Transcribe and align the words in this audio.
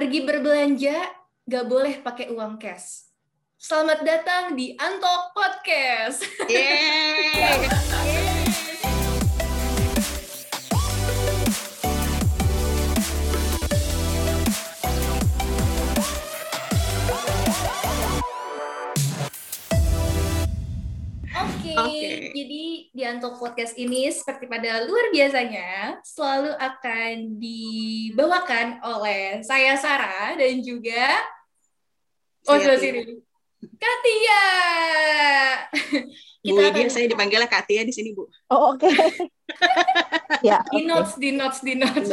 Pergi 0.00 0.24
berbelanja 0.24 0.96
gak 1.44 1.68
boleh 1.68 2.00
pakai 2.00 2.32
uang 2.32 2.56
cash. 2.56 3.12
Selamat 3.60 4.00
datang 4.00 4.56
di 4.56 4.72
Antok 4.72 5.36
Podcast. 5.36 6.24
Yeay. 6.48 8.08
jadi 22.30 22.64
di 22.90 23.02
Antok 23.02 23.36
Podcast 23.42 23.74
ini 23.76 24.08
seperti 24.08 24.46
pada 24.46 24.86
luar 24.86 25.10
biasanya 25.10 26.00
selalu 26.06 26.54
akan 26.56 27.14
dibawakan 27.36 28.66
oleh 28.86 29.42
saya 29.44 29.74
Sarah 29.76 30.38
dan 30.38 30.62
juga 30.62 31.20
oh 32.46 32.56
sebelah 32.56 32.78
sini 32.80 33.20
Katia. 33.60 34.44
Bu 36.40 36.56
Widya, 36.56 36.88
saya 36.88 37.04
dipanggilnya 37.04 37.48
Katia 37.48 37.84
di 37.84 37.92
sini, 37.92 38.16
Bu. 38.16 38.24
Oh 38.48 38.72
oke. 38.72 38.88
ya. 40.48 40.64
di 40.72 40.80
oke. 40.80 40.88
notes, 40.88 41.12
di 41.20 41.30
notes, 41.36 41.60
di 41.60 41.74
notes. 41.76 42.08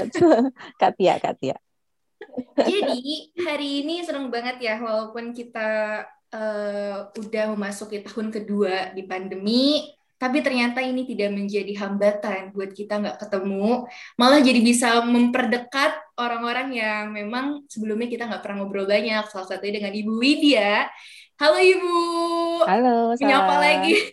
Katia, 0.76 1.16
Katia. 1.24 1.56
Jadi 2.60 3.32
hari 3.40 3.88
ini 3.88 4.04
seneng 4.04 4.28
banget 4.28 4.60
ya 4.60 4.76
walaupun 4.84 5.32
kita 5.32 6.04
eh, 6.36 6.98
udah 7.16 7.46
memasuki 7.56 8.04
tahun 8.04 8.36
kedua 8.36 8.92
di 8.92 9.08
pandemi, 9.08 9.88
tapi 10.18 10.42
ternyata 10.42 10.82
ini 10.82 11.06
tidak 11.06 11.30
menjadi 11.30 11.74
hambatan 11.78 12.50
buat 12.50 12.74
kita 12.74 12.98
nggak 12.98 13.18
ketemu, 13.22 13.86
malah 14.18 14.42
jadi 14.42 14.60
bisa 14.66 15.02
memperdekat 15.06 15.94
orang-orang 16.18 16.74
yang 16.74 17.04
memang 17.14 17.62
sebelumnya 17.70 18.10
kita 18.10 18.26
nggak 18.26 18.42
pernah 18.42 18.66
ngobrol 18.66 18.90
banyak. 18.90 19.30
Salah 19.30 19.46
satunya 19.46 19.78
dengan 19.78 19.94
Ibu 19.94 20.14
Widya. 20.18 20.90
Halo 21.38 21.62
Ibu, 21.62 21.98
Halo, 22.66 23.14
menyapa 23.14 23.56
lagi. 23.62 23.94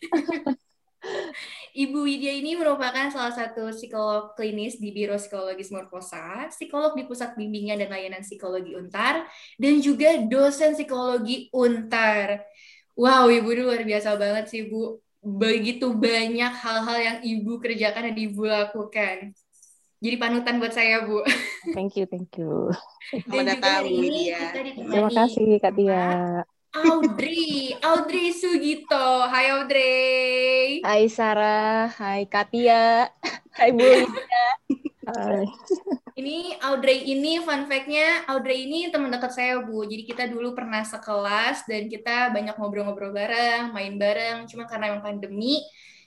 Ibu 1.75 2.07
Widya 2.07 2.37
ini 2.37 2.55
merupakan 2.55 3.11
salah 3.11 3.33
satu 3.33 3.73
psikolog 3.73 4.37
klinis 4.39 4.79
di 4.79 4.93
Biro 4.93 5.19
Psikologis 5.19 5.75
Morfosa, 5.75 6.47
psikolog 6.53 6.95
di 6.95 7.03
Pusat 7.03 7.35
Bimbingan 7.35 7.81
dan 7.81 7.91
Layanan 7.91 8.23
Psikologi 8.23 8.77
Untar, 8.79 9.27
dan 9.59 9.75
juga 9.81 10.21
dosen 10.23 10.77
psikologi 10.79 11.51
Untar. 11.51 12.47
Wow, 12.95 13.27
Ibu 13.27 13.51
luar 13.59 13.83
biasa 13.83 14.15
banget 14.15 14.53
sih, 14.53 14.71
Bu. 14.71 15.04
Begitu 15.25 15.89
banyak 15.97 16.53
hal-hal 16.53 16.99
yang 17.01 17.19
Ibu 17.25 17.57
kerjakan 17.57 18.13
dan 18.13 18.17
Ibu 18.17 18.45
lakukan. 18.45 19.33
Jadi 20.05 20.17
panutan 20.21 20.61
buat 20.61 20.77
saya, 20.77 21.09
Bu. 21.09 21.25
Thank 21.73 21.97
you, 21.97 22.05
thank 22.05 22.29
you. 22.37 22.69
Dan 23.33 23.49
Selamat 23.49 23.57
juga 23.57 23.71
hari 23.73 23.89
ini 23.89 24.05
Widya. 24.05 24.37
kita 24.37 24.61
ditemani 24.61 24.93
Terima 24.93 25.11
kasih, 25.17 25.49
Katia. 25.65 26.05
Audrey, 26.75 27.73
Audrey 27.81 28.29
Sugito. 28.37 29.07
Hai 29.33 29.47
Audrey. 29.57 30.85
Hai 30.85 31.09
Sarah, 31.09 31.89
hai 31.97 32.29
Katia, 32.29 33.09
hai 33.57 33.71
Bu. 33.73 33.89
Hai. 35.09 35.49
Ini 36.15 36.63
Audrey 36.63 37.11
ini 37.11 37.43
fun 37.43 37.67
fact-nya 37.67 38.31
Audrey 38.31 38.71
ini 38.71 38.87
teman 38.87 39.11
dekat 39.11 39.35
saya 39.35 39.59
Bu. 39.59 39.83
Jadi 39.83 40.07
kita 40.07 40.31
dulu 40.31 40.55
pernah 40.55 40.87
sekelas 40.87 41.67
dan 41.67 41.91
kita 41.91 42.31
banyak 42.31 42.55
ngobrol-ngobrol 42.55 43.11
bareng, 43.11 43.75
main 43.75 43.99
bareng. 43.99 44.47
Cuma 44.47 44.71
karena 44.71 44.95
emang 44.95 45.03
pandemi, 45.03 45.59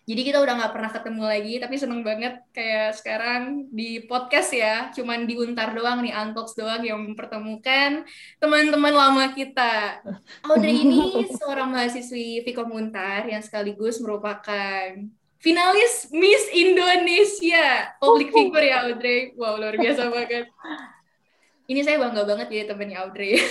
jadi 0.08 0.24
kita 0.24 0.40
udah 0.40 0.54
nggak 0.56 0.72
pernah 0.72 0.92
ketemu 0.96 1.24
lagi. 1.28 1.54
Tapi 1.60 1.76
seneng 1.76 2.00
banget 2.08 2.40
kayak 2.56 2.96
sekarang 2.96 3.68
di 3.68 4.08
podcast 4.08 4.56
ya, 4.56 4.88
cuman 4.96 5.28
diuntar 5.28 5.76
doang 5.76 6.00
nih, 6.00 6.16
Untalks 6.16 6.56
doang 6.56 6.80
yang 6.88 7.04
mempertemukan 7.04 8.08
teman-teman 8.40 8.96
lama 8.96 9.36
kita. 9.36 10.00
Audrey 10.48 10.88
ini 10.88 11.28
seorang 11.44 11.76
mahasiswi 11.76 12.48
Vkom 12.48 12.72
Untar 12.72 13.28
yang 13.28 13.44
sekaligus 13.44 14.00
merupakan 14.00 14.96
finalis 15.38 16.10
Miss 16.10 16.50
Indonesia 16.50 17.94
public 18.02 18.34
figure 18.34 18.66
ya 18.66 18.86
Audrey 18.86 19.34
wow 19.38 19.56
luar 19.56 19.78
biasa 19.78 20.10
banget 20.14 20.50
ini 21.68 21.82
saya 21.84 22.00
bangga 22.00 22.24
banget 22.26 22.48
jadi 22.50 22.64
temennya 22.74 23.06
Audrey 23.06 23.38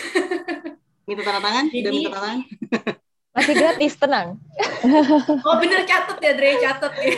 Minta 1.06 1.22
tanda 1.22 1.38
tangan? 1.38 1.64
Jadi- 1.70 1.86
minta 1.86 2.10
tanda 2.10 2.16
tangan? 2.18 2.38
Masih 3.36 3.52
gratis, 3.52 3.92
tenang. 3.94 4.28
oh 5.44 5.56
bener 5.60 5.84
catet 5.84 6.18
ya 6.18 6.32
Dre 6.34 6.50
catet 6.56 6.92
ya 6.98 7.12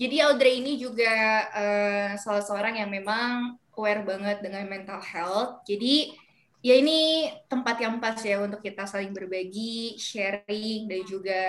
jadi 0.00 0.16
Audrey 0.26 0.58
ini 0.64 0.80
juga 0.80 1.12
eh, 1.52 2.08
salah 2.18 2.42
seorang 2.42 2.80
yang 2.80 2.90
memang 2.90 3.54
aware 3.76 4.02
banget 4.02 4.42
dengan 4.42 4.64
mental 4.66 4.98
health 4.98 5.62
jadi 5.62 6.16
ya 6.62 6.78
ini 6.78 7.26
tempat 7.50 7.76
yang 7.82 7.98
pas 7.98 8.14
ya 8.22 8.38
untuk 8.38 8.62
kita 8.62 8.86
saling 8.86 9.10
berbagi, 9.10 9.98
sharing, 9.98 10.86
dan 10.86 11.02
juga 11.02 11.42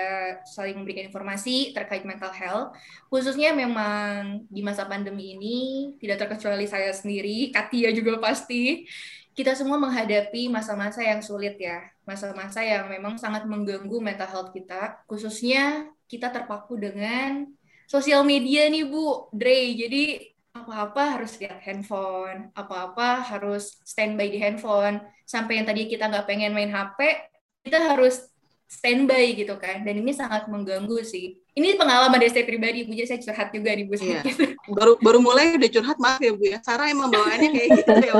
saling 0.49 0.73
memberikan 0.73 1.05
informasi 1.05 1.69
terkait 1.71 2.01
mental 2.01 2.33
health. 2.33 2.73
Khususnya 3.13 3.53
memang 3.53 4.41
di 4.49 4.65
masa 4.65 4.89
pandemi 4.89 5.37
ini, 5.37 5.57
tidak 6.01 6.25
terkecuali 6.25 6.65
saya 6.65 6.89
sendiri, 6.89 7.47
Katia 7.55 7.93
juga 7.93 8.17
pasti, 8.17 8.89
kita 9.37 9.53
semua 9.53 9.77
menghadapi 9.77 10.49
masa-masa 10.49 11.05
yang 11.05 11.21
sulit 11.21 11.61
ya. 11.61 11.85
Masa-masa 12.09 12.65
yang 12.65 12.89
memang 12.89 13.21
sangat 13.21 13.45
mengganggu 13.45 14.01
mental 14.01 14.27
health 14.27 14.49
kita, 14.49 15.05
khususnya 15.05 15.93
kita 16.09 16.33
terpaku 16.33 16.73
dengan 16.75 17.45
sosial 17.85 18.25
media 18.25 18.65
nih 18.65 18.89
Bu, 18.89 19.29
Dre. 19.29 19.77
Jadi 19.77 20.32
apa-apa 20.53 21.17
harus 21.17 21.33
lihat 21.41 21.59
handphone, 21.65 22.53
apa-apa 22.53 23.25
harus 23.25 23.81
standby 23.81 24.29
di 24.29 24.37
handphone, 24.37 25.01
sampai 25.25 25.59
yang 25.59 25.65
tadi 25.65 25.89
kita 25.89 26.05
nggak 26.05 26.29
pengen 26.29 26.53
main 26.53 26.69
HP, 26.69 27.25
kita 27.65 27.81
harus 27.81 28.29
standby 28.69 29.33
gitu 29.33 29.57
kan, 29.57 29.81
dan 29.81 29.97
ini 29.97 30.13
sangat 30.13 30.45
mengganggu 30.49 31.01
sih. 31.01 31.41
Ini 31.53 31.77
pengalaman 31.77 32.17
dari 32.17 32.33
saya 32.33 32.45
pribadi, 32.45 32.85
Bu, 32.85 32.93
jadi 32.97 33.13
saya 33.13 33.21
curhat 33.21 33.49
juga 33.53 33.69
di 33.73 33.85
Bu 33.85 33.93
Iya. 33.97 34.25
Baru 34.77 34.97
baru 34.97 35.19
mulai 35.21 35.53
udah 35.53 35.69
curhat, 35.69 35.97
maaf 36.01 36.21
ya, 36.21 36.33
Bu 36.33 36.45
ya. 36.49 36.57
Sarah 36.65 36.89
emang 36.89 37.13
bawaannya 37.13 37.49
kayak 37.53 37.69
gitu 37.83 37.93
ya. 38.01 38.13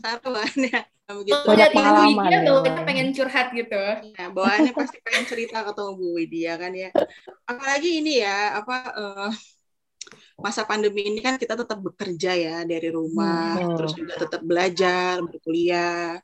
Sarah 0.00 0.20
bawaannya 0.24 0.80
begitu. 1.10 1.36
Ibu 1.36 1.52
pengalaman 1.76 2.06
Widya, 2.16 2.28
ya. 2.30 2.40
bawaannya 2.48 2.82
pengen 2.88 3.08
curhat 3.12 3.48
gitu. 3.52 3.82
Ya, 4.16 4.26
bawaannya 4.32 4.72
pasti 4.72 4.96
pengen 5.04 5.24
cerita 5.28 5.56
ketemu 5.64 5.92
Bu 5.96 6.06
Widya 6.16 6.52
kan 6.56 6.72
ya. 6.72 6.88
Apalagi 7.44 7.90
ini 8.00 8.24
ya, 8.24 8.56
apa 8.64 8.76
eh, 8.96 9.30
masa 10.40 10.62
pandemi 10.70 11.00
ini 11.08 11.20
kan 11.26 11.36
kita 11.42 11.54
tetap 11.60 11.78
bekerja 11.86 12.30
ya 12.44 12.56
dari 12.64 12.88
rumah, 12.92 13.60
Hmm. 13.60 13.76
terus 13.76 13.92
juga 13.98 14.14
tetap 14.22 14.40
belajar, 14.44 15.20
berkuliah. 15.26 16.16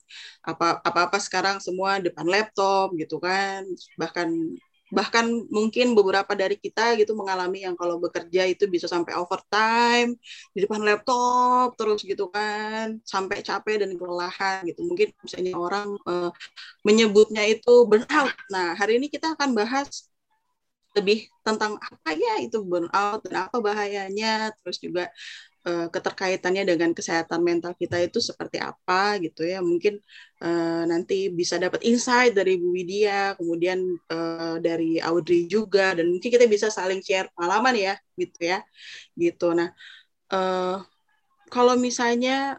Apa 0.45 0.81
apa-apa 0.89 1.19
sekarang 1.21 1.57
semua 1.61 2.01
depan 2.01 2.27
laptop 2.29 2.97
gitu 3.01 3.17
kan. 3.21 3.63
Bahkan 4.01 4.29
bahkan 4.87 5.27
mungkin 5.51 5.99
beberapa 5.99 6.31
dari 6.39 6.55
kita 6.63 6.95
gitu 6.95 7.19
mengalami 7.19 7.67
yang 7.67 7.75
kalau 7.75 7.99
bekerja 7.99 8.47
itu 8.47 8.71
bisa 8.71 8.87
sampai 8.87 9.19
overtime 9.19 10.15
di 10.55 10.63
depan 10.63 10.79
laptop 10.87 11.75
terus 11.75 12.07
gitu 12.07 12.31
kan 12.31 12.95
sampai 13.03 13.43
capek 13.43 13.83
dan 13.83 13.91
kelelahan 13.99 14.63
gitu 14.63 14.87
mungkin 14.87 15.11
misalnya 15.27 15.59
orang 15.59 15.89
eh, 16.07 16.31
menyebutnya 16.87 17.43
itu 17.47 17.87
burnout. 17.91 18.35
Nah, 18.55 18.75
hari 18.79 18.99
ini 19.03 19.07
kita 19.11 19.35
akan 19.39 19.55
bahas 19.59 20.07
lebih 20.97 21.19
tentang 21.47 21.73
apa 21.79 22.11
ya 22.17 22.33
itu 22.45 22.57
burnout 22.65 23.21
dan 23.27 23.35
apa 23.47 23.57
bahayanya, 23.61 24.51
terus 24.61 24.79
juga 24.85 25.03
eh, 25.69 25.87
keterkaitannya 25.95 26.63
dengan 26.71 26.91
kesehatan 26.99 27.41
mental 27.49 27.73
kita 27.77 27.97
itu 28.07 28.19
seperti 28.23 28.59
apa 28.63 29.19
gitu 29.25 29.43
ya. 29.53 29.59
Mungkin 29.71 29.95
eh, 30.45 30.83
nanti 30.91 31.15
bisa 31.41 31.57
dapat 31.65 31.81
insight 31.89 32.33
dari 32.39 32.57
Bu 32.63 32.69
Widya, 32.77 33.37
kemudian 33.39 33.79
eh, 34.13 34.57
dari 34.67 34.99
Audrey 35.09 35.47
juga, 35.55 35.93
dan 35.97 36.07
mungkin 36.13 36.31
kita 36.35 36.47
bisa 36.49 36.69
saling 36.73 37.01
share 37.07 37.29
pengalaman 37.37 37.75
ya, 37.77 37.95
gitu 38.21 38.39
ya, 38.51 38.59
gitu. 39.19 39.45
Nah, 39.59 39.69
eh, 40.35 40.77
kalau 41.55 41.75
misalnya 41.79 42.59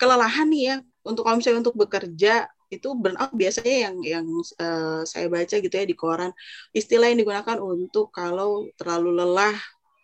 kelelahan 0.00 0.46
nih 0.52 0.62
ya, 0.70 0.76
untuk 1.06 1.22
kalau 1.24 1.36
misalnya 1.40 1.60
untuk 1.64 1.78
bekerja 1.78 2.50
itu 2.70 2.88
burnout 2.98 3.32
biasanya 3.34 3.90
yang 3.90 3.96
yang 4.02 4.26
eh, 4.58 5.02
saya 5.06 5.26
baca 5.30 5.56
gitu 5.62 5.74
ya 5.74 5.86
di 5.86 5.96
koran. 5.96 6.30
Istilah 6.74 7.10
yang 7.10 7.18
digunakan 7.22 7.58
untuk 7.62 8.10
kalau 8.10 8.66
terlalu 8.78 9.10
lelah 9.22 9.56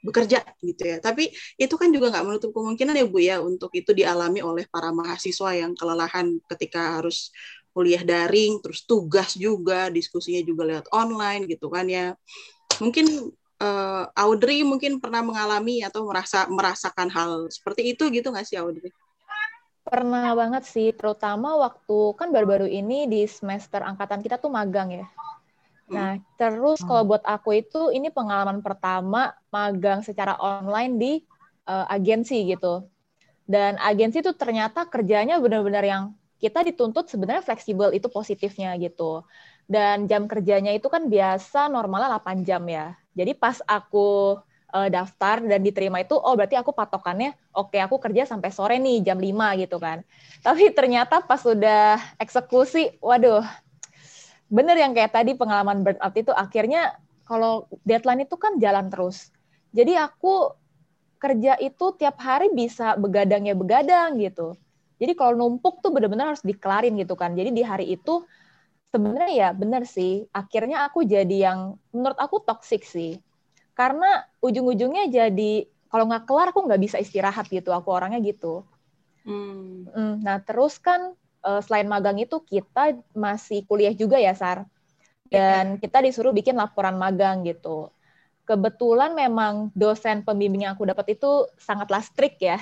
bekerja 0.02 0.42
gitu 0.62 0.82
ya. 0.82 0.98
Tapi 0.98 1.30
itu 1.58 1.74
kan 1.78 1.88
juga 1.94 2.10
nggak 2.10 2.24
menutup 2.26 2.50
kemungkinan 2.54 2.94
ya 2.98 3.06
bu 3.06 3.18
ya 3.22 3.36
untuk 3.38 3.70
itu 3.74 3.90
dialami 3.94 4.42
oleh 4.42 4.66
para 4.66 4.90
mahasiswa 4.90 5.50
yang 5.54 5.72
kelelahan 5.78 6.38
ketika 6.50 6.98
harus 6.98 7.30
kuliah 7.72 8.04
daring 8.04 8.60
terus 8.60 8.84
tugas 8.84 9.32
juga 9.38 9.88
diskusinya 9.88 10.42
juga 10.44 10.62
lewat 10.68 10.86
online 10.92 11.46
gitu 11.48 11.70
kan 11.70 11.86
ya. 11.86 12.14
Mungkin 12.82 13.06
eh, 13.62 14.04
Audrey 14.18 14.66
mungkin 14.66 14.98
pernah 14.98 15.22
mengalami 15.22 15.82
atau 15.86 16.02
merasa 16.06 16.46
merasakan 16.50 17.08
hal 17.10 17.30
seperti 17.48 17.94
itu 17.94 18.10
gitu 18.10 18.28
nggak 18.34 18.46
sih 18.46 18.58
Audrey? 18.58 18.90
Pernah 19.82 20.30
banget 20.38 20.62
sih, 20.62 20.94
terutama 20.94 21.58
waktu 21.58 22.14
kan 22.14 22.30
baru-baru 22.30 22.70
ini 22.70 23.10
di 23.10 23.26
semester 23.26 23.82
angkatan 23.82 24.22
kita 24.22 24.38
tuh 24.38 24.48
magang 24.48 24.94
ya. 24.94 25.06
Nah, 25.92 26.16
terus 26.38 26.80
kalau 26.86 27.04
buat 27.04 27.20
aku 27.26 27.60
itu 27.60 27.90
ini 27.92 28.08
pengalaman 28.08 28.62
pertama 28.64 29.34
magang 29.52 30.00
secara 30.00 30.38
online 30.40 30.92
di 30.96 31.12
eh, 31.66 31.86
agensi 31.90 32.46
gitu. 32.46 32.86
Dan 33.44 33.76
agensi 33.82 34.22
itu 34.22 34.32
ternyata 34.38 34.86
kerjanya 34.86 35.42
benar-benar 35.42 35.84
yang 35.84 36.04
kita 36.38 36.62
dituntut 36.62 37.10
sebenarnya 37.10 37.42
fleksibel 37.42 37.90
itu 37.92 38.06
positifnya 38.06 38.74
gitu. 38.78 39.26
Dan 39.66 40.06
jam 40.10 40.26
kerjanya 40.30 40.72
itu 40.74 40.86
kan 40.86 41.06
biasa 41.10 41.70
normalnya 41.70 42.08
8 42.18 42.42
jam 42.46 42.62
ya. 42.66 42.94
Jadi 43.12 43.34
pas 43.36 43.58
aku 43.66 44.38
uh, 44.72 44.88
daftar 44.88 45.44
dan 45.44 45.60
diterima 45.60 46.00
itu, 46.00 46.16
oh 46.16 46.34
berarti 46.34 46.56
aku 46.56 46.72
patokannya, 46.72 47.36
oke 47.52 47.76
okay, 47.76 47.80
aku 47.84 48.00
kerja 48.00 48.24
sampai 48.24 48.50
sore 48.50 48.76
nih 48.80 49.04
jam 49.04 49.20
5 49.20 49.62
gitu 49.62 49.76
kan. 49.76 50.00
Tapi 50.40 50.72
ternyata 50.72 51.20
pas 51.22 51.38
sudah 51.38 52.00
eksekusi, 52.18 52.98
waduh, 52.98 53.44
bener 54.48 54.76
yang 54.80 54.92
kayak 54.96 55.12
tadi 55.12 55.32
pengalaman 55.36 55.84
burnout 55.84 56.14
itu 56.16 56.32
akhirnya 56.32 56.96
kalau 57.28 57.70
deadline 57.86 58.24
itu 58.26 58.36
kan 58.36 58.58
jalan 58.58 58.92
terus. 58.92 59.30
Jadi 59.72 59.96
aku 59.96 60.52
kerja 61.16 61.54
itu 61.62 61.94
tiap 61.96 62.18
hari 62.18 62.50
bisa 62.50 62.98
begadang 62.98 63.46
ya 63.46 63.54
begadang 63.54 64.18
gitu. 64.18 64.58
Jadi 64.98 65.12
kalau 65.14 65.34
numpuk 65.38 65.80
tuh 65.80 65.94
benar-benar 65.94 66.34
harus 66.34 66.44
dikelarin 66.44 66.98
gitu 66.98 67.14
kan. 67.14 67.32
Jadi 67.32 67.50
di 67.54 67.62
hari 67.62 67.94
itu 67.94 68.22
sebenarnya 68.92 69.30
ya 69.32 69.48
benar 69.54 69.82
sih. 69.88 70.28
Akhirnya 70.30 70.84
aku 70.86 71.02
jadi 71.06 71.50
yang 71.50 71.80
menurut 71.94 72.18
aku 72.20 72.42
toxic 72.44 72.84
sih. 72.84 73.18
Karena 73.82 74.22
ujung-ujungnya 74.38 75.10
jadi 75.10 75.66
kalau 75.90 76.06
nggak 76.06 76.24
kelar 76.30 76.54
aku 76.54 76.62
nggak 76.62 76.82
bisa 76.82 76.96
istirahat 77.02 77.50
gitu. 77.50 77.74
Aku 77.74 77.90
orangnya 77.90 78.22
gitu. 78.22 78.62
Hmm. 79.26 79.86
hmm 79.90 80.14
nah 80.22 80.38
terus 80.42 80.78
kan 80.78 81.18
eh, 81.42 81.60
selain 81.66 81.90
magang 81.90 82.18
itu 82.22 82.38
kita 82.42 82.94
masih 83.10 83.66
kuliah 83.66 83.90
juga 83.90 84.22
ya 84.22 84.38
Sar. 84.38 84.70
Dan 85.26 85.80
kita 85.82 85.98
disuruh 86.04 86.30
bikin 86.30 86.54
laporan 86.54 86.94
magang 86.94 87.42
gitu 87.42 87.90
kebetulan 88.42 89.14
memang 89.14 89.70
dosen 89.72 90.26
pembimbing 90.26 90.66
yang 90.66 90.74
aku 90.74 90.82
dapat 90.82 91.14
itu 91.14 91.46
sangatlah 91.56 92.02
strict 92.02 92.42
ya. 92.42 92.58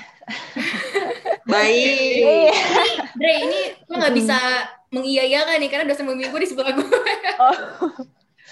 Baik. 1.52 2.20
Iya. 2.20 2.54
Dre, 3.16 3.34
ini 3.48 3.60
lo 3.88 3.94
nggak 3.98 4.14
bisa 4.14 4.38
mengiyakan 4.92 5.56
nih 5.56 5.70
karena 5.72 5.84
dosen 5.88 6.04
pembimbing 6.04 6.30
gue 6.30 6.42
di 6.44 6.50
sebelah 6.52 6.72
gue. 6.76 6.84
oh. 7.40 7.56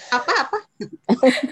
Apa 0.09 0.31
apa? 0.47 0.57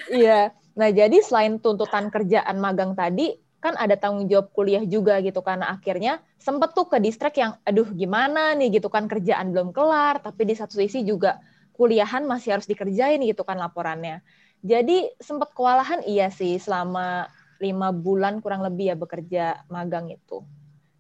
Iya. 0.10 0.50
Nah 0.78 0.94
jadi 0.94 1.18
selain 1.26 1.58
tuntutan 1.58 2.14
kerjaan 2.14 2.62
magang 2.62 2.94
tadi, 2.94 3.42
kan 3.58 3.74
ada 3.74 3.98
tanggung 3.98 4.30
jawab 4.30 4.54
kuliah 4.54 4.86
juga 4.86 5.18
gitu 5.26 5.42
karena 5.42 5.74
akhirnya 5.74 6.22
sempet 6.38 6.78
tuh 6.78 6.86
ke 6.86 7.02
distrik 7.02 7.42
yang 7.42 7.58
aduh 7.66 7.90
gimana 7.90 8.54
nih 8.54 8.78
gitu 8.78 8.88
kan 8.88 9.10
kerjaan 9.10 9.50
belum 9.50 9.74
kelar 9.74 10.22
tapi 10.22 10.46
di 10.46 10.54
satu 10.54 10.78
sisi 10.78 11.02
juga 11.02 11.42
kuliahan 11.74 12.26
masih 12.26 12.58
harus 12.58 12.70
dikerjain 12.70 13.22
gitu 13.22 13.42
kan 13.46 13.58
laporannya. 13.58 14.22
Jadi 14.66 15.14
sempat 15.22 15.54
kewalahan 15.54 16.02
iya 16.06 16.34
sih 16.34 16.58
selama 16.58 17.30
lima 17.62 17.94
bulan 17.94 18.42
kurang 18.42 18.66
lebih 18.66 18.94
ya 18.94 18.96
bekerja 18.98 19.46
magang 19.70 20.10
itu. 20.10 20.42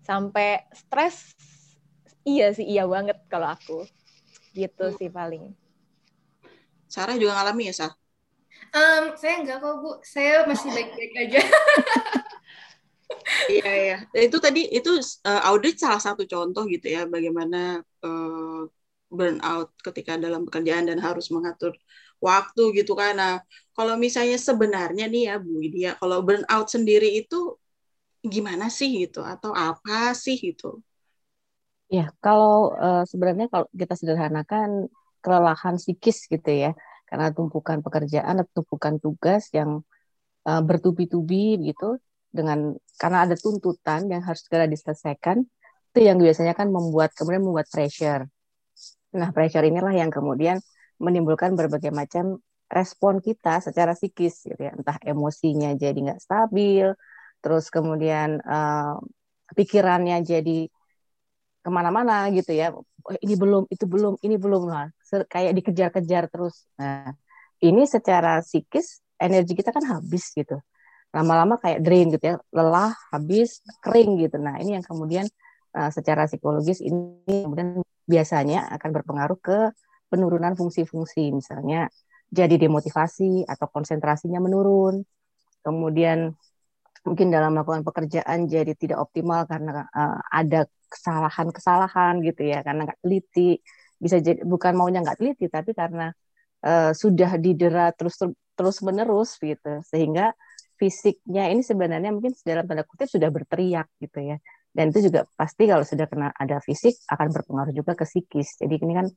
Sampai 0.06 0.66
stres, 0.74 1.34
iya 2.22 2.54
sih 2.54 2.66
iya 2.66 2.86
banget 2.86 3.18
kalau 3.30 3.50
aku. 3.54 3.90
Gitu 4.54 4.86
hmm. 4.86 4.96
sih 5.02 5.10
paling. 5.10 5.54
Sarah 6.88 7.18
juga 7.18 7.36
ngalami 7.36 7.74
ya, 7.74 7.74
Sah? 7.74 7.92
Um, 8.76 9.16
saya 9.16 9.42
enggak 9.42 9.58
kok, 9.64 9.76
Bu. 9.80 9.92
Saya 10.04 10.44
masih 10.46 10.70
baik-baik 10.76 11.14
aja. 11.28 11.42
iya, 13.56 13.72
iya. 13.72 13.98
Itu 14.14 14.38
tadi, 14.38 14.68
itu 14.68 15.00
uh, 15.24 15.42
audit 15.50 15.80
salah 15.80 16.02
satu 16.04 16.28
contoh 16.28 16.68
gitu 16.68 16.88
ya, 16.92 17.08
bagaimana 17.08 17.82
uh, 18.04 18.68
burnout 19.08 19.72
ketika 19.82 20.20
dalam 20.20 20.44
pekerjaan 20.44 20.92
dan 20.92 21.00
harus 21.00 21.32
mengatur 21.32 21.74
waktu 22.20 22.84
gitu 22.84 22.94
kan. 22.98 23.16
Nah, 23.16 23.36
kalau 23.74 23.96
misalnya 23.96 24.36
sebenarnya 24.36 25.06
nih 25.08 25.24
ya 25.32 25.36
Bu 25.40 25.52
Widya, 25.62 25.92
kalau 25.98 26.22
burnout 26.26 26.68
sendiri 26.68 27.24
itu 27.24 27.56
gimana 28.26 28.68
sih 28.68 29.08
gitu 29.08 29.24
atau 29.24 29.56
apa 29.56 30.12
sih 30.18 30.36
gitu? 30.36 30.84
Ya, 31.88 32.12
kalau 32.20 32.76
uh, 32.76 33.08
sebenarnya 33.08 33.48
kalau 33.48 33.66
kita 33.72 33.96
sederhanakan 33.96 34.92
kelelahan 35.24 35.80
psikis 35.80 36.28
gitu 36.28 36.52
ya, 36.52 36.76
karena 37.08 37.32
tumpukan 37.32 37.80
pekerjaan 37.80 38.44
atau 38.44 38.62
tumpukan 38.62 39.00
tugas 39.00 39.48
yang 39.56 39.82
uh, 40.44 40.62
bertubi-tubi 40.62 41.56
gitu 41.64 41.98
dengan 42.28 42.76
karena 43.00 43.24
ada 43.24 43.36
tuntutan 43.40 44.12
yang 44.12 44.22
harus 44.22 44.44
segera 44.44 44.68
diselesaikan 44.68 45.48
itu 45.96 46.00
yang 46.04 46.20
biasanya 46.20 46.54
kan 46.54 46.68
membuat 46.70 47.16
kemudian 47.18 47.42
membuat 47.42 47.72
pressure. 47.72 48.28
Nah, 49.18 49.32
pressure 49.34 49.66
inilah 49.66 49.96
yang 49.96 50.12
kemudian 50.12 50.60
menimbulkan 51.00 51.56
berbagai 51.58 51.90
macam 51.90 52.38
respon 52.68 53.24
kita 53.24 53.64
secara 53.64 53.96
psikis 53.96 54.46
gitu 54.46 54.60
ya. 54.60 54.76
Entah 54.76 55.00
emosinya 55.02 55.74
jadi 55.74 55.96
nggak 55.96 56.22
stabil 56.22 56.92
terus 57.42 57.72
kemudian 57.72 58.44
uh, 58.44 59.00
pikirannya 59.56 60.22
jadi 60.28 60.68
ke 61.64 61.70
mana-mana 61.72 62.28
gitu 62.36 62.52
ya. 62.52 62.76
Oh, 62.76 63.16
ini 63.24 63.34
belum 63.40 63.72
itu 63.72 63.86
belum 63.88 64.20
ini 64.22 64.36
belum 64.36 64.68
lah 64.68 64.92
kayak 65.28 65.56
dikejar-kejar 65.58 66.28
terus. 66.32 66.68
Nah 66.80 67.16
ini 67.64 67.90
secara 67.90 68.42
psikis 68.46 69.02
energi 69.18 69.58
kita 69.58 69.74
kan 69.74 69.84
habis 69.86 70.30
gitu. 70.34 70.62
Lama-lama 71.16 71.58
kayak 71.58 71.82
drain 71.82 72.14
gitu 72.14 72.26
ya. 72.34 72.36
Lelah 72.54 72.94
habis 73.10 73.64
kering 73.82 74.22
gitu. 74.22 74.38
Nah 74.38 74.62
ini 74.62 74.78
yang 74.78 74.86
kemudian 74.86 75.26
uh, 75.74 75.90
secara 75.90 76.30
psikologis 76.30 76.84
ini 76.84 77.26
kemudian 77.26 77.82
biasanya 78.08 78.70
akan 78.78 78.90
berpengaruh 79.02 79.40
ke 79.42 79.58
penurunan 80.12 80.54
fungsi-fungsi. 80.54 81.34
Misalnya 81.34 81.90
jadi 82.30 82.56
demotivasi 82.60 83.48
atau 83.48 83.68
konsentrasinya 83.72 84.38
menurun. 84.44 85.02
Kemudian 85.66 86.32
mungkin 87.08 87.32
dalam 87.32 87.56
melakukan 87.56 87.88
pekerjaan 87.88 88.52
jadi 88.52 88.76
tidak 88.76 89.00
optimal 89.00 89.48
karena 89.48 89.88
uh, 89.92 90.20
ada 90.30 90.68
kesalahan-kesalahan 90.92 92.22
gitu 92.22 92.46
ya. 92.46 92.62
Karena 92.62 92.86
nggak 92.86 93.00
teliti 93.02 93.58
bisa 93.98 94.18
jadi 94.22 94.42
bukan 94.46 94.74
maunya 94.78 95.02
nggak 95.02 95.18
teliti 95.18 95.46
tapi 95.50 95.74
karena 95.74 96.14
uh, 96.64 96.92
sudah 96.94 97.38
didera 97.42 97.94
terus 97.94 98.18
terus 98.58 98.78
menerus 98.82 99.38
gitu. 99.38 99.82
Sehingga 99.86 100.34
fisiknya 100.78 101.50
ini 101.50 101.62
sebenarnya 101.66 102.10
mungkin 102.14 102.34
dalam 102.46 102.66
tanda 102.66 102.86
kutip 102.86 103.10
sudah 103.10 103.30
berteriak 103.30 103.90
gitu 104.02 104.20
ya. 104.22 104.38
Dan 104.74 104.94
itu 104.94 105.10
juga 105.10 105.26
pasti 105.34 105.66
kalau 105.66 105.82
sudah 105.82 106.06
kena 106.06 106.30
ada 106.38 106.62
fisik 106.62 107.02
akan 107.10 107.34
berpengaruh 107.34 107.74
juga 107.74 107.98
ke 107.98 108.06
psikis. 108.06 108.62
Jadi 108.62 108.78
ini 108.78 108.94
kan 108.94 109.08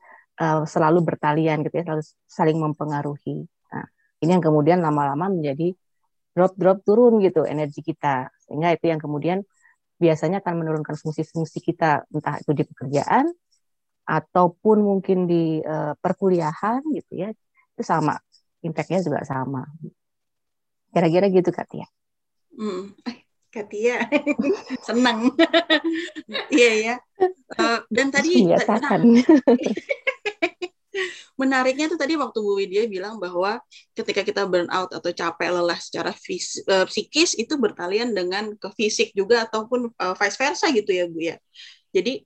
uh, 0.41 0.65
selalu 0.65 1.05
bertalian 1.05 1.61
gitu 1.65 1.75
ya 1.81 1.85
selalu 1.85 2.03
saling 2.25 2.59
mempengaruhi. 2.61 3.45
Nah 3.73 3.87
ini 4.25 4.31
yang 4.37 4.45
kemudian 4.45 4.81
lama-lama 4.81 5.29
menjadi 5.29 5.77
drop 6.33 6.57
drop 6.57 6.81
turun 6.85 7.21
gitu 7.21 7.45
energi 7.45 7.85
kita. 7.85 8.33
Sehingga 8.49 8.73
itu 8.73 8.89
yang 8.89 9.01
kemudian 9.01 9.45
biasanya 10.01 10.41
akan 10.41 10.65
menurunkan 10.65 10.97
fungsi-fungsi 10.97 11.61
kita. 11.61 12.09
Entah 12.09 12.41
itu 12.41 12.57
di 12.57 12.65
pekerjaan 12.65 13.29
ataupun 14.11 14.83
mungkin 14.83 15.31
di 15.31 15.63
uh, 15.63 15.95
perkuliahan 16.03 16.83
gitu 16.91 17.13
ya 17.15 17.31
itu 17.31 17.83
sama 17.87 18.19
impactnya 18.61 19.01
juga 19.07 19.23
sama. 19.23 19.63
Kira-kira 20.91 21.31
gitu 21.31 21.55
Katia. 21.55 21.87
Hmm. 22.51 22.91
Katia 23.51 24.11
senang. 24.87 25.31
Iya 26.51 26.73
ya 26.83 26.95
uh, 27.59 27.81
dan 27.91 28.11
tadi 28.11 28.47
menariknya 31.41 31.89
tuh 31.89 31.97
tadi 31.97 32.19
waktu 32.19 32.39
Bu 32.43 32.61
Widya 32.61 32.85
bilang 32.85 33.17
bahwa 33.17 33.63
ketika 33.97 34.21
kita 34.21 34.45
burn 34.45 34.69
out 34.69 34.93
atau 34.93 35.09
capek 35.09 35.49
lelah 35.49 35.79
secara 35.81 36.13
fis, 36.13 36.61
uh, 36.69 36.85
psikis 36.85 37.33
itu 37.39 37.57
bertalian 37.57 38.13
dengan 38.13 38.53
ke 38.61 38.69
fisik 38.77 39.17
juga 39.17 39.49
ataupun 39.49 39.89
uh, 39.97 40.15
vice 40.19 40.37
versa 40.37 40.69
gitu 40.69 40.91
ya 40.93 41.09
Bu 41.09 41.19
ya. 41.23 41.37
Jadi 41.95 42.21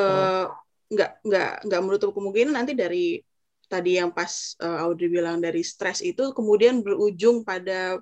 uh, 0.00 0.48
nggak 0.86 1.10
nggak 1.26 1.50
nggak 1.66 1.80
menutup 1.82 2.10
kemungkinan 2.14 2.54
nanti 2.54 2.72
dari 2.78 3.18
tadi 3.66 3.98
yang 3.98 4.14
pas 4.14 4.54
uh, 4.62 4.86
Audrey 4.86 5.10
bilang 5.10 5.42
dari 5.42 5.66
stres 5.66 5.98
itu 5.98 6.30
kemudian 6.30 6.86
berujung 6.86 7.42
pada 7.42 7.98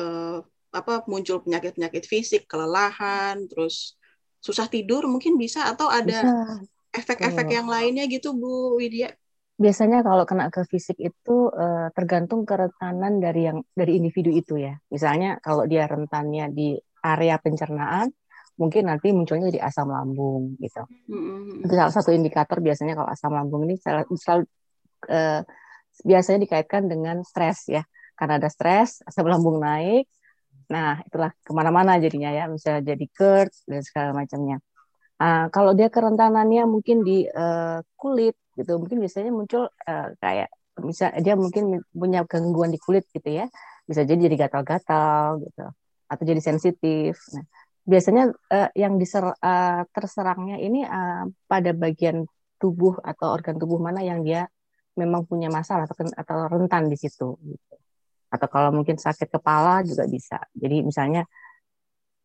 uh, 0.00 0.38
apa 0.72 1.04
muncul 1.08 1.40
penyakit-penyakit 1.40 2.04
fisik, 2.04 2.44
kelelahan, 2.44 3.48
terus 3.48 3.96
susah 4.40 4.68
tidur 4.68 5.08
mungkin 5.08 5.40
bisa 5.40 5.72
atau 5.72 5.88
ada 5.88 6.52
efek-efek 6.92 7.48
yang 7.48 7.68
lainnya 7.68 8.04
gitu 8.08 8.36
Bu 8.36 8.76
Widya? 8.76 9.12
Biasanya 9.56 10.04
kalau 10.04 10.28
kena 10.28 10.52
ke 10.52 10.68
fisik 10.68 11.00
itu 11.00 11.48
uh, 11.48 11.88
tergantung 11.96 12.44
kerentanan 12.44 13.24
dari 13.24 13.48
yang 13.48 13.64
dari 13.72 13.96
individu 13.96 14.28
itu 14.28 14.60
ya. 14.60 14.76
Misalnya 14.92 15.40
kalau 15.40 15.64
dia 15.64 15.88
rentannya 15.88 16.52
di 16.52 16.76
area 17.00 17.40
pencernaan, 17.40 18.12
mungkin 18.56 18.88
nanti 18.88 19.12
munculnya 19.12 19.52
di 19.52 19.60
asam 19.60 19.88
lambung 19.92 20.56
gitu. 20.60 20.82
Mm-hmm. 21.12 21.64
Itu 21.68 21.72
salah 21.76 21.94
satu 21.94 22.10
indikator 22.12 22.58
biasanya 22.64 22.96
kalau 22.96 23.08
asam 23.08 23.32
lambung 23.32 23.68
ini 23.68 23.76
selalu, 23.76 24.08
selalu 24.16 24.44
uh, 25.12 25.40
biasanya 26.04 26.38
dikaitkan 26.44 26.88
dengan 26.88 27.20
stres 27.24 27.68
ya. 27.68 27.84
Karena 28.16 28.40
ada 28.40 28.48
stres, 28.48 29.04
asam 29.04 29.28
lambung 29.28 29.60
naik, 29.60 30.08
Nah, 30.66 30.98
itulah 31.06 31.30
ke 31.46 31.52
mana-mana 31.54 31.94
jadinya 32.02 32.30
ya, 32.34 32.44
bisa 32.50 32.82
jadi 32.82 33.04
GERD 33.06 33.50
dan 33.70 33.80
segala 33.86 34.10
macamnya. 34.10 34.58
Uh, 35.16 35.48
kalau 35.54 35.72
dia 35.72 35.88
kerentanannya 35.88 36.68
mungkin 36.68 37.06
di 37.06 37.24
uh, 37.24 37.80
kulit 37.96 38.36
gitu, 38.58 38.76
mungkin 38.76 39.00
biasanya 39.00 39.32
muncul 39.32 39.70
uh, 39.70 40.08
kayak 40.20 40.52
bisa 40.76 41.08
dia 41.24 41.32
mungkin 41.38 41.80
punya 41.88 42.28
gangguan 42.28 42.68
di 42.68 42.76
kulit 42.76 43.08
gitu 43.14 43.30
ya, 43.32 43.48
bisa 43.88 44.04
jadi 44.04 44.28
jadi 44.28 44.36
gatal-gatal 44.44 45.40
gitu, 45.40 45.64
atau 46.10 46.24
jadi 46.26 46.40
sensitif. 46.42 47.16
Nah, 47.32 47.46
biasanya 47.86 48.34
uh, 48.50 48.70
yang 48.74 48.98
diser, 48.98 49.30
uh, 49.30 49.82
terserangnya 49.94 50.58
ini 50.58 50.82
uh, 50.82 51.24
pada 51.46 51.70
bagian 51.72 52.26
tubuh 52.58 52.98
atau 53.00 53.32
organ 53.32 53.56
tubuh 53.56 53.78
mana 53.78 54.02
yang 54.02 54.26
dia 54.26 54.50
memang 54.98 55.28
punya 55.28 55.46
masalah 55.52 55.86
atau 55.86 56.08
atau 56.08 56.36
rentan 56.50 56.88
di 56.88 56.96
situ 56.96 57.36
gitu. 57.44 57.74
atau 58.32 58.48
kalau 58.48 58.70
mungkin 58.74 58.96
sakit 58.96 59.28
kepala 59.28 59.84
juga 59.84 60.08
bisa 60.08 60.40
jadi 60.56 60.82
misalnya 60.82 61.28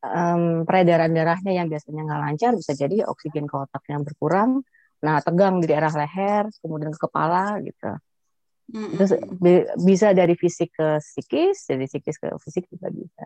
um, 0.02 0.64
peredaran 0.64 1.12
darahnya 1.12 1.52
yang 1.52 1.68
biasanya 1.68 2.08
nggak 2.08 2.22
lancar 2.26 2.52
bisa 2.56 2.72
jadi 2.74 3.04
oksigen 3.06 3.46
ke 3.46 3.56
otak 3.60 3.84
yang 3.92 4.08
berkurang 4.08 4.64
nah 5.04 5.20
tegang 5.20 5.60
di 5.60 5.68
daerah 5.68 5.92
leher 5.92 6.48
kemudian 6.64 6.96
ke 6.96 7.00
kepala 7.06 7.60
gitu 7.60 7.92
Terus 8.72 9.12
bisa 9.84 10.16
dari 10.16 10.34
fisik 10.40 10.72
ke 10.72 10.88
psikis, 11.04 11.68
dari 11.68 11.86
psikis 11.92 12.16
ke 12.16 12.28
fisik 12.40 12.72
juga 12.72 12.88
bisa. 12.88 13.26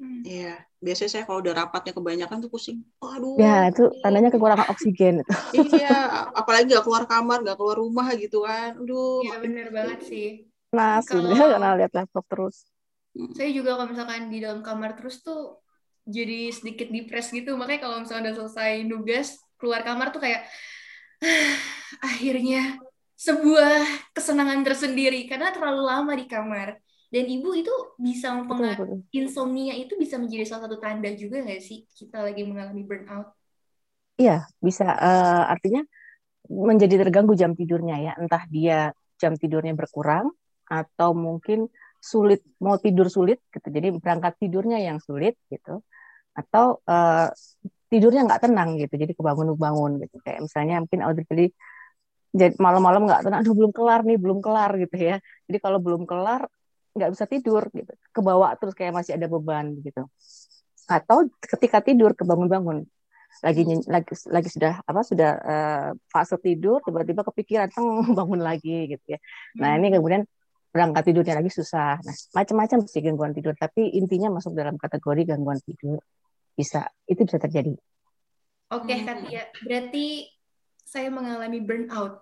Hmm. 0.00 0.24
Iya, 0.24 0.56
biasanya 0.80 1.10
saya 1.12 1.24
kalau 1.28 1.44
udah 1.44 1.52
rapatnya 1.52 1.92
kebanyakan 1.92 2.40
tuh 2.40 2.48
pusing. 2.48 2.80
Aduh. 3.04 3.36
Ya, 3.36 3.68
itu 3.68 3.92
tandanya 4.00 4.32
kekurangan 4.32 4.72
oksigen 4.72 5.20
itu. 5.20 5.32
iya, 5.76 6.24
apalagi 6.32 6.72
gak 6.72 6.88
keluar 6.88 7.04
kamar, 7.04 7.44
gak 7.44 7.60
keluar 7.60 7.76
rumah 7.76 8.08
gitu 8.16 8.48
kan. 8.48 8.80
Aduh. 8.80 9.20
Iya, 9.20 9.36
bener 9.44 9.68
banget 9.68 10.00
sih. 10.08 10.48
Nah, 10.72 11.04
sebenarnya 11.04 11.52
karena 11.52 11.70
lihat 11.76 11.92
laptop 11.92 12.24
terus. 12.32 12.64
Hmm. 13.12 13.36
Saya 13.36 13.52
juga 13.52 13.76
kalau 13.76 13.92
misalkan 13.92 14.32
di 14.32 14.40
dalam 14.40 14.64
kamar 14.64 14.96
terus 14.96 15.20
tuh 15.20 15.60
jadi 16.08 16.48
sedikit 16.48 16.88
depres 16.88 17.28
gitu. 17.28 17.60
Makanya 17.60 17.80
kalau 17.84 17.96
misalkan 18.00 18.24
udah 18.24 18.36
selesai 18.40 18.72
nugas, 18.88 19.36
keluar 19.60 19.84
kamar 19.84 20.16
tuh 20.16 20.24
kayak 20.24 20.48
akhirnya 22.08 22.80
sebuah 23.20 23.84
kesenangan 24.16 24.64
tersendiri 24.64 25.28
karena 25.28 25.52
terlalu 25.52 25.84
lama 25.84 26.12
di 26.16 26.24
kamar 26.24 26.80
dan 27.10 27.24
ibu 27.26 27.50
itu 27.58 27.74
bisa 27.98 28.30
mempengaruhi 28.38 29.02
insomnia 29.10 29.74
itu 29.74 29.98
bisa 29.98 30.14
menjadi 30.14 30.46
salah 30.46 30.70
satu 30.70 30.78
tanda 30.78 31.10
juga 31.18 31.42
nggak 31.42 31.58
sih 31.58 31.82
kita 31.90 32.22
lagi 32.22 32.46
mengalami 32.46 32.86
burnout? 32.86 33.34
Iya, 34.20 34.44
bisa. 34.60 34.84
Uh, 34.84 35.44
artinya 35.48 35.82
menjadi 36.46 37.00
terganggu 37.00 37.32
jam 37.32 37.56
tidurnya 37.56 37.96
ya. 37.98 38.12
Entah 38.20 38.44
dia 38.52 38.92
jam 39.16 39.32
tidurnya 39.32 39.72
berkurang 39.72 40.28
atau 40.68 41.16
mungkin 41.16 41.72
sulit 41.98 42.44
mau 42.60 42.76
tidur 42.76 43.08
sulit 43.08 43.40
gitu. 43.48 43.66
Jadi 43.72 43.96
berangkat 43.96 44.36
tidurnya 44.36 44.76
yang 44.76 45.00
sulit 45.00 45.40
gitu. 45.48 45.80
Atau 46.36 46.84
uh, 46.84 47.32
tidurnya 47.88 48.28
nggak 48.28 48.42
tenang 48.44 48.76
gitu. 48.76 48.94
Jadi 49.00 49.12
kebangun-bangun 49.16 50.04
gitu. 50.04 50.16
Kayak 50.20 50.44
misalnya 50.44 50.74
mungkin 50.84 51.00
Audrey 51.00 51.24
tadi 51.24 51.46
jadi 52.30 52.54
malam-malam 52.62 53.10
nggak 53.10 53.26
tenang, 53.26 53.42
aduh 53.42 53.58
belum 53.58 53.72
kelar 53.74 54.06
nih, 54.06 54.14
belum 54.14 54.38
kelar 54.38 54.70
gitu 54.78 54.96
ya. 55.00 55.16
Jadi 55.50 55.58
kalau 55.58 55.82
belum 55.82 56.06
kelar 56.06 56.46
nggak 56.94 57.10
bisa 57.14 57.24
tidur 57.26 57.62
gitu. 57.70 57.92
Kebawa 58.10 58.54
terus 58.58 58.74
kayak 58.74 58.92
masih 58.96 59.16
ada 59.16 59.26
beban 59.30 59.78
gitu. 59.82 60.06
Atau 60.90 61.30
ketika 61.42 61.84
tidur 61.84 62.14
kebangun-bangun. 62.14 62.86
Lagi 63.46 63.62
lagi 63.86 64.14
lagi 64.26 64.48
sudah 64.50 64.82
apa 64.82 65.00
sudah 65.06 65.30
uh, 65.38 65.88
fase 66.10 66.34
tidur 66.42 66.82
tiba-tiba 66.82 67.22
kepikiran 67.22 67.70
teng 67.70 67.86
bangun 68.18 68.42
lagi 68.42 68.90
gitu 68.90 69.06
ya. 69.06 69.18
Nah 69.62 69.78
ini 69.78 69.94
hmm. 69.94 70.02
kemudian 70.02 70.22
berangkat 70.70 71.02
tidurnya 71.10 71.38
lagi 71.38 71.50
susah. 71.50 72.02
Nah 72.02 72.14
macam-macam 72.34 72.78
sih 72.90 73.02
gangguan 73.02 73.30
tidur 73.30 73.54
tapi 73.54 73.86
intinya 73.94 74.34
masuk 74.34 74.54
dalam 74.54 74.74
kategori 74.74 75.30
gangguan 75.30 75.62
tidur 75.62 76.02
bisa 76.58 76.90
itu 77.06 77.22
bisa 77.22 77.38
terjadi. 77.38 77.74
Oke 78.70 78.86
okay, 78.86 78.98
Katia. 79.02 79.42
Berarti 79.62 80.06
saya 80.90 81.06
mengalami 81.06 81.62
burnout. 81.62 82.18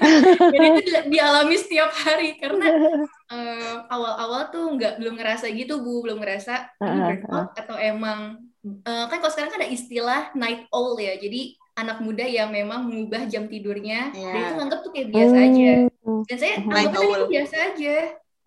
Dan 0.56 0.80
itu 0.80 1.12
dialami 1.12 1.60
setiap 1.60 1.92
hari 1.92 2.40
karena 2.40 2.96
uh, 3.28 3.84
awal-awal 3.94 4.48
tuh 4.48 4.64
nggak 4.80 4.96
belum 4.96 5.20
ngerasa 5.20 5.52
gitu 5.52 5.84
bu, 5.84 6.00
belum 6.08 6.24
ngerasa 6.24 6.72
ini 6.80 7.00
burnout 7.04 7.52
atau 7.52 7.76
emang 7.76 8.40
uh, 8.64 9.04
kan 9.12 9.20
kalau 9.20 9.28
sekarang 9.28 9.52
kan 9.52 9.60
ada 9.60 9.68
istilah 9.68 10.22
night 10.32 10.64
owl 10.72 10.96
ya, 10.96 11.20
jadi 11.20 11.52
anak 11.76 12.00
muda 12.00 12.24
yang 12.24 12.48
memang 12.48 12.88
mengubah 12.88 13.28
jam 13.28 13.46
tidurnya 13.46 14.10
yeah. 14.16 14.32
dan 14.34 14.40
itu 14.40 14.54
nganggap 14.56 14.80
tuh 14.80 14.92
kayak 14.96 15.08
biasa 15.12 15.36
aja. 15.36 15.72
Hmm. 16.00 16.22
Dan 16.24 16.36
saya 16.40 16.52
anggapnya 16.64 17.06
itu 17.12 17.26
biasa 17.28 17.56
aja. 17.70 17.96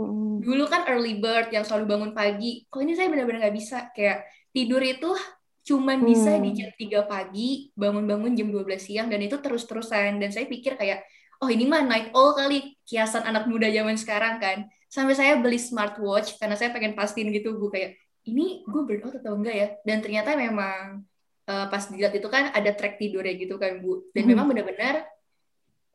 Hmm. 0.01 0.35
Dulu 0.41 0.63
kan 0.65 0.81
early 0.89 1.21
bird 1.21 1.53
yang 1.53 1.61
selalu 1.61 1.85
bangun 1.85 2.11
pagi, 2.17 2.65
kok 2.65 2.81
ini 2.81 2.97
saya 2.97 3.13
benar-benar 3.13 3.45
nggak 3.45 3.55
bisa 3.55 3.93
kayak 3.93 4.25
tidur 4.49 4.81
itu 4.81 5.13
cuman 5.61 6.01
bisa 6.01 6.41
di 6.41 6.51
hmm. 6.53 6.57
jam 6.57 6.71
3 7.05 7.11
pagi, 7.11 7.69
bangun-bangun 7.77 8.33
jam 8.33 8.49
12 8.49 8.81
siang, 8.81 9.07
dan 9.13 9.21
itu 9.21 9.37
terus-terusan. 9.37 10.17
Dan 10.17 10.33
saya 10.33 10.49
pikir 10.49 10.73
kayak, 10.73 11.05
oh 11.41 11.49
ini 11.49 11.69
mah 11.69 11.85
night 11.85 12.09
owl 12.17 12.33
kali, 12.33 12.77
kiasan 12.85 13.25
anak 13.25 13.45
muda 13.45 13.69
zaman 13.69 13.93
sekarang 13.97 14.41
kan. 14.41 14.65
Sampai 14.89 15.13
saya 15.13 15.37
beli 15.37 15.61
smartwatch, 15.61 16.41
karena 16.41 16.57
saya 16.57 16.73
pengen 16.73 16.97
pastiin 16.97 17.29
gitu, 17.29 17.55
Bu, 17.55 17.69
kayak, 17.69 17.95
ini 18.25 18.65
gue 18.65 18.81
burnout 18.85 19.17
atau 19.21 19.37
enggak 19.37 19.55
ya? 19.55 19.67
Dan 19.85 20.01
ternyata 20.01 20.33
memang 20.33 21.05
uh, 21.45 21.65
pas 21.69 21.83
dilihat 21.89 22.13
itu 22.17 22.27
kan 22.29 22.49
ada 22.53 22.73
track 22.73 22.97
tidurnya 22.97 23.37
gitu 23.37 23.61
kan, 23.61 23.79
Bu. 23.79 24.09
Dan 24.11 24.25
hmm. 24.25 24.31
memang 24.33 24.45
benar-benar 24.49 25.05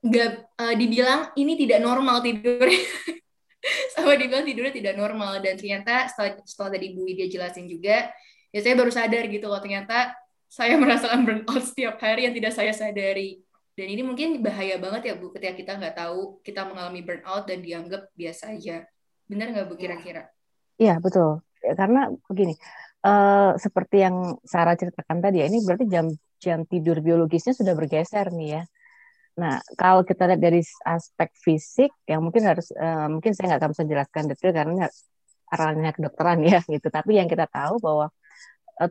nggak 0.07 0.31
uh, 0.63 0.75
dibilang 0.79 1.35
ini 1.35 1.59
tidak 1.59 1.83
normal 1.83 2.23
tidurnya. 2.23 2.79
sama 3.95 4.15
dibilang 4.15 4.47
tidurnya 4.47 4.75
tidak 4.75 4.95
normal. 4.95 5.43
Dan 5.43 5.59
ternyata 5.59 6.07
setelah, 6.07 6.39
setelah 6.47 6.71
tadi 6.79 6.87
Bu 6.95 7.03
Widya 7.03 7.27
jelasin 7.27 7.67
juga, 7.67 8.11
ya 8.55 8.61
saya 8.63 8.75
baru 8.79 8.91
sadar 8.93 9.25
gitu 9.31 9.47
loh 9.51 9.59
ternyata 9.59 10.15
saya 10.47 10.79
merasakan 10.79 11.27
burnout 11.27 11.63
setiap 11.63 11.99
hari 11.99 12.31
yang 12.31 12.35
tidak 12.35 12.53
saya 12.55 12.73
sadari. 12.73 13.43
Dan 13.77 13.93
ini 13.93 14.01
mungkin 14.01 14.41
bahaya 14.41 14.81
banget 14.81 15.13
ya 15.13 15.15
Bu 15.21 15.29
ketika 15.37 15.53
kita 15.53 15.73
nggak 15.77 15.95
tahu 16.01 16.41
kita 16.41 16.65
mengalami 16.65 17.05
burnout 17.05 17.45
dan 17.45 17.61
dianggap 17.61 18.09
biasa 18.17 18.57
aja. 18.57 18.89
Benar 19.29 19.53
nggak 19.53 19.67
Bu 19.69 19.75
kira-kira? 19.77 20.33
Iya 20.81 20.97
betul. 20.97 21.45
Ya, 21.61 21.77
karena 21.77 22.09
begini 22.31 22.57
uh, 23.05 23.53
seperti 23.61 24.07
yang 24.07 24.41
Sarah 24.47 24.79
ceritakan 24.79 25.19
tadi 25.21 25.43
ya 25.43 25.47
ini 25.51 25.61
berarti 25.61 25.85
jam 25.91 26.07
jam 26.41 26.65
tidur 26.65 27.05
biologisnya 27.05 27.53
sudah 27.53 27.77
bergeser 27.77 28.33
nih 28.33 28.61
ya. 28.61 28.63
Nah, 29.37 29.61
kalau 29.77 30.01
kita 30.01 30.25
lihat 30.33 30.41
dari 30.41 30.65
aspek 30.65 31.29
fisik, 31.37 31.93
yang 32.09 32.25
mungkin 32.25 32.49
harus, 32.49 32.73
uh, 32.73 33.05
mungkin 33.13 33.37
saya 33.37 33.53
nggak 33.53 33.61
akan 33.61 33.71
bisa 33.77 33.85
jelaskan 33.85 34.23
detail 34.33 34.53
karena 34.57 34.89
arahnya 35.53 35.91
kedokteran 35.93 36.41
ya, 36.41 36.65
gitu. 36.65 36.89
Tapi 36.89 37.21
yang 37.21 37.29
kita 37.29 37.45
tahu 37.45 37.77
bahwa 37.77 38.09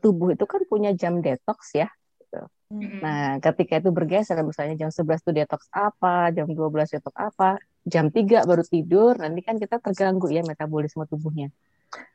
tubuh 0.01 0.33
itu 0.33 0.45
kan 0.49 0.61
punya 0.65 0.91
jam 0.97 1.21
detox 1.21 1.77
ya. 1.77 1.87
Gitu. 2.17 2.41
Mm-hmm. 2.73 2.99
Nah, 3.05 3.37
ketika 3.37 3.77
itu 3.77 3.89
bergeser, 3.93 4.41
misalnya 4.41 4.75
jam 4.87 4.89
11 4.89 5.21
itu 5.21 5.31
detox 5.31 5.69
apa, 5.69 6.33
jam 6.33 6.49
12 6.49 6.97
detox 6.97 7.13
apa, 7.13 7.61
jam 7.85 8.09
3 8.09 8.41
baru 8.49 8.63
tidur, 8.65 9.13
nanti 9.21 9.45
kan 9.45 9.61
kita 9.61 9.77
terganggu 9.77 10.33
ya 10.33 10.41
metabolisme 10.41 11.05
tubuhnya. 11.05 11.53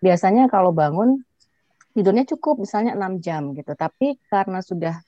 Biasanya 0.02 0.50
kalau 0.50 0.74
bangun, 0.74 1.22
tidurnya 1.94 2.26
cukup 2.26 2.66
misalnya 2.66 2.98
6 2.98 3.22
jam 3.22 3.54
gitu, 3.54 3.72
tapi 3.78 4.18
karena 4.26 4.58
sudah, 4.58 4.98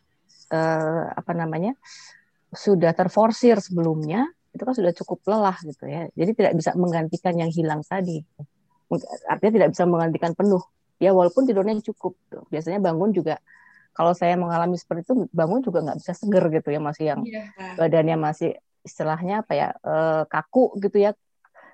uh, 0.54 1.10
apa 1.10 1.32
namanya, 1.34 1.74
sudah 2.54 2.94
terforsir 2.94 3.58
sebelumnya, 3.58 4.30
itu 4.54 4.62
kan 4.62 4.74
sudah 4.76 4.92
cukup 4.94 5.18
lelah 5.26 5.58
gitu 5.64 5.88
ya. 5.88 6.06
Jadi 6.14 6.30
tidak 6.36 6.52
bisa 6.54 6.70
menggantikan 6.78 7.34
yang 7.34 7.50
hilang 7.50 7.80
tadi. 7.82 8.20
Artinya 9.24 9.52
tidak 9.56 9.70
bisa 9.72 9.88
menggantikan 9.88 10.36
penuh 10.36 10.60
ya 11.02 11.10
walaupun 11.10 11.42
tidurnya 11.42 11.74
cukup 11.82 12.14
tuh. 12.30 12.46
biasanya 12.46 12.78
bangun 12.78 13.10
juga 13.10 13.42
kalau 13.92 14.14
saya 14.14 14.38
mengalami 14.38 14.78
seperti 14.78 15.04
itu 15.10 15.14
bangun 15.34 15.60
juga 15.60 15.82
nggak 15.82 15.98
bisa 15.98 16.12
seger 16.14 16.44
gitu 16.48 16.68
ya 16.70 16.80
masih 16.80 17.04
yang 17.12 17.20
yeah. 17.26 17.74
badannya 17.76 18.16
masih 18.16 18.50
istilahnya 18.86 19.42
apa 19.42 19.52
ya 19.52 19.68
eh, 19.74 20.22
kaku 20.30 20.78
gitu 20.78 21.02
ya 21.02 21.10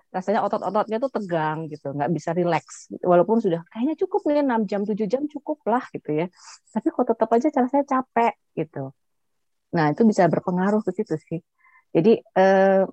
rasanya 0.08 0.40
otot-ototnya 0.40 0.96
tuh 1.04 1.12
tegang 1.12 1.68
gitu 1.68 1.92
nggak 1.92 2.08
bisa 2.08 2.32
rileks 2.32 2.88
gitu. 2.88 3.04
walaupun 3.04 3.44
sudah 3.44 3.60
kayaknya 3.68 3.94
cukup 4.00 4.24
nih 4.24 4.40
6 4.40 4.64
jam 4.64 4.80
7 4.88 5.04
jam 5.04 5.22
cukup 5.28 5.60
lah 5.68 5.84
gitu 5.92 6.16
ya 6.16 6.26
tapi 6.72 6.88
kok 6.88 7.06
tetap 7.12 7.28
aja 7.28 7.48
cara 7.52 7.68
saya 7.68 7.84
capek 7.84 8.34
gitu 8.56 8.96
nah 9.68 9.92
itu 9.92 10.08
bisa 10.08 10.24
berpengaruh 10.32 10.80
ke 10.80 10.90
situ 10.96 11.14
sih 11.20 11.40
jadi 11.92 12.24
eh, 12.24 12.88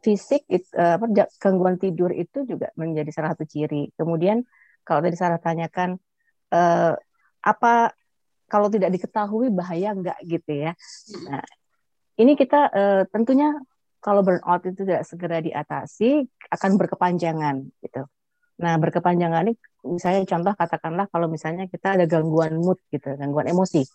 fisik 0.00 0.48
it, 0.48 0.64
eh, 0.72 0.96
apa 0.96 1.06
gangguan 1.36 1.76
tidur 1.76 2.08
itu 2.08 2.48
juga 2.48 2.72
menjadi 2.72 3.12
salah 3.12 3.36
satu 3.36 3.44
ciri 3.44 3.92
kemudian 4.00 4.40
kalau 4.90 5.06
tadi 5.06 5.14
Sarah 5.14 5.38
tanyakan 5.38 5.94
eh, 6.50 6.94
apa 7.46 7.94
kalau 8.50 8.66
tidak 8.66 8.90
diketahui 8.90 9.54
bahaya 9.54 9.94
enggak 9.94 10.18
gitu 10.26 10.66
ya. 10.66 10.74
Nah, 11.30 11.46
ini 12.18 12.34
kita 12.34 12.60
eh, 12.74 13.02
tentunya 13.14 13.54
kalau 14.02 14.26
burnout 14.26 14.66
itu 14.66 14.82
tidak 14.82 15.06
segera 15.06 15.38
diatasi 15.38 16.26
akan 16.50 16.70
berkepanjangan 16.74 17.62
gitu. 17.86 18.02
Nah, 18.58 18.74
berkepanjangan 18.82 19.46
ini 19.46 19.54
misalnya 19.86 20.26
contoh 20.26 20.52
katakanlah 20.58 21.06
kalau 21.08 21.30
misalnya 21.30 21.70
kita 21.70 21.94
ada 21.94 22.04
gangguan 22.10 22.58
mood 22.58 22.82
gitu, 22.90 23.14
gangguan 23.14 23.46
emosi. 23.46 23.86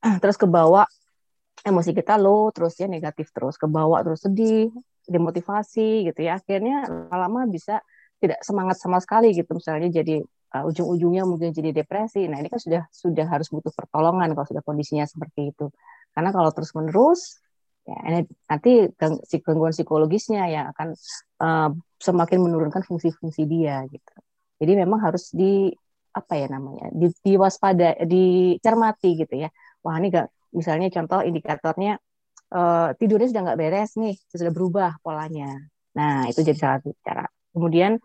Terus 0.22 0.38
ke 0.38 0.46
bawah 0.46 0.86
emosi 1.66 1.90
kita 1.90 2.14
low 2.14 2.54
terus 2.54 2.78
ya 2.78 2.86
negatif 2.86 3.34
terus 3.34 3.58
ke 3.58 3.66
bawah 3.66 3.98
terus 4.06 4.22
sedih, 4.22 4.70
demotivasi 5.10 6.06
gitu 6.06 6.20
ya. 6.22 6.38
Akhirnya 6.38 6.86
lama-lama 6.86 7.50
bisa 7.50 7.82
tidak 8.18 8.40
semangat 8.42 8.76
sama 8.82 8.98
sekali 8.98 9.30
gitu 9.34 9.50
misalnya 9.54 9.88
jadi 9.90 10.22
uh, 10.54 10.64
ujung-ujungnya 10.68 11.22
mungkin 11.26 11.54
jadi 11.54 11.70
depresi. 11.70 12.26
Nah 12.26 12.42
ini 12.42 12.48
kan 12.50 12.60
sudah 12.60 12.82
sudah 12.90 13.26
harus 13.30 13.48
butuh 13.50 13.70
pertolongan 13.74 14.34
kalau 14.34 14.46
sudah 14.46 14.62
kondisinya 14.66 15.06
seperti 15.06 15.54
itu. 15.54 15.70
Karena 16.14 16.30
kalau 16.34 16.50
terus 16.50 16.74
menerus 16.74 17.38
ya 17.88 18.24
nanti 18.52 18.84
gangguan 19.40 19.72
psikologisnya 19.72 20.44
yang 20.50 20.64
akan 20.76 20.88
uh, 21.40 21.70
semakin 21.96 22.38
menurunkan 22.44 22.84
fungsi-fungsi 22.84 23.48
dia 23.48 23.86
gitu. 23.88 24.12
Jadi 24.58 24.72
memang 24.74 24.98
harus 25.00 25.30
di 25.32 25.72
apa 26.18 26.34
ya 26.34 26.46
namanya 26.50 26.90
di, 26.90 27.06
diwaspada 27.22 28.00
dicermati 28.02 29.10
gitu 29.22 29.34
ya 29.38 29.48
wah 29.84 29.94
ini 30.02 30.10
gak 30.10 30.26
misalnya 30.56 30.90
contoh 30.90 31.22
indikatornya 31.22 32.00
uh, 32.50 32.90
tidurnya 32.98 33.28
sudah 33.30 33.42
nggak 33.46 33.60
beres 33.60 33.94
nih 33.94 34.16
sudah 34.32 34.50
berubah 34.50 34.90
polanya 35.04 35.62
nah 35.94 36.26
itu 36.26 36.40
jadi 36.42 36.58
salah 36.58 36.78
satu 36.82 36.90
cara 37.06 37.24
kemudian 37.58 37.98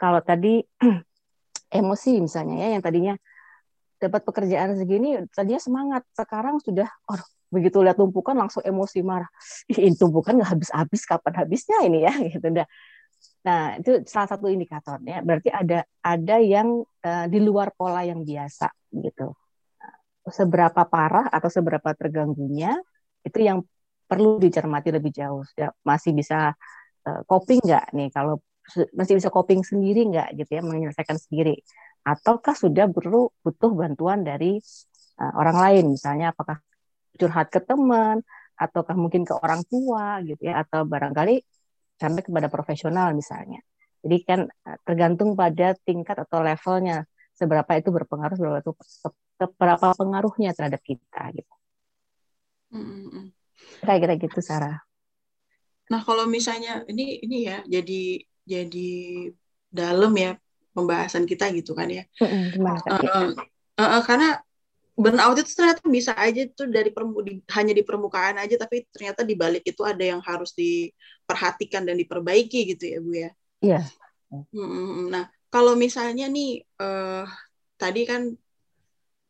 kalau 0.00 0.24
tadi 0.24 0.64
emosi 1.80 2.24
misalnya 2.24 2.56
ya 2.64 2.68
yang 2.78 2.82
tadinya 2.82 3.14
dapat 4.00 4.20
pekerjaan 4.26 4.76
segini 4.76 5.20
tadinya 5.32 5.60
semangat. 5.60 6.02
Sekarang 6.16 6.58
sudah 6.60 6.88
oh 7.08 7.20
begitu 7.48 7.78
lihat 7.80 7.96
tumpukan 7.96 8.34
langsung 8.34 8.64
emosi 8.64 9.00
marah. 9.00 9.30
Ini 9.70 9.94
tumpukan 9.94 10.40
nggak 10.40 10.50
habis-habis 10.58 11.02
kapan 11.06 11.34
habisnya 11.38 11.78
ini 11.86 12.04
ya? 12.04 12.14
Gitu 12.32 12.48
nah 13.44 13.76
itu 13.76 14.04
salah 14.08 14.28
satu 14.28 14.48
indikatornya. 14.48 15.20
Berarti 15.20 15.52
ada 15.52 15.84
ada 16.00 16.36
yang 16.40 16.80
uh, 16.80 17.26
di 17.28 17.38
luar 17.44 17.76
pola 17.76 18.00
yang 18.00 18.24
biasa 18.24 18.72
gitu. 18.88 19.36
Seberapa 20.28 20.88
parah 20.88 21.28
atau 21.28 21.52
seberapa 21.52 21.92
terganggunya 21.92 22.72
itu 23.20 23.38
yang 23.44 23.60
perlu 24.08 24.40
dicermati 24.40 24.88
lebih 24.92 25.12
jauh. 25.12 25.44
Ya, 25.60 25.72
masih 25.84 26.16
bisa 26.16 26.56
uh, 27.04 27.20
coping 27.28 27.60
nggak 27.64 27.92
nih 27.92 28.08
kalau 28.12 28.40
masih 28.96 29.14
bisa 29.20 29.28
coping 29.28 29.60
sendiri 29.60 30.08
nggak 30.08 30.40
gitu 30.40 30.50
ya 30.56 30.62
menyelesaikan 30.64 31.20
sendiri? 31.20 31.60
Ataukah 32.04 32.56
sudah 32.56 32.88
perlu 32.88 33.28
butuh 33.44 33.72
bantuan 33.72 34.24
dari 34.24 34.60
uh, 35.20 35.32
orang 35.36 35.56
lain? 35.60 35.84
Misalnya 35.96 36.32
apakah 36.32 36.60
curhat 37.16 37.52
ke 37.52 37.60
teman 37.60 38.24
ataukah 38.54 38.96
mungkin 38.96 39.26
ke 39.28 39.34
orang 39.34 39.66
tua 39.66 40.22
gitu 40.24 40.40
ya 40.48 40.64
atau 40.64 40.86
barangkali 40.88 41.42
sampai 42.00 42.22
kepada 42.24 42.48
profesional 42.48 43.12
misalnya? 43.12 43.60
Jadi 44.04 44.16
kan 44.24 44.40
uh, 44.48 44.76
tergantung 44.84 45.36
pada 45.36 45.76
tingkat 45.84 46.16
atau 46.24 46.40
levelnya 46.40 47.04
seberapa 47.34 47.72
itu 47.76 47.90
berpengaruh 47.90 48.36
seberapa 48.38 48.58
itu 48.62 48.72
seberapa 49.36 49.88
pengaruhnya 49.98 50.54
terhadap 50.54 50.80
kita 50.80 51.34
gitu. 51.34 51.54
Mm-hmm. 52.74 53.30
kayak 53.86 54.00
kira 54.02 54.14
gitu 54.18 54.40
Sarah. 54.42 54.82
Nah 55.94 56.00
kalau 56.02 56.26
misalnya 56.26 56.82
ini 56.90 57.22
ini 57.22 57.46
ya 57.46 57.62
jadi 57.62 58.18
jadi 58.44 58.92
dalam 59.72 60.12
ya 60.14 60.38
pembahasan 60.76 61.24
kita 61.24 61.50
gitu 61.56 61.72
kan 61.74 61.88
ya. 61.90 62.04
Gimana, 62.20 62.78
uh, 62.86 63.30
uh, 63.32 63.82
uh, 63.82 64.02
karena 64.04 64.38
burnout 64.94 65.34
itu 65.42 65.50
ternyata 65.58 65.82
bisa 65.90 66.14
aja 66.14 66.46
tuh 66.54 66.70
dari 66.70 66.94
permu, 66.94 67.18
di, 67.26 67.42
hanya 67.50 67.74
di 67.74 67.82
permukaan 67.82 68.38
aja 68.38 68.54
tapi 68.54 68.86
ternyata 68.94 69.26
di 69.26 69.34
balik 69.34 69.66
itu 69.66 69.82
ada 69.82 70.02
yang 70.02 70.22
harus 70.22 70.54
diperhatikan 70.54 71.82
dan 71.82 71.98
diperbaiki 71.98 72.74
gitu 72.74 72.84
ya 72.86 72.98
bu 73.02 73.10
ya? 73.10 73.30
Iya. 73.58 73.80
Nah 75.10 75.26
kalau 75.50 75.74
misalnya 75.74 76.30
nih 76.30 76.62
uh, 76.78 77.26
tadi 77.74 78.02
kan 78.06 78.30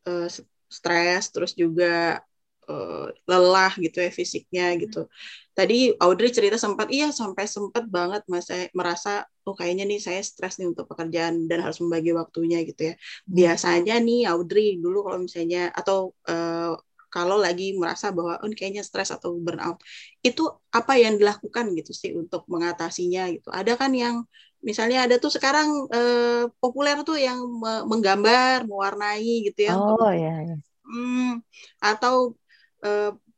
uh, 0.05 0.27
stres 0.69 1.23
terus 1.33 1.57
juga 1.57 2.21
uh, 2.69 3.07
lelah 3.29 3.73
gitu 3.79 3.97
ya 4.01 4.11
fisiknya 4.11 4.75
gitu. 4.81 5.07
Tadi 5.55 5.95
Audrey 6.03 6.29
cerita 6.35 6.57
sempat 6.59 6.91
iya 6.91 7.09
sampai 7.15 7.45
sempat 7.47 7.87
banget 7.87 8.21
mas 8.27 8.45
saya 8.49 8.67
merasa 8.75 9.23
oh 9.47 9.55
kayaknya 9.55 9.87
nih 9.87 9.99
saya 10.03 10.19
stres 10.19 10.59
nih 10.59 10.67
untuk 10.73 10.85
pekerjaan 10.91 11.47
dan 11.49 11.63
harus 11.63 11.79
membagi 11.83 12.11
waktunya 12.11 12.61
gitu 12.67 12.91
ya. 12.91 12.93
Biasanya 13.25 13.95
nih 14.03 14.27
Audrey 14.31 14.77
dulu 14.83 15.07
kalau 15.07 15.19
misalnya 15.23 15.71
atau 15.71 16.11
uh, 16.27 16.75
kalau 17.15 17.39
lagi 17.39 17.71
merasa 17.79 18.11
bahwa 18.11 18.35
oh, 18.43 18.51
kayaknya 18.51 18.83
stres 18.83 19.07
atau 19.07 19.39
burnout 19.39 19.79
itu 20.19 20.43
apa 20.75 20.99
yang 20.99 21.15
dilakukan 21.15 21.71
gitu 21.79 21.95
sih 21.95 22.11
untuk 22.11 22.43
mengatasinya 22.51 23.31
gitu. 23.31 23.47
Ada 23.55 23.79
kan 23.79 23.95
yang 23.95 24.27
misalnya 24.59 25.07
ada 25.07 25.15
tuh 25.15 25.31
sekarang 25.31 25.87
eh, 25.95 26.43
populer 26.59 26.99
tuh 27.07 27.15
yang 27.15 27.39
menggambar, 27.87 28.67
mewarnai 28.67 29.47
gitu 29.47 29.71
ya. 29.71 29.79
Oh 29.79 30.11
iya. 30.11 30.43
iya. 30.43 30.55
Hmm, 30.83 31.39
atau 31.79 32.35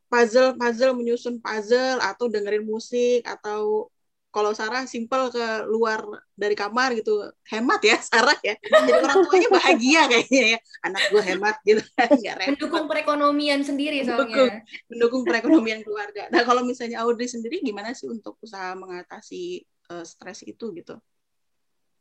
puzzle 0.07 0.55
puzzle 0.55 0.95
menyusun 0.95 1.43
puzzle 1.43 1.99
atau 1.99 2.31
dengerin 2.31 2.63
musik 2.63 3.27
atau 3.27 3.91
kalau 4.27 4.53
Sarah 4.53 4.85
simple 4.85 5.33
ke 5.33 5.45
luar 5.65 6.03
dari 6.37 6.53
kamar 6.53 6.93
gitu 6.93 7.25
hemat 7.49 7.81
ya 7.81 7.97
Sarah 8.11 8.37
ya. 8.45 8.53
Jadi 8.59 8.91
orang 8.93 9.25
tuanya 9.25 9.49
bahagia 9.49 10.01
kayaknya 10.05 10.43
ya. 10.55 10.59
Anak 10.85 11.01
gue 11.09 11.23
hemat 11.25 11.55
gitu 11.65 11.81
kan 11.97 12.09
mendukung 12.53 12.85
perekonomian 12.85 13.65
sendiri 13.65 14.05
soalnya. 14.05 14.29
Mendukung, 14.29 14.53
mendukung 14.91 15.21
perekonomian 15.25 15.81
keluarga. 15.81 16.29
Nah 16.29 16.45
kalau 16.45 16.61
misalnya 16.61 17.01
Audrey 17.01 17.25
sendiri 17.25 17.65
gimana 17.65 17.97
sih 17.97 18.05
untuk 18.05 18.37
usaha 18.43 18.77
mengatasi 18.77 19.65
uh, 19.89 20.05
stres 20.05 20.45
itu 20.45 20.69
gitu? 20.75 21.01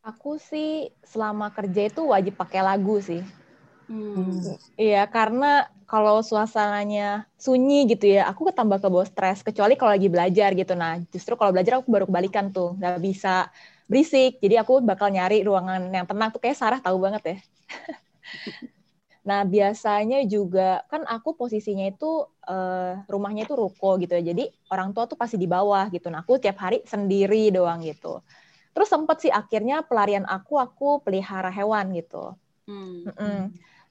Aku 0.04 0.38
sih 0.38 0.92
selama 1.02 1.50
kerja 1.50 1.90
itu 1.90 2.02
wajib 2.06 2.38
pakai 2.38 2.62
lagu 2.62 3.02
sih. 3.02 3.24
Hmm. 3.86 4.38
Iya, 4.78 5.06
karena 5.10 5.66
kalau 5.86 6.18
suasananya 6.18 7.30
sunyi 7.38 7.86
gitu 7.86 8.10
ya, 8.18 8.26
aku 8.26 8.50
ketambah 8.50 8.82
ke 8.82 8.88
bawah 8.90 9.06
stres. 9.06 9.46
Kecuali 9.46 9.78
kalau 9.78 9.94
lagi 9.94 10.10
belajar 10.10 10.50
gitu. 10.58 10.74
Nah, 10.74 10.98
justru 11.14 11.38
kalau 11.38 11.54
belajar 11.54 11.78
aku 11.78 11.88
baru 11.88 12.10
kebalikan 12.10 12.50
tuh, 12.50 12.74
nggak 12.74 12.98
bisa 12.98 13.48
berisik. 13.86 14.42
Jadi 14.42 14.58
aku 14.58 14.82
bakal 14.82 15.14
nyari 15.14 15.46
ruangan 15.46 15.86
yang 15.94 16.06
tenang 16.10 16.34
tuh 16.34 16.42
kayak 16.42 16.58
Sarah 16.58 16.82
tahu 16.82 16.98
banget 16.98 17.22
ya. 17.22 17.36
nah, 19.30 19.46
biasanya 19.46 20.26
juga 20.26 20.82
kan 20.90 21.06
aku 21.06 21.38
posisinya 21.38 21.86
itu 21.86 22.26
uh, 22.50 23.06
rumahnya 23.06 23.46
itu 23.46 23.54
ruko 23.54 23.94
gitu 24.02 24.18
ya. 24.18 24.34
Jadi 24.34 24.50
orang 24.74 24.90
tua 24.90 25.06
tuh 25.06 25.14
pasti 25.14 25.38
di 25.38 25.46
bawah 25.46 25.86
gitu. 25.94 26.10
Nah, 26.10 26.26
aku 26.26 26.42
tiap 26.42 26.58
hari 26.58 26.82
sendiri 26.82 27.54
doang 27.54 27.78
gitu. 27.86 28.26
Terus 28.74 28.90
sempat 28.90 29.22
sih 29.22 29.30
akhirnya 29.30 29.86
pelarian 29.86 30.26
aku 30.26 30.58
aku 30.58 30.98
pelihara 31.06 31.48
hewan 31.54 31.94
gitu. 31.94 32.34
Hmm. 32.66 33.06
Mm 33.06 33.42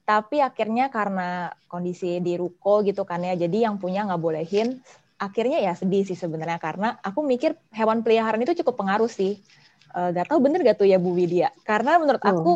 Tapi 0.06 0.38
akhirnya 0.38 0.86
karena 0.86 1.50
kondisi 1.66 2.22
di 2.22 2.38
ruko 2.38 2.86
gitu 2.86 3.02
kan 3.02 3.26
ya, 3.26 3.34
jadi 3.34 3.66
yang 3.66 3.82
punya 3.82 4.06
nggak 4.06 4.22
bolehin. 4.22 4.78
Akhirnya 5.18 5.58
ya 5.58 5.74
sedih 5.74 6.06
sih 6.06 6.14
sebenarnya 6.14 6.62
karena 6.62 6.94
aku 7.02 7.26
mikir 7.26 7.58
hewan 7.74 8.06
peliharaan 8.06 8.38
itu 8.46 8.62
cukup 8.62 8.86
pengaruh 8.86 9.10
sih. 9.10 9.42
Uh, 9.96 10.12
gak 10.12 10.28
tahu 10.28 10.44
bener 10.44 10.60
gak 10.60 10.76
tuh 10.76 10.86
ya 10.86 11.00
Bu 11.00 11.16
Widya? 11.16 11.50
Karena 11.64 11.96
menurut 11.96 12.20
hmm. 12.20 12.32
aku 12.36 12.52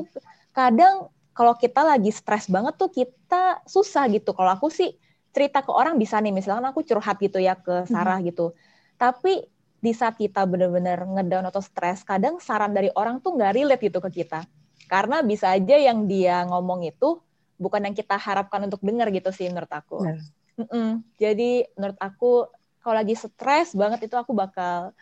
kadang 0.53 1.09
kalau 1.33 1.57
kita 1.57 1.81
lagi 1.81 2.13
stres 2.13 2.53
banget 2.53 2.77
tuh 2.77 2.93
kita 2.93 3.65
susah 3.65 4.07
gitu. 4.13 4.37
Kalau 4.37 4.53
aku 4.53 4.69
sih 4.69 4.93
cerita 5.33 5.65
ke 5.65 5.73
orang 5.73 5.97
bisa 5.97 6.21
nih, 6.21 6.37
misalkan 6.37 6.69
aku 6.69 6.85
curhat 6.85 7.17
gitu 7.17 7.41
ya 7.41 7.57
ke 7.57 7.89
Sarah 7.89 8.21
hmm. 8.21 8.29
gitu. 8.29 8.53
Tapi 9.01 9.49
di 9.81 9.93
saat 9.97 10.21
kita 10.21 10.45
benar-benar 10.45 11.01
ngedown 11.01 11.49
atau 11.49 11.65
stres, 11.65 12.05
kadang 12.05 12.37
saran 12.45 12.77
dari 12.77 12.93
orang 12.93 13.25
tuh 13.25 13.41
nggak 13.41 13.53
relate 13.57 13.83
gitu 13.89 13.99
ke 14.05 14.23
kita. 14.23 14.45
Karena 14.85 15.25
bisa 15.25 15.57
aja 15.57 15.81
yang 15.81 16.05
dia 16.05 16.45
ngomong 16.45 16.85
itu 16.85 17.17
bukan 17.61 17.85
yang 17.85 17.92
kita 17.92 18.16
harapkan 18.16 18.64
untuk 18.64 18.81
dengar 18.81 19.12
gitu 19.12 19.29
sih 19.31 19.53
menurut 19.53 19.68
aku. 19.68 20.01
Nah. 20.01 20.16
Mm 20.57 20.66
-mm. 20.66 20.88
Jadi 21.20 21.68
menurut 21.77 21.99
aku 22.01 22.49
kalau 22.81 22.96
lagi 22.96 23.12
stres 23.12 23.77
banget 23.77 24.09
itu 24.09 24.16
aku 24.16 24.33
bakal 24.33 24.96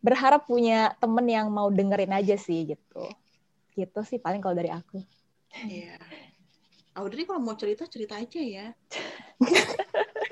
berharap 0.00 0.48
punya 0.48 0.96
temen 0.96 1.28
yang 1.28 1.52
mau 1.52 1.68
dengerin 1.68 2.16
aja 2.16 2.40
sih 2.40 2.72
gitu. 2.72 3.04
Gitu 3.76 4.00
sih 4.08 4.16
paling 4.16 4.40
kalau 4.40 4.56
dari 4.56 4.72
aku. 4.72 5.04
Iya. 5.68 6.00
Audrey 6.96 7.28
kalau 7.28 7.44
mau 7.44 7.58
cerita 7.58 7.84
cerita 7.84 8.16
aja 8.16 8.40
ya. 8.40 8.66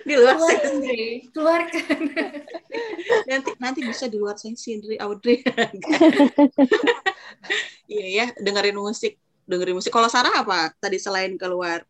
di 0.02 0.14
luar 0.18 0.38
sendiri 0.66 1.30
keluarkan 1.30 1.98
nanti 3.30 3.50
nanti 3.58 3.80
bisa 3.86 4.10
di 4.10 4.18
luar 4.18 4.34
sensi 4.34 4.74
dari 4.78 4.98
Audrey 4.98 5.42
iya 7.92 8.06
ya 8.10 8.26
dengerin 8.38 8.78
musik 8.78 9.21
dengerin 9.46 9.76
musik. 9.78 9.92
Kalau 9.92 10.09
Sarah 10.09 10.33
apa 10.33 10.72
tadi 10.78 10.98
selain 10.98 11.35
keluar? 11.37 11.83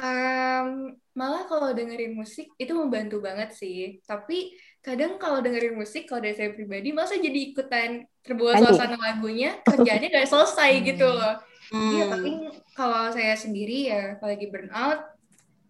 Um, 0.00 0.96
malah 1.12 1.44
kalau 1.44 1.76
dengerin 1.76 2.16
musik 2.16 2.48
itu 2.56 2.72
membantu 2.72 3.20
banget 3.20 3.52
sih. 3.52 4.00
Tapi 4.08 4.56
kadang 4.80 5.20
kalau 5.20 5.44
dengerin 5.44 5.76
musik 5.76 6.08
kalau 6.08 6.24
dari 6.24 6.32
saya 6.32 6.50
pribadi 6.56 6.96
masa 6.96 7.20
jadi 7.20 7.52
ikutan 7.52 8.08
terbawa 8.24 8.56
suasana 8.56 8.96
lagunya 8.96 9.60
kerjanya 9.60 10.08
gak 10.08 10.28
selesai 10.30 10.72
hmm. 10.80 10.84
gitu 10.88 11.06
loh. 11.06 11.36
Iya, 11.70 12.04
hmm. 12.08 12.12
tapi 12.16 12.30
kalau 12.74 13.02
saya 13.14 13.34
sendiri 13.36 13.92
ya 13.92 14.18
kalau 14.18 14.34
lagi 14.34 14.46
burnout 14.50 15.00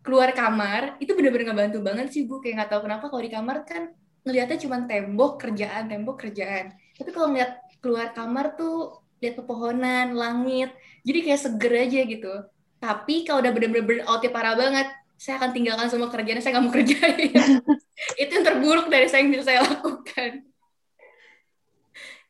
keluar 0.01 0.33
kamar 0.33 0.97
itu 0.97 1.13
bener-bener 1.13 1.53
ngebantu 1.53 1.79
banget 1.85 2.07
sih 2.15 2.25
bu. 2.25 2.41
Kayak 2.41 2.65
nggak 2.65 2.71
tahu 2.73 2.81
kenapa 2.89 3.05
kalau 3.11 3.23
di 3.23 3.33
kamar 3.33 3.57
kan 3.67 3.83
ngelihatnya 4.25 4.59
cuma 4.63 4.77
tembok 4.87 5.33
kerjaan 5.43 5.91
tembok 5.91 6.17
kerjaan. 6.29 6.73
Tapi 6.97 7.11
kalau 7.11 7.35
ngeliat 7.35 7.53
keluar 7.83 8.15
kamar 8.15 8.55
tuh 8.55 9.01
lihat 9.21 9.35
pepohonan 9.39 10.17
langit 10.17 10.73
jadi 11.05 11.19
kayak 11.25 11.41
seger 11.41 11.73
aja 11.89 12.01
gitu 12.05 12.35
tapi 12.81 13.29
kalau 13.29 13.45
udah 13.45 13.53
bener-bener 13.53 13.85
burnoutnya 13.85 14.31
parah 14.33 14.57
banget 14.57 14.89
saya 15.21 15.37
akan 15.37 15.53
tinggalkan 15.53 15.93
semua 15.93 16.09
kerjaan 16.09 16.41
saya 16.41 16.57
nggak 16.57 16.65
mau 16.65 16.73
kerjain 16.73 17.33
itu 18.23 18.31
yang 18.33 18.45
terburuk 18.45 18.89
dari 18.89 19.07
saya 19.07 19.21
yang 19.21 19.37
bisa 19.37 19.45
saya 19.45 19.61
lakukan 19.69 20.49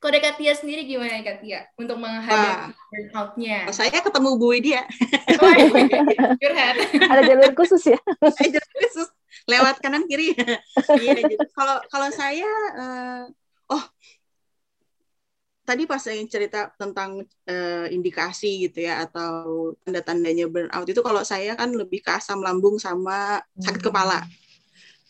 kalau 0.00 0.16
dari 0.16 0.24
Katia 0.24 0.56
sendiri 0.56 0.88
gimana 0.88 1.20
ya 1.20 1.22
Katia 1.22 1.60
untuk 1.76 2.00
menghadapi 2.00 2.72
burnout-nya? 2.88 3.68
Saya 3.68 4.00
ketemu 4.00 4.40
Bu 4.40 4.56
Widya. 4.56 4.88
Oh, 5.36 5.52
iya. 5.52 5.76
Curhat. 6.40 6.74
Ada 7.12 7.22
jalur 7.28 7.52
khusus 7.52 7.84
ya? 7.84 8.00
Ada 8.24 8.48
jalur 8.48 8.76
khusus. 8.80 9.08
Lewat 9.44 9.76
kanan 9.84 10.08
kiri. 10.08 10.32
Iya, 11.04 11.20
kalau 11.52 11.84
kalau 11.92 12.08
saya 12.16 12.48
uh, 12.80 13.22
oh 13.68 13.84
tadi 15.70 15.86
pas 15.86 16.02
saya 16.02 16.18
cerita 16.26 16.74
tentang 16.74 17.22
uh, 17.22 17.86
indikasi 17.86 18.66
gitu 18.66 18.82
ya 18.90 19.06
atau 19.06 19.70
tanda-tandanya 19.86 20.50
burnout 20.50 20.82
itu 20.90 20.98
kalau 20.98 21.22
saya 21.22 21.54
kan 21.54 21.70
lebih 21.70 22.02
ke 22.02 22.10
asam 22.10 22.42
lambung 22.42 22.82
sama 22.82 23.38
sakit 23.54 23.78
hmm. 23.78 23.86
kepala. 23.86 24.26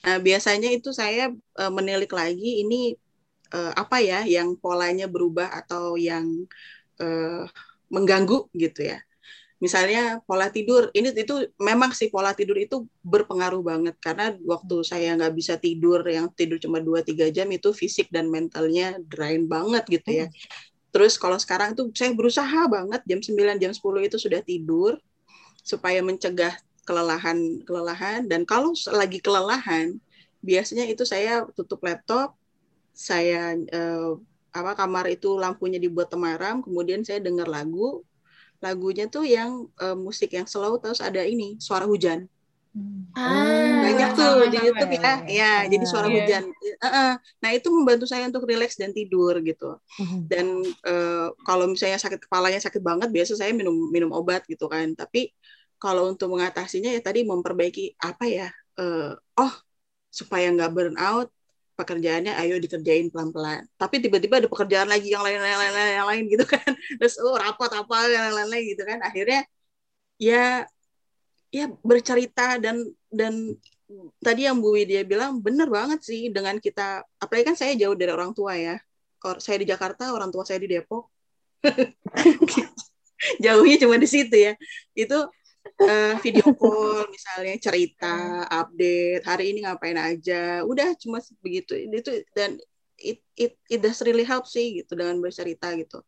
Nah, 0.05 0.20
biasanya 0.20 0.68
itu 0.68 0.92
saya 0.92 1.33
uh, 1.33 1.73
menilik 1.73 2.12
lagi 2.12 2.61
ini 2.61 2.92
uh, 3.57 3.73
apa 3.73 4.05
ya 4.05 4.29
yang 4.29 4.53
polanya 4.61 5.09
berubah 5.09 5.49
atau 5.64 5.96
yang 5.96 6.44
uh, 7.01 7.49
mengganggu 7.88 8.53
gitu 8.53 8.85
ya. 8.85 9.01
Misalnya 9.61 10.25
pola 10.25 10.49
tidur, 10.49 10.88
ini 10.96 11.12
itu 11.12 11.53
memang 11.61 11.92
sih 11.92 12.09
pola 12.09 12.33
tidur 12.33 12.57
itu 12.57 12.88
berpengaruh 13.05 13.61
banget. 13.61 13.94
Karena 14.01 14.33
waktu 14.40 14.81
saya 14.81 15.12
nggak 15.20 15.35
bisa 15.37 15.61
tidur, 15.61 16.01
yang 16.09 16.33
tidur 16.33 16.57
cuma 16.57 16.81
2-3 16.81 17.29
jam 17.29 17.44
itu 17.53 17.68
fisik 17.77 18.09
dan 18.09 18.33
mentalnya 18.33 18.96
drain 19.05 19.44
banget 19.44 19.85
gitu 20.01 20.25
ya. 20.25 20.27
Terus 20.90 21.20
kalau 21.20 21.37
sekarang 21.37 21.77
itu 21.77 21.92
saya 21.92 22.16
berusaha 22.16 22.61
banget 22.73 23.05
jam 23.05 23.20
9, 23.20 23.61
jam 23.61 23.73
10 23.77 24.09
itu 24.09 24.16
sudah 24.16 24.40
tidur 24.40 24.96
supaya 25.61 26.01
mencegah 26.01 26.57
kelelahan 26.88 27.61
kelelahan. 27.68 28.25
Dan 28.25 28.49
kalau 28.49 28.73
lagi 28.96 29.20
kelelahan 29.20 30.01
biasanya 30.40 30.88
itu 30.88 31.05
saya 31.05 31.44
tutup 31.53 31.85
laptop 31.85 32.33
saya 32.96 33.55
eh, 33.55 34.12
apa 34.51 34.73
kamar 34.75 35.07
itu 35.12 35.38
lampunya 35.38 35.79
dibuat 35.79 36.11
temaram 36.11 36.59
kemudian 36.64 37.07
saya 37.07 37.23
dengar 37.23 37.46
lagu 37.46 38.03
lagunya 38.61 39.09
tuh 39.09 39.25
yang 39.25 39.66
uh, 39.81 39.96
musik 39.96 40.37
yang 40.37 40.44
slow 40.44 40.77
terus 40.79 41.01
ada 41.01 41.25
ini 41.25 41.57
suara 41.59 41.88
hujan. 41.88 42.29
Ah, 43.18 43.83
banyak 43.83 44.14
tuh 44.14 44.46
di 44.46 44.59
YouTube 44.62 44.94
ya, 44.94 45.03
ya, 45.03 45.11
ya 45.27 45.53
jadi 45.66 45.85
suara 45.90 46.07
yeah. 46.07 46.14
hujan. 46.23 46.42
Uh 46.79 46.87
-uh. 46.87 47.12
Nah 47.42 47.51
itu 47.51 47.66
membantu 47.66 48.07
saya 48.07 48.31
untuk 48.31 48.46
rileks 48.46 48.79
dan 48.79 48.94
tidur 48.94 49.35
gitu. 49.42 49.75
Hmm. 49.99 50.31
Dan 50.31 50.62
uh, 50.87 51.35
kalau 51.42 51.66
misalnya 51.66 51.99
sakit 51.99 52.31
kepalanya 52.31 52.62
sakit 52.62 52.79
banget, 52.79 53.11
biasa 53.11 53.35
saya 53.35 53.51
minum 53.51 53.75
minum 53.90 54.14
obat 54.14 54.46
gitu 54.46 54.70
kan. 54.70 54.94
Tapi 54.94 55.35
kalau 55.83 56.14
untuk 56.14 56.31
mengatasinya 56.31 56.94
ya 56.94 57.03
tadi 57.03 57.27
memperbaiki 57.27 57.99
apa 57.99 58.25
ya? 58.31 58.49
Uh, 58.79 59.18
oh 59.35 59.53
supaya 60.14 60.55
nggak 60.55 60.70
burn 60.70 60.94
out, 60.94 61.27
pekerjaannya 61.80 62.32
ayo 62.40 62.54
dikerjain 62.64 63.08
pelan-pelan. 63.12 63.64
Tapi 63.80 63.96
tiba-tiba 64.04 64.34
ada 64.40 64.48
pekerjaan 64.52 64.88
lagi 64.92 65.08
yang 65.14 65.24
lain-lain 65.24 65.72
yang 65.98 66.08
lain 66.10 66.24
gitu 66.28 66.44
kan. 66.44 66.60
Terus 67.00 67.16
oh 67.24 67.36
rapat 67.40 67.70
apa 67.80 67.96
yang 68.12 68.36
lain-lain 68.36 68.64
gitu 68.76 68.82
kan. 68.84 68.98
Akhirnya 69.00 69.40
ya 70.20 70.68
ya 71.50 71.64
bercerita 71.82 72.60
dan 72.62 72.76
dan 73.10 73.56
tadi 74.22 74.46
yang 74.46 74.62
Bu 74.62 74.76
Widya 74.76 75.02
bilang 75.02 75.42
benar 75.42 75.66
banget 75.66 76.00
sih 76.06 76.30
dengan 76.30 76.56
kita 76.62 77.02
apalagi 77.18 77.44
kan 77.50 77.56
saya 77.58 77.72
jauh 77.74 77.96
dari 77.96 78.12
orang 78.12 78.36
tua 78.36 78.54
ya. 78.54 78.76
Saya 79.40 79.56
di 79.60 79.66
Jakarta 79.68 80.12
orang 80.16 80.30
tua 80.32 80.44
saya 80.48 80.60
di 80.60 80.68
Depok. 80.70 81.08
Jauhnya 83.44 83.76
cuma 83.76 84.00
di 84.00 84.08
situ 84.08 84.32
ya. 84.32 84.56
Itu 84.96 85.28
uh, 85.81 86.14
video 86.25 86.46
call 86.57 87.09
misalnya 87.09 87.57
cerita 87.61 88.44
update 88.49 89.25
hari 89.25 89.55
ini 89.55 89.64
ngapain 89.64 89.96
aja. 89.96 90.64
Udah 90.64 90.96
cuma 90.96 91.20
begitu 91.40 91.77
itu 91.77 92.25
dan 92.37 92.57
it 93.01 93.25
it 93.37 93.57
it 93.73 93.81
does 93.81 94.01
really 94.05 94.25
help 94.25 94.44
sih 94.44 94.83
gitu 94.85 94.92
dengan 94.96 95.20
bercerita 95.20 95.73
gitu. 95.77 96.05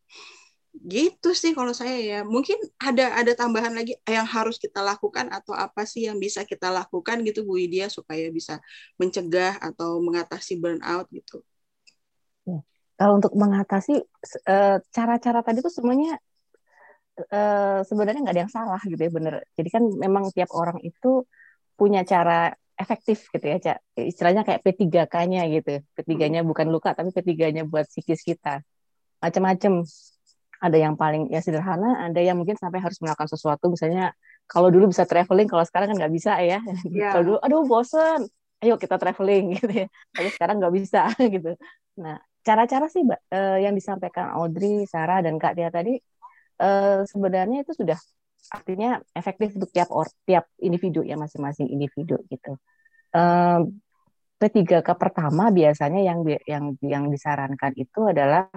Gitu 0.73 1.37
sih 1.37 1.53
kalau 1.53 1.73
saya 1.77 1.97
ya. 2.01 2.21
Mungkin 2.25 2.57
ada 2.81 3.17
ada 3.17 3.33
tambahan 3.37 3.73
lagi 3.77 3.97
yang 4.09 4.25
harus 4.25 4.57
kita 4.57 4.81
lakukan 4.81 5.29
atau 5.29 5.53
apa 5.53 5.85
sih 5.85 6.09
yang 6.09 6.17
bisa 6.17 6.45
kita 6.49 6.73
lakukan 6.73 7.21
gitu 7.25 7.45
Bu 7.45 7.61
Widya 7.61 7.93
supaya 7.93 8.29
bisa 8.33 8.61
mencegah 8.97 9.61
atau 9.61 10.01
mengatasi 10.01 10.61
burnout 10.61 11.09
gitu. 11.13 11.45
Ya. 12.43 12.59
kalau 12.99 13.23
untuk 13.23 13.39
mengatasi 13.39 14.03
eh, 14.51 14.77
cara-cara 14.91 15.47
tadi 15.47 15.63
tuh 15.63 15.71
semuanya 15.71 16.19
uh, 17.19 17.81
sebenarnya 17.85 18.21
nggak 18.25 18.35
ada 18.35 18.43
yang 18.49 18.53
salah 18.53 18.81
gitu 18.85 19.01
ya 19.01 19.11
bener. 19.13 19.35
Jadi 19.57 19.69
kan 19.69 19.83
memang 19.89 20.33
tiap 20.33 20.51
orang 20.53 20.79
itu 20.81 21.27
punya 21.77 22.05
cara 22.07 22.53
efektif 22.79 23.29
gitu 23.31 23.47
ya, 23.47 23.59
Cak. 23.61 23.79
Istilahnya 23.97 24.43
kayak 24.43 24.61
P3K-nya 24.65 25.43
gitu. 25.53 25.83
P3-nya 25.95 26.41
hmm. 26.43 26.49
bukan 26.51 26.67
luka 26.73 26.97
tapi 26.97 27.13
P3-nya 27.13 27.69
buat 27.69 27.87
psikis 27.89 28.25
kita. 28.25 28.65
Macam-macam. 29.23 29.85
Ada 30.63 30.79
yang 30.79 30.95
paling 30.95 31.27
ya 31.35 31.43
sederhana, 31.43 32.07
ada 32.07 32.23
yang 32.23 32.39
mungkin 32.39 32.55
sampai 32.55 32.79
harus 32.79 32.95
melakukan 33.03 33.27
sesuatu 33.27 33.67
misalnya 33.67 34.15
kalau 34.47 34.71
dulu 34.71 34.95
bisa 34.95 35.03
traveling, 35.03 35.51
kalau 35.51 35.67
sekarang 35.67 35.91
kan 35.91 36.07
nggak 36.07 36.15
bisa 36.15 36.39
ya. 36.39 36.63
Yeah. 36.87 37.11
kalau 37.11 37.25
dulu 37.35 37.39
aduh 37.43 37.67
bosen, 37.67 38.31
ayo 38.63 38.79
kita 38.79 38.95
traveling 38.95 39.51
gitu 39.59 39.73
ya. 39.75 39.87
Tapi 40.15 40.29
sekarang 40.31 40.63
nggak 40.63 40.75
bisa 40.79 41.11
gitu. 41.35 41.59
Nah, 41.99 42.23
cara-cara 42.47 42.87
sih 42.87 43.03
Mbak, 43.03 43.21
eh, 43.35 43.59
yang 43.67 43.75
disampaikan 43.75 44.39
Audrey, 44.39 44.87
Sarah 44.87 45.19
dan 45.19 45.35
Kak 45.43 45.59
Tia 45.59 45.67
tadi 45.75 45.99
uh, 46.63 47.03
sebenarnya 47.03 47.67
itu 47.67 47.75
sudah 47.75 47.99
artinya 48.55 49.03
efektif 49.15 49.55
untuk 49.59 49.71
tiap 49.75 49.91
or, 49.91 50.07
tiap 50.23 50.47
individu 50.63 51.03
ya 51.03 51.19
masing-masing 51.19 51.67
individu 51.67 52.23
gitu. 52.31 52.55
Uh, 53.11 53.67
P3K 54.43 54.87
pertama 54.99 55.55
biasanya 55.55 56.03
yang 56.03 56.27
yang 56.47 56.75
yang 56.83 57.05
disarankan 57.07 57.75
itu 57.79 58.01
adalah 58.11 58.51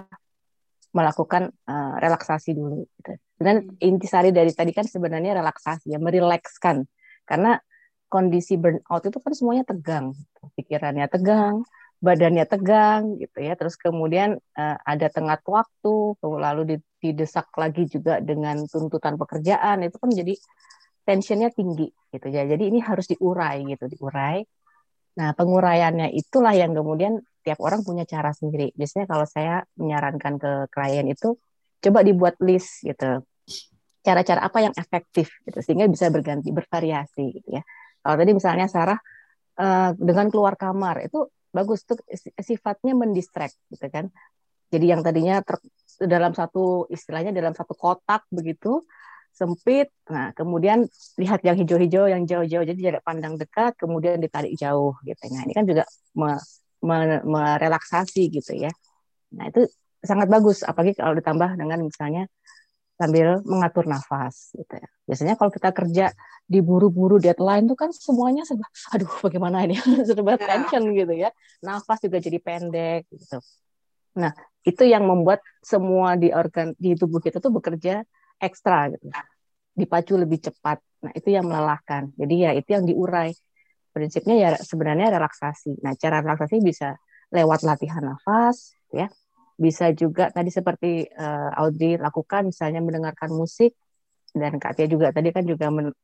melakukan 0.90 1.52
uh, 1.68 1.94
relaksasi 2.00 2.56
dulu. 2.56 2.88
Gitu. 2.98 3.12
Dan 3.36 3.76
intisari 3.78 4.32
dari 4.32 4.50
tadi 4.56 4.72
kan 4.72 4.88
sebenarnya 4.88 5.38
relaksasi 5.38 5.92
ya, 5.92 6.00
merilekskan. 6.00 6.88
Karena 7.28 7.60
kondisi 8.08 8.56
burnout 8.56 9.04
itu 9.04 9.18
kan 9.20 9.32
semuanya 9.36 9.64
tegang, 9.68 10.16
pikirannya 10.56 11.06
tegang, 11.10 11.62
badannya 12.06 12.46
tegang 12.46 13.18
gitu 13.18 13.38
ya. 13.42 13.58
Terus 13.58 13.74
kemudian 13.74 14.38
uh, 14.38 14.76
ada 14.86 15.10
tengah 15.10 15.42
waktu 15.42 15.94
lalu 16.22 16.78
didesak 17.02 17.50
lagi 17.58 17.90
juga 17.90 18.22
dengan 18.22 18.62
tuntutan 18.70 19.18
pekerjaan 19.18 19.82
itu 19.82 19.96
kan 19.98 20.10
jadi 20.14 20.34
tensionnya 21.02 21.50
tinggi 21.50 21.90
gitu 22.14 22.26
ya. 22.30 22.46
Jadi 22.46 22.70
ini 22.70 22.78
harus 22.78 23.10
diurai 23.10 23.66
gitu 23.66 23.90
diurai. 23.90 24.46
Nah 25.18 25.34
penguraiannya 25.34 26.14
itulah 26.14 26.54
yang 26.54 26.70
kemudian 26.76 27.18
tiap 27.42 27.58
orang 27.62 27.82
punya 27.82 28.06
cara 28.06 28.30
sendiri. 28.30 28.70
Biasanya 28.78 29.06
kalau 29.10 29.26
saya 29.26 29.62
menyarankan 29.78 30.34
ke 30.38 30.52
klien 30.70 31.06
itu 31.10 31.34
coba 31.82 32.02
dibuat 32.02 32.38
list 32.42 32.82
gitu. 32.82 33.22
Cara-cara 34.02 34.46
apa 34.46 34.58
yang 34.62 34.74
efektif 34.78 35.30
gitu 35.42 35.58
sehingga 35.62 35.90
bisa 35.90 36.10
berganti 36.10 36.54
bervariasi 36.54 37.42
gitu 37.42 37.48
ya. 37.58 37.62
Kalau 38.02 38.16
tadi 38.18 38.30
misalnya 38.34 38.66
Sarah 38.70 38.98
uh, 39.58 39.90
dengan 39.98 40.30
keluar 40.30 40.54
kamar 40.54 41.06
itu 41.06 41.26
bagus 41.56 41.88
tuh 41.88 41.96
sifatnya 42.36 42.92
mendistract 42.92 43.56
gitu 43.72 43.88
kan. 43.88 44.12
Jadi 44.68 44.92
yang 44.92 45.00
tadinya 45.00 45.40
ter, 45.40 45.56
dalam 46.04 46.36
satu 46.36 46.84
istilahnya 46.92 47.32
dalam 47.32 47.56
satu 47.56 47.72
kotak 47.72 48.28
begitu 48.28 48.84
sempit 49.36 49.92
nah 50.08 50.32
kemudian 50.32 50.88
lihat 51.20 51.44
yang 51.44 51.60
hijau-hijau 51.60 52.08
yang 52.08 52.24
jauh-jauh 52.24 52.64
jadi 52.64 52.80
jarak 52.80 53.04
pandang 53.04 53.36
dekat 53.36 53.76
kemudian 53.76 54.20
ditarik 54.20 54.52
jauh 54.56 54.96
gitu. 55.04 55.22
Nah 55.32 55.44
ini 55.44 55.52
kan 55.56 55.64
juga 55.68 55.84
me, 56.16 56.40
me, 56.84 57.20
merelaksasi 57.24 58.32
gitu 58.32 58.52
ya. 58.56 58.72
Nah 59.36 59.48
itu 59.48 59.68
sangat 60.00 60.28
bagus 60.28 60.64
apalagi 60.64 60.96
kalau 60.96 61.16
ditambah 61.16 61.56
dengan 61.56 61.84
misalnya 61.84 62.28
sambil 62.96 63.44
mengatur 63.44 63.84
nafas 63.84 64.56
gitu 64.56 64.72
ya. 64.72 64.88
Biasanya 65.04 65.34
kalau 65.36 65.52
kita 65.52 65.70
kerja 65.70 66.06
diburu-buru 66.48 67.20
deadline 67.20 67.68
tuh 67.68 67.76
kan 67.76 67.90
semuanya 67.92 68.48
serba 68.48 68.64
aduh 68.96 69.10
bagaimana 69.20 69.68
ini 69.68 69.76
serba 70.08 70.40
ya. 70.40 70.48
tension 70.48 70.82
gitu 70.96 71.12
ya. 71.12 71.30
Nafas 71.60 72.00
juga 72.00 72.18
jadi 72.18 72.40
pendek 72.40 73.04
gitu. 73.12 73.38
Nah, 74.16 74.32
itu 74.64 74.82
yang 74.88 75.04
membuat 75.04 75.44
semua 75.60 76.16
di 76.16 76.32
organ 76.32 76.72
di 76.80 76.96
tubuh 76.96 77.20
kita 77.20 77.36
tuh 77.36 77.52
bekerja 77.52 78.00
ekstra 78.40 78.88
gitu. 78.96 79.12
Dipacu 79.76 80.16
lebih 80.16 80.40
cepat. 80.40 80.80
Nah, 81.04 81.12
itu 81.12 81.28
yang 81.28 81.44
melelahkan. 81.44 82.16
Jadi 82.16 82.34
ya 82.40 82.50
itu 82.56 82.72
yang 82.72 82.88
diurai. 82.88 83.36
Prinsipnya 83.92 84.36
ya 84.36 84.50
sebenarnya 84.56 85.12
relaksasi. 85.12 85.84
Nah, 85.84 85.92
cara 85.96 86.24
relaksasi 86.24 86.64
bisa 86.64 86.96
lewat 87.28 87.64
latihan 87.64 88.00
nafas 88.00 88.72
ya 88.94 89.10
bisa 89.56 89.88
juga 89.96 90.28
tadi 90.28 90.52
seperti 90.52 91.08
uh, 91.16 91.50
Audrey 91.56 91.96
lakukan 91.96 92.52
misalnya 92.52 92.84
mendengarkan 92.84 93.32
musik 93.32 93.72
dan 94.36 94.60
Kak 94.60 94.76
Tia 94.76 94.84
juga 94.84 95.08
tadi 95.16 95.32
kan 95.32 95.48
juga 95.48 95.72
men, 95.72 95.96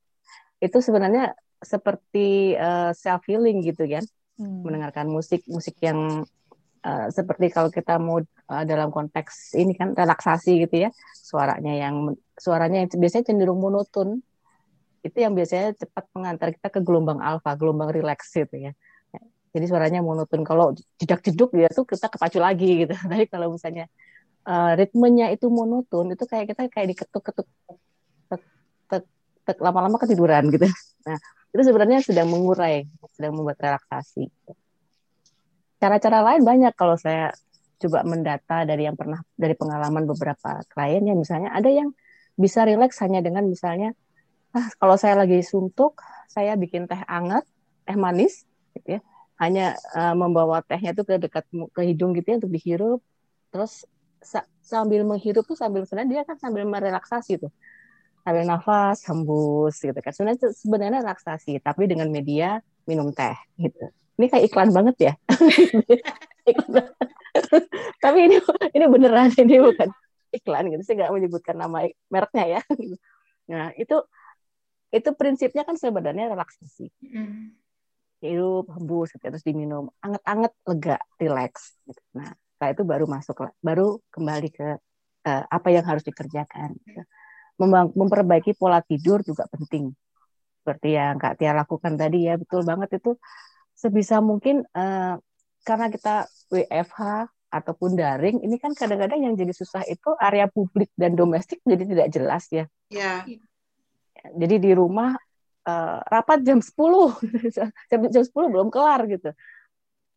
itu 0.56 0.78
sebenarnya 0.80 1.36
seperti 1.62 2.56
uh, 2.58 2.90
eh, 2.90 2.92
self 2.96 3.22
healing 3.28 3.62
gitu 3.62 3.84
kan 3.86 4.02
hmm. 4.40 4.66
mendengarkan 4.66 5.06
musik 5.06 5.44
musik 5.46 5.76
yang 5.84 6.24
uh, 6.82 7.06
seperti 7.12 7.52
kalau 7.52 7.68
kita 7.68 8.00
mau 8.00 8.18
uh, 8.24 8.64
dalam 8.64 8.88
konteks 8.88 9.54
ini 9.54 9.76
kan 9.76 9.92
relaksasi 9.92 10.64
gitu 10.66 10.88
ya 10.88 10.90
suaranya 11.12 11.76
yang 11.76 12.16
suaranya 12.34 12.82
yang 12.82 12.90
biasanya 12.98 13.30
cenderung 13.30 13.60
monoton 13.60 14.24
itu 15.02 15.18
yang 15.18 15.36
biasanya 15.36 15.76
cepat 15.76 16.08
mengantar 16.14 16.48
kita 16.56 16.68
ke 16.72 16.80
gelombang 16.80 17.20
alfa 17.20 17.52
gelombang 17.54 17.92
rileks 17.92 18.32
gitu 18.32 18.70
ya 18.70 18.72
jadi 19.52 19.68
suaranya 19.68 20.00
monoton 20.00 20.42
kalau 20.48 20.72
jedak 20.96 21.20
jeduk 21.20 21.52
dia 21.52 21.68
tuh 21.68 21.84
kita 21.84 22.08
kepacu 22.08 22.40
lagi 22.40 22.88
gitu. 22.88 22.94
Tapi 23.12 23.28
kalau 23.28 23.52
misalnya 23.52 23.84
uh, 24.48 24.72
ritmenya 24.72 25.28
itu 25.28 25.52
monoton 25.52 26.16
itu 26.16 26.24
kayak 26.24 26.56
kita 26.56 26.72
kayak 26.72 26.96
diketuk 26.96 27.22
ketuk 27.22 27.46
lama-lama 29.60 30.00
ketiduran 30.00 30.48
gitu. 30.48 30.66
Nah 31.02 31.18
itu 31.52 31.62
sebenarnya 31.66 31.98
sedang 32.00 32.30
mengurai 32.30 32.86
sedang 33.12 33.36
membuat 33.36 33.58
relaksasi. 33.60 34.30
Cara-cara 35.82 36.22
lain 36.22 36.46
banyak 36.46 36.72
kalau 36.78 36.94
saya 36.94 37.34
coba 37.82 38.06
mendata 38.06 38.62
dari 38.62 38.86
yang 38.86 38.94
pernah 38.94 39.18
dari 39.34 39.58
pengalaman 39.58 40.06
beberapa 40.06 40.62
klien 40.70 41.02
ya. 41.02 41.12
Misalnya 41.18 41.50
ada 41.52 41.66
yang 41.68 41.90
bisa 42.38 42.62
rileks 42.64 43.02
hanya 43.02 43.20
dengan 43.20 43.44
misalnya 43.44 43.92
ah 44.54 44.68
kalau 44.80 44.96
saya 44.96 45.18
lagi 45.18 45.42
suntuk 45.44 46.00
saya 46.30 46.56
bikin 46.56 46.88
teh 46.88 47.02
anget 47.04 47.44
teh 47.84 47.96
manis 47.96 48.44
gitu 48.78 48.96
ya 48.96 49.00
hanya 49.42 49.74
uh, 49.98 50.14
membawa 50.14 50.62
tehnya 50.62 50.94
itu 50.94 51.02
ke 51.02 51.18
dekat 51.18 51.42
ke 51.74 51.82
hidung 51.82 52.14
gitu 52.14 52.30
ya 52.30 52.36
untuk 52.38 52.54
dihirup. 52.54 53.02
Terus 53.50 53.82
sa 54.22 54.46
sambil 54.62 55.02
menghirup 55.02 55.42
tuh 55.42 55.58
sambil 55.58 55.82
sebenarnya 55.82 56.10
dia 56.14 56.22
kan 56.22 56.38
sambil 56.38 56.62
merelaksasi 56.62 57.42
tuh. 57.42 57.50
Sambil 58.22 58.46
nafas 58.46 59.02
hembus 59.10 59.82
gitu 59.82 59.98
kan. 59.98 60.14
Sebenarnya 60.14 60.54
sebenarnya 60.54 61.02
relaksasi 61.02 61.58
tapi 61.58 61.90
dengan 61.90 62.06
media 62.06 62.62
minum 62.86 63.10
teh 63.10 63.34
gitu. 63.58 63.90
Ini 64.22 64.30
kayak 64.30 64.46
iklan 64.46 64.70
banget 64.70 64.96
ya? 65.10 65.12
Tapi 68.04 68.18
ini 68.30 68.38
ini 68.78 68.84
beneran 68.86 69.34
ini 69.34 69.58
bukan 69.58 69.90
iklan 70.30 70.70
gitu. 70.70 70.82
Sih 70.86 70.94
nggak 70.94 71.10
menyebutkan 71.10 71.58
nama 71.58 71.90
mereknya 72.06 72.46
ya. 72.46 72.60
Nah 73.50 73.74
itu 73.74 73.98
itu 74.94 75.10
prinsipnya 75.18 75.66
kan 75.66 75.74
sebenarnya 75.74 76.30
relaksasi. 76.30 76.86
Mm. 77.02 77.61
Hidup 78.22 78.70
hembus 78.70 79.10
gitu, 79.14 79.24
terus 79.26 79.42
diminum 79.42 79.90
anget-anget 79.98 80.52
lega 80.64 80.96
relax 81.18 81.74
gitu. 81.84 82.02
nah 82.14 82.30
setelah 82.32 82.70
itu 82.70 82.82
baru 82.86 83.04
masuk 83.10 83.36
baru 83.58 83.98
kembali 84.14 84.48
ke 84.54 84.68
uh, 85.26 85.44
apa 85.50 85.68
yang 85.74 85.82
harus 85.82 86.06
dikerjakan 86.06 86.78
gitu. 86.86 87.02
memperbaiki 87.98 88.54
pola 88.54 88.80
tidur 88.82 89.20
juga 89.26 89.50
penting 89.50 89.90
seperti 90.62 90.94
yang 90.94 91.18
Kak 91.18 91.42
Tia 91.42 91.52
lakukan 91.58 91.98
tadi 91.98 92.30
ya 92.30 92.38
betul 92.38 92.62
banget 92.62 93.02
itu 93.02 93.18
sebisa 93.74 94.22
mungkin 94.22 94.62
uh, 94.78 95.18
karena 95.66 95.86
kita 95.90 96.26
WFH 96.50 97.26
ataupun 97.52 97.94
daring, 98.00 98.40
ini 98.40 98.56
kan 98.56 98.72
kadang-kadang 98.72 99.28
yang 99.28 99.34
jadi 99.36 99.52
susah 99.52 99.84
itu 99.84 100.16
area 100.16 100.48
publik 100.48 100.88
dan 100.96 101.12
domestik 101.12 101.60
jadi 101.68 101.84
tidak 101.84 102.08
jelas 102.08 102.48
ya. 102.48 102.64
Ya. 102.88 103.28
Jadi 104.32 104.56
di 104.56 104.72
rumah 104.72 105.12
uh, 105.66 105.98
rapat 106.06 106.42
jam 106.46 106.58
10, 106.58 106.70
jam, 107.90 108.00
jam 108.08 108.22
10 108.24 108.32
belum 108.32 108.68
kelar 108.68 109.06
gitu. 109.10 109.30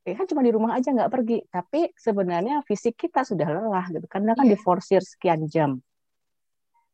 Ya 0.05 0.13
kan 0.13 0.25
cuma 0.29 0.45
di 0.45 0.53
rumah 0.53 0.77
aja 0.77 0.93
nggak 0.93 1.09
pergi, 1.09 1.41
tapi 1.49 1.89
sebenarnya 1.97 2.61
fisik 2.69 2.93
kita 2.93 3.25
sudah 3.25 3.49
lelah 3.49 3.89
gitu, 3.89 4.05
karena 4.05 4.37
kan 4.37 4.45
yeah. 4.45 4.53
diforsir 4.53 5.01
sekian 5.01 5.49
jam. 5.49 5.81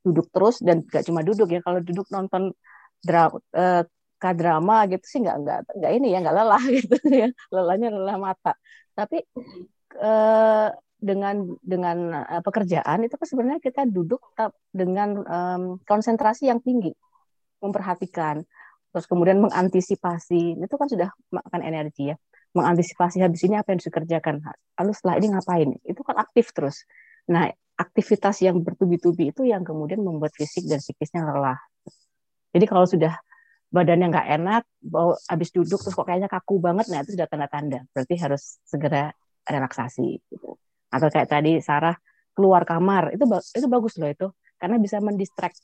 Duduk 0.02 0.32
terus 0.32 0.64
dan 0.64 0.88
nggak 0.88 1.04
cuma 1.04 1.22
duduk 1.22 1.52
ya. 1.52 1.60
Kalau 1.60 1.84
duduk 1.84 2.08
nonton 2.08 2.56
drama 3.04 3.38
uh, 3.54 3.84
eh, 4.22 4.36
drama 4.38 4.88
gitu 4.88 5.06
sih 5.06 5.20
nggak 5.20 5.38
nggak 5.44 5.60
nggak 5.76 5.92
ini 5.92 6.08
ya 6.16 6.18
nggak 6.24 6.36
lelah 6.40 6.64
gitu 6.80 6.96
ya. 7.12 7.28
Lelahnya 7.52 7.88
lelah 7.92 8.18
mata. 8.18 8.56
Tapi 8.96 9.28
Eh, 10.00 10.70
dengan 11.02 11.58
dengan 11.66 12.14
uh, 12.14 12.46
pekerjaan 12.46 13.02
itu 13.02 13.18
kan 13.18 13.26
sebenarnya 13.26 13.58
kita 13.58 13.90
duduk 13.90 14.22
dengan 14.70 15.18
um, 15.26 15.64
konsentrasi 15.82 16.46
yang 16.46 16.62
tinggi, 16.62 16.94
memperhatikan, 17.62 18.44
terus 18.92 19.06
kemudian 19.08 19.40
mengantisipasi 19.40 20.60
itu 20.60 20.76
kan 20.76 20.88
sudah 20.90 21.10
makan 21.32 21.62
energi 21.64 22.12
ya, 22.12 22.16
mengantisipasi 22.58 23.24
habis 23.24 23.42
ini 23.48 23.56
apa 23.56 23.72
yang 23.72 23.80
dikerjakan, 23.80 24.44
lalu 24.82 24.92
setelah 24.92 25.16
ini 25.22 25.28
ngapain, 25.32 25.70
itu 25.86 26.02
kan 26.04 26.16
aktif 26.20 26.52
terus. 26.52 26.84
Nah 27.30 27.48
aktivitas 27.80 28.44
yang 28.46 28.62
bertubi-tubi 28.62 29.34
itu 29.34 29.48
yang 29.48 29.66
kemudian 29.66 30.02
membuat 30.04 30.36
fisik 30.36 30.68
dan 30.70 30.78
psikisnya 30.78 31.26
lelah. 31.26 31.58
Jadi 32.52 32.66
kalau 32.68 32.84
sudah 32.86 33.16
badannya 33.72 34.12
nggak 34.12 34.28
enak, 34.38 34.64
bau 34.84 35.16
habis 35.32 35.50
duduk 35.56 35.80
terus 35.80 35.96
kok 35.96 36.04
kayaknya 36.04 36.28
kaku 36.28 36.60
banget, 36.60 36.92
nah 36.92 37.00
itu 37.02 37.16
sudah 37.16 37.26
tanda-tanda. 37.32 37.88
Berarti 37.96 38.16
harus 38.20 38.60
segera 38.68 39.16
relaksasi 39.48 40.20
gitu. 40.28 40.60
Atau 40.92 41.08
kayak 41.08 41.32
tadi 41.32 41.64
Sarah 41.64 41.96
keluar 42.36 42.68
kamar 42.68 43.16
itu 43.16 43.24
itu 43.56 43.68
bagus 43.68 43.96
loh 44.00 44.12
itu 44.12 44.28
karena 44.60 44.76
bisa 44.78 45.00
mendistract. 45.00 45.58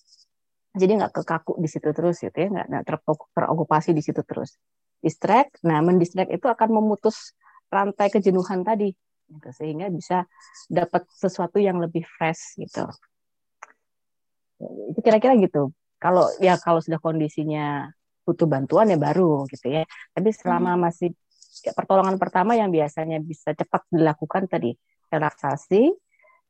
Jadi 0.77 0.91
nggak 1.01 1.13
kekaku 1.17 1.57
di 1.57 1.67
situ 1.67 1.89
terus 1.91 2.21
gitu 2.21 2.37
ya, 2.37 2.47
nggak 2.53 2.85
terokupasi 3.33 3.91
di 3.97 4.05
situ 4.05 4.21
terus. 4.21 4.55
Distract, 5.01 5.61
nah 5.65 5.81
mendistract 5.81 6.29
itu 6.29 6.45
akan 6.45 6.69
memutus 6.81 7.33
rantai 7.73 8.13
kejenuhan 8.13 8.61
tadi, 8.61 8.93
gitu, 9.27 9.49
sehingga 9.51 9.89
bisa 9.91 10.23
dapat 10.71 11.05
sesuatu 11.11 11.57
yang 11.57 11.81
lebih 11.81 12.05
fresh 12.05 12.57
gitu. 12.61 12.85
Itu 14.93 14.99
kira-kira 15.03 15.37
gitu. 15.37 15.73
Kalau 15.97 16.29
ya 16.37 16.61
kalau 16.61 16.77
sudah 16.77 17.01
kondisinya 17.01 17.89
butuh 18.25 18.45
bantuan 18.45 18.89
ya 18.89 18.97
baru 18.97 19.45
gitu 19.49 19.69
ya. 19.69 19.83
Tapi 20.13 20.29
selama 20.33 20.77
hmm. 20.77 20.81
masih 20.81 21.09
pertolongan 21.73 22.21
pertama 22.21 22.53
yang 22.53 22.69
biasanya 22.69 23.17
bisa 23.17 23.53
cepat 23.57 23.85
dilakukan 23.89 24.45
tadi 24.45 24.77
relaksasi 25.09 25.89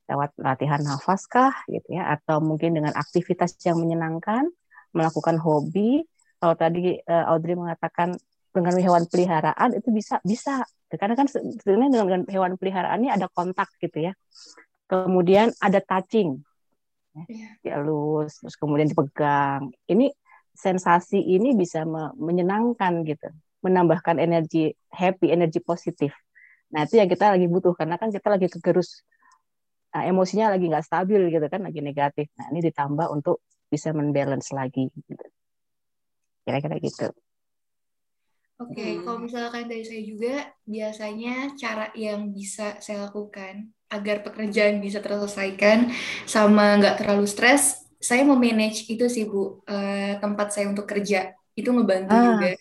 lewat 0.08 0.32
latihan 0.40 0.80
nafas 0.82 1.28
kah 1.28 1.54
gitu 1.68 2.00
ya. 2.00 2.16
Atau 2.16 2.40
mungkin 2.40 2.80
dengan 2.80 2.96
aktivitas 2.96 3.60
yang 3.68 3.78
menyenangkan 3.80 4.48
melakukan 4.96 5.38
hobi. 5.38 6.08
Kalau 6.38 6.56
tadi 6.56 7.02
uh, 7.02 7.34
Audrey 7.34 7.58
mengatakan 7.58 8.16
dengan 8.54 8.74
hewan 8.80 9.04
peliharaan 9.06 9.78
itu 9.78 9.90
bisa 9.94 10.18
bisa. 10.24 10.64
Karena 10.88 11.20
kan 11.20 11.28
sebenarnya 11.28 11.90
dengan 12.00 12.22
hewan 12.32 12.56
peliharaan 12.56 13.04
ini 13.04 13.12
ada 13.12 13.28
kontak 13.28 13.68
gitu 13.84 14.08
ya. 14.08 14.14
Kemudian 14.88 15.52
ada 15.60 15.84
touching. 15.84 16.40
Ya, 17.28 17.50
dielus 17.66 18.40
terus 18.40 18.56
kemudian 18.56 18.88
dipegang. 18.88 19.74
Ini 19.90 20.14
sensasi 20.56 21.20
ini 21.20 21.58
bisa 21.58 21.84
menyenangkan 22.16 23.04
gitu. 23.04 23.28
Menambahkan 23.66 24.22
energi 24.22 24.72
happy, 24.94 25.34
energi 25.34 25.60
positif. 25.60 26.14
Nah 26.72 26.86
itu 26.86 27.02
yang 27.02 27.10
kita 27.10 27.34
lagi 27.36 27.50
butuh. 27.50 27.74
Karena 27.76 28.00
kan 28.00 28.14
kita 28.14 28.32
lagi 28.32 28.48
kegerus 28.48 29.04
nah, 29.98 30.04
emosinya 30.06 30.54
lagi 30.54 30.70
nggak 30.70 30.86
stabil 30.86 31.34
gitu 31.34 31.48
kan, 31.50 31.66
lagi 31.66 31.82
negatif. 31.82 32.30
Nah 32.38 32.54
ini 32.54 32.62
ditambah 32.70 33.10
untuk 33.10 33.42
bisa 33.66 33.90
menbalance 33.98 34.54
lagi. 34.54 34.94
Gitu. 34.94 35.26
Kira-kira 36.46 36.78
gitu. 36.78 37.10
Oke, 38.58 38.74
okay, 38.74 38.92
hmm. 38.98 39.06
kalau 39.06 39.20
misalkan 39.22 39.70
dari 39.70 39.86
saya 39.86 40.02
juga 40.02 40.34
biasanya 40.66 41.54
cara 41.58 41.94
yang 41.94 42.34
bisa 42.34 42.78
saya 42.82 43.06
lakukan 43.10 43.70
agar 43.90 44.26
pekerjaan 44.26 44.82
bisa 44.82 44.98
terselesaikan 44.98 45.94
sama 46.26 46.78
nggak 46.82 46.98
terlalu 47.02 47.30
stres, 47.30 47.86
saya 48.02 48.26
memanage 48.26 48.90
itu 48.90 49.06
sih 49.10 49.26
bu 49.26 49.62
uh, 49.66 50.18
tempat 50.22 50.54
saya 50.54 50.70
untuk 50.70 50.90
kerja 50.90 51.34
itu 51.58 51.70
ngebantu 51.70 52.14
ah. 52.14 52.24
juga 52.34 52.52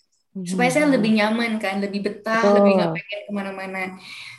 supaya 0.44 0.68
saya 0.68 0.90
lebih 0.92 1.16
nyaman 1.16 1.56
kan, 1.56 1.80
lebih 1.80 2.04
betah, 2.04 2.44
oh. 2.44 2.60
lebih 2.60 2.76
nggak 2.76 2.92
pengen 2.92 3.20
ke 3.24 3.32
mana-mana. 3.32 3.82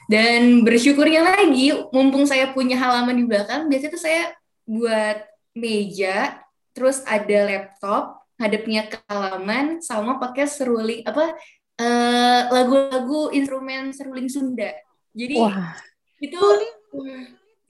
Dan 0.06 0.62
bersyukurnya 0.62 1.26
lagi, 1.26 1.74
mumpung 1.90 2.30
saya 2.30 2.54
punya 2.54 2.78
halaman 2.78 3.18
di 3.18 3.26
belakang, 3.26 3.66
biasanya 3.66 3.92
tuh 3.98 4.04
saya 4.04 4.22
buat 4.68 5.26
meja, 5.58 6.38
terus 6.78 7.02
ada 7.10 7.50
laptop, 7.50 8.22
hadapnya 8.38 8.86
ke 8.86 9.02
halaman, 9.10 9.82
sama 9.82 10.22
pakai 10.22 10.46
seruling 10.46 11.02
apa 11.02 11.34
uh, 11.82 12.42
lagu-lagu 12.54 13.34
instrumen 13.34 13.90
seruling 13.90 14.30
Sunda. 14.30 14.70
Jadi 15.18 15.36
Wah. 15.42 15.74
itu 16.22 16.38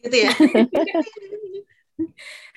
gitu 0.04 0.18
ya. 0.20 0.32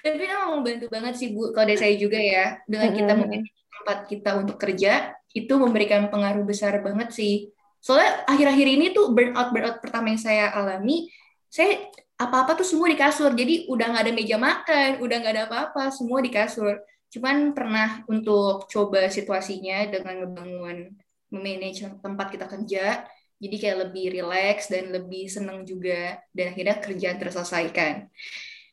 Tapi 0.00 0.16
memang 0.16 0.60
membantu 0.60 0.88
banget 0.88 1.14
sih 1.20 1.30
Bu 1.32 1.52
kalau 1.52 1.68
dari 1.68 1.76
saya 1.76 1.94
juga 1.96 2.16
ya 2.16 2.56
dengan 2.64 2.90
kita 2.92 3.12
mungkin 3.16 3.40
tempat 3.80 3.98
kita 4.08 4.30
untuk 4.40 4.56
kerja 4.56 5.12
itu 5.30 5.54
memberikan 5.56 6.10
pengaruh 6.10 6.42
besar 6.42 6.78
banget 6.82 7.14
sih. 7.14 7.34
Soalnya 7.80 8.26
akhir-akhir 8.28 8.66
ini 8.66 8.86
tuh 8.92 9.14
burnout 9.14 9.54
burnout 9.54 9.78
pertama 9.80 10.12
yang 10.12 10.20
saya 10.20 10.52
alami, 10.52 11.08
saya 11.48 11.88
apa-apa 12.20 12.60
tuh 12.60 12.66
semua 12.68 12.92
di 12.92 12.98
kasur. 12.98 13.32
Jadi 13.32 13.70
udah 13.72 13.86
nggak 13.88 14.04
ada 14.04 14.12
meja 14.12 14.36
makan, 14.36 15.00
udah 15.00 15.16
nggak 15.16 15.34
ada 15.34 15.44
apa-apa, 15.48 15.88
semua 15.88 16.20
di 16.20 16.28
kasur. 16.28 16.76
Cuman 17.10 17.56
pernah 17.56 18.04
untuk 18.06 18.68
coba 18.68 19.08
situasinya 19.08 19.88
dengan 19.88 20.26
ngebangun 20.26 20.94
memanage 21.30 21.86
tempat 22.02 22.26
kita 22.30 22.46
kerja, 22.50 23.06
jadi 23.40 23.56
kayak 23.56 23.78
lebih 23.88 24.04
rileks 24.20 24.68
dan 24.68 24.92
lebih 24.92 25.24
seneng 25.26 25.64
juga 25.64 26.20
dan 26.36 26.52
akhirnya 26.52 26.76
kerjaan 26.76 27.16
terselesaikan. 27.16 27.94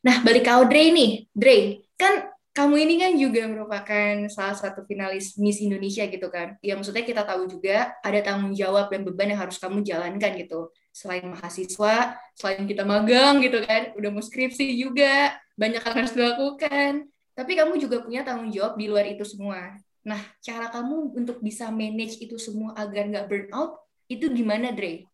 Nah, 0.04 0.16
balik 0.22 0.46
ke 0.46 0.52
Audrey 0.52 0.92
nih. 0.92 1.10
Dre, 1.32 1.82
kan 1.96 2.28
kamu 2.58 2.74
ini 2.74 2.94
kan 2.98 3.14
juga 3.14 3.46
merupakan 3.46 4.26
salah 4.26 4.58
satu 4.58 4.82
finalis 4.82 5.38
Miss 5.38 5.62
Indonesia 5.62 6.02
gitu 6.10 6.26
kan. 6.26 6.58
Ya 6.58 6.74
maksudnya 6.74 7.06
kita 7.06 7.22
tahu 7.22 7.46
juga 7.46 7.94
ada 8.02 8.18
tanggung 8.18 8.50
jawab 8.50 8.90
dan 8.90 9.06
beban 9.06 9.30
yang 9.30 9.46
harus 9.46 9.62
kamu 9.62 9.86
jalankan 9.86 10.34
gitu. 10.34 10.74
Selain 10.90 11.22
mahasiswa, 11.22 12.18
selain 12.34 12.66
kita 12.66 12.82
magang 12.82 13.38
gitu 13.46 13.62
kan, 13.62 13.94
udah 13.94 14.10
mau 14.10 14.18
skripsi 14.18 14.74
juga, 14.74 15.38
banyak 15.54 15.86
yang 15.86 15.96
harus 16.02 16.12
dilakukan. 16.18 17.06
Tapi 17.38 17.52
kamu 17.54 17.78
juga 17.78 18.02
punya 18.02 18.26
tanggung 18.26 18.50
jawab 18.50 18.74
di 18.74 18.90
luar 18.90 19.06
itu 19.06 19.22
semua. 19.22 19.78
Nah, 20.02 20.18
cara 20.42 20.66
kamu 20.74 21.14
untuk 21.14 21.38
bisa 21.38 21.70
manage 21.70 22.18
itu 22.18 22.42
semua 22.42 22.74
agar 22.74 23.06
nggak 23.06 23.26
burn 23.30 23.46
out, 23.54 23.86
itu 24.10 24.26
gimana, 24.34 24.74
Dre? 24.74 25.06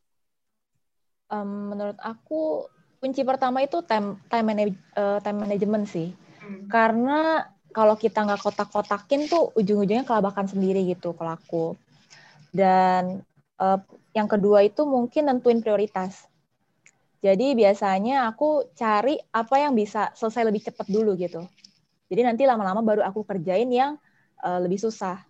Um, 1.29 1.77
menurut 1.77 2.01
aku, 2.01 2.73
kunci 3.05 3.21
pertama 3.21 3.61
itu 3.61 3.85
time, 3.85 4.17
time, 4.33 4.49
manage, 4.49 4.81
uh, 4.97 5.21
time 5.21 5.45
management 5.45 5.93
sih 5.93 6.24
Hmm. 6.45 6.69
Karena 6.69 7.49
kalau 7.73 7.97
kita 7.97 8.23
nggak 8.23 8.45
kotak-kotakin 8.45 9.27
tuh 9.27 9.51
ujung-ujungnya 9.57 10.05
kelabakan 10.05 10.47
sendiri 10.47 10.85
gitu 10.87 11.17
kalau. 11.17 11.75
Dan 12.55 13.25
uh, 13.59 13.81
yang 14.15 14.29
kedua 14.31 14.63
itu 14.63 14.85
mungkin 14.87 15.27
nentuin 15.27 15.65
prioritas. 15.65 16.29
Jadi 17.25 17.57
biasanya 17.57 18.29
aku 18.29 18.69
cari 18.77 19.17
apa 19.33 19.57
yang 19.57 19.73
bisa 19.73 20.13
selesai 20.13 20.45
lebih 20.45 20.61
cepat 20.61 20.87
dulu 20.93 21.17
gitu. 21.17 21.43
Jadi 22.13 22.21
nanti 22.21 22.45
lama-lama 22.45 22.85
baru 22.85 23.01
aku 23.01 23.25
kerjain 23.25 23.67
yang 23.73 23.97
uh, 24.45 24.61
lebih 24.61 24.77
susah. 24.77 25.25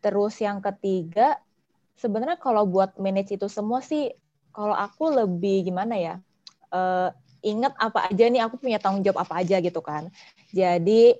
Terus 0.00 0.40
yang 0.40 0.64
ketiga, 0.64 1.36
sebenarnya 2.00 2.40
kalau 2.40 2.64
buat 2.64 2.96
manage 2.96 3.36
itu 3.36 3.46
semua 3.46 3.84
sih, 3.84 4.08
kalau 4.56 4.72
aku 4.72 5.12
lebih 5.12 5.68
gimana 5.68 5.94
ya, 6.00 6.14
uh, 6.72 7.12
ingat 7.46 7.78
apa 7.78 8.10
aja 8.10 8.26
nih 8.26 8.42
aku 8.42 8.58
punya 8.58 8.82
tanggung 8.82 9.06
jawab 9.06 9.22
apa 9.22 9.46
aja 9.46 9.62
gitu 9.62 9.78
kan. 9.78 10.10
Jadi 10.50 11.14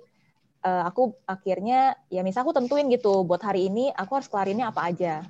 uh, 0.67 0.83
aku 0.91 1.15
akhirnya 1.23 1.95
ya 2.11 2.27
misal 2.27 2.43
aku 2.43 2.53
tentuin 2.59 2.91
gitu 2.91 3.23
buat 3.23 3.39
hari 3.39 3.71
ini 3.71 3.95
aku 3.95 4.19
harus 4.19 4.27
kelarinnya 4.27 4.75
apa 4.75 4.91
aja. 4.91 5.23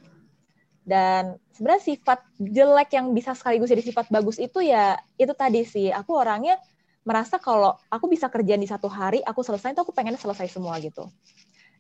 Dan 0.87 1.37
sebenarnya 1.53 1.83
sifat 1.83 2.25
jelek 2.41 2.95
yang 2.95 3.13
bisa 3.13 3.35
sekaligus 3.37 3.69
jadi 3.69 3.85
sifat 3.85 4.09
bagus 4.09 4.41
itu 4.41 4.65
ya 4.65 4.97
itu 5.21 5.37
tadi 5.37 5.69
sih. 5.69 5.93
Aku 5.93 6.17
orangnya 6.17 6.57
merasa 7.05 7.37
kalau 7.37 7.77
aku 7.93 8.09
bisa 8.09 8.33
kerjaan 8.33 8.59
di 8.59 8.71
satu 8.71 8.89
hari 8.91 9.21
aku 9.23 9.45
selesai 9.45 9.77
itu 9.77 9.83
aku 9.85 9.93
pengennya 9.93 10.19
selesai 10.19 10.49
semua 10.49 10.81
gitu. 10.81 11.07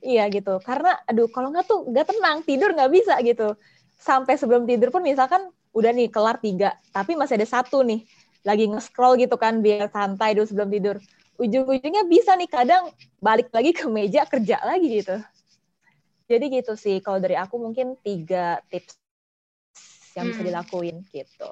Iya 0.04 0.28
gitu. 0.28 0.60
Karena 0.60 0.92
aduh 1.08 1.32
kalau 1.32 1.48
nggak 1.50 1.64
tuh 1.64 1.88
nggak 1.88 2.06
tenang 2.12 2.38
tidur 2.44 2.76
nggak 2.76 2.92
bisa 2.92 3.16
gitu. 3.24 3.56
Sampai 3.96 4.36
sebelum 4.36 4.68
tidur 4.68 4.92
pun 4.92 5.00
misalkan 5.00 5.48
udah 5.76 5.92
nih 5.92 6.08
kelar 6.08 6.40
tiga 6.40 6.72
tapi 6.88 7.12
masih 7.12 7.36
ada 7.36 7.44
satu 7.44 7.84
nih 7.84 8.00
lagi 8.46 8.70
nge-scroll 8.70 9.18
gitu 9.18 9.34
kan 9.34 9.58
biar 9.58 9.90
santai 9.90 10.38
dulu 10.38 10.46
sebelum 10.46 10.70
tidur 10.70 10.96
ujung-ujungnya 11.36 12.06
bisa 12.06 12.38
nih 12.38 12.48
kadang 12.48 12.94
balik 13.18 13.50
lagi 13.50 13.74
ke 13.74 13.90
meja 13.90 14.22
kerja 14.24 14.62
lagi 14.62 15.02
gitu 15.02 15.18
jadi 16.26 16.44
gitu 16.50 16.74
sih, 16.74 16.98
kalau 16.98 17.22
dari 17.22 17.38
aku 17.38 17.54
mungkin 17.54 17.94
tiga 18.02 18.58
tips 18.66 18.98
yang 20.18 20.26
hmm. 20.26 20.32
bisa 20.34 20.42
dilakuin 20.42 20.96
gitu. 21.14 21.50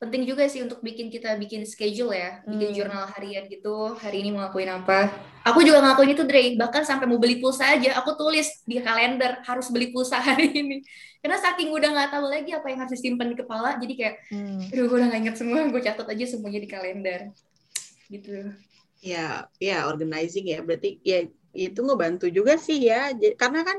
Penting 0.00 0.24
juga 0.24 0.48
sih 0.48 0.64
untuk 0.64 0.80
bikin 0.80 1.12
kita 1.12 1.36
bikin 1.36 1.68
schedule 1.68 2.16
ya, 2.16 2.40
bikin 2.48 2.72
hmm. 2.72 2.76
jurnal 2.80 3.04
harian 3.12 3.44
gitu, 3.52 3.92
hari 4.00 4.24
ini 4.24 4.32
mau 4.32 4.48
ngakuin 4.48 4.80
apa. 4.80 5.12
Aku 5.44 5.60
juga 5.60 5.84
ngakuin 5.84 6.16
itu, 6.16 6.24
Dre. 6.24 6.56
Bahkan 6.56 6.88
sampai 6.88 7.04
mau 7.04 7.20
beli 7.20 7.36
pulsa 7.36 7.76
aja, 7.76 8.00
aku 8.00 8.16
tulis 8.16 8.64
di 8.64 8.80
kalender 8.80 9.44
harus 9.44 9.68
beli 9.68 9.92
pulsa 9.92 10.16
hari 10.32 10.56
ini. 10.56 10.80
Karena 11.20 11.36
saking 11.36 11.68
udah 11.68 11.92
nggak 11.92 12.16
tahu 12.16 12.32
lagi 12.32 12.48
apa 12.56 12.72
yang 12.72 12.80
harus 12.80 12.96
disimpan 12.96 13.28
di 13.28 13.36
kepala, 13.44 13.76
jadi 13.76 13.92
kayak, 13.92 14.14
hmm. 14.32 14.72
aduh 14.72 14.84
gue 14.88 14.96
udah 15.04 15.08
gak 15.12 15.20
inget 15.20 15.36
semua, 15.36 15.60
gue 15.68 15.80
catat 15.84 16.06
aja 16.08 16.24
semuanya 16.32 16.60
di 16.64 16.68
kalender. 16.72 17.20
Gitu. 18.08 18.56
Ya, 19.04 19.52
ya 19.60 19.84
organizing 19.84 20.48
ya. 20.48 20.64
Berarti 20.64 20.96
ya 21.04 21.28
itu 21.52 21.76
ngebantu 21.76 22.32
juga 22.32 22.56
sih 22.56 22.88
ya. 22.88 23.12
Karena 23.36 23.68
kan 23.68 23.76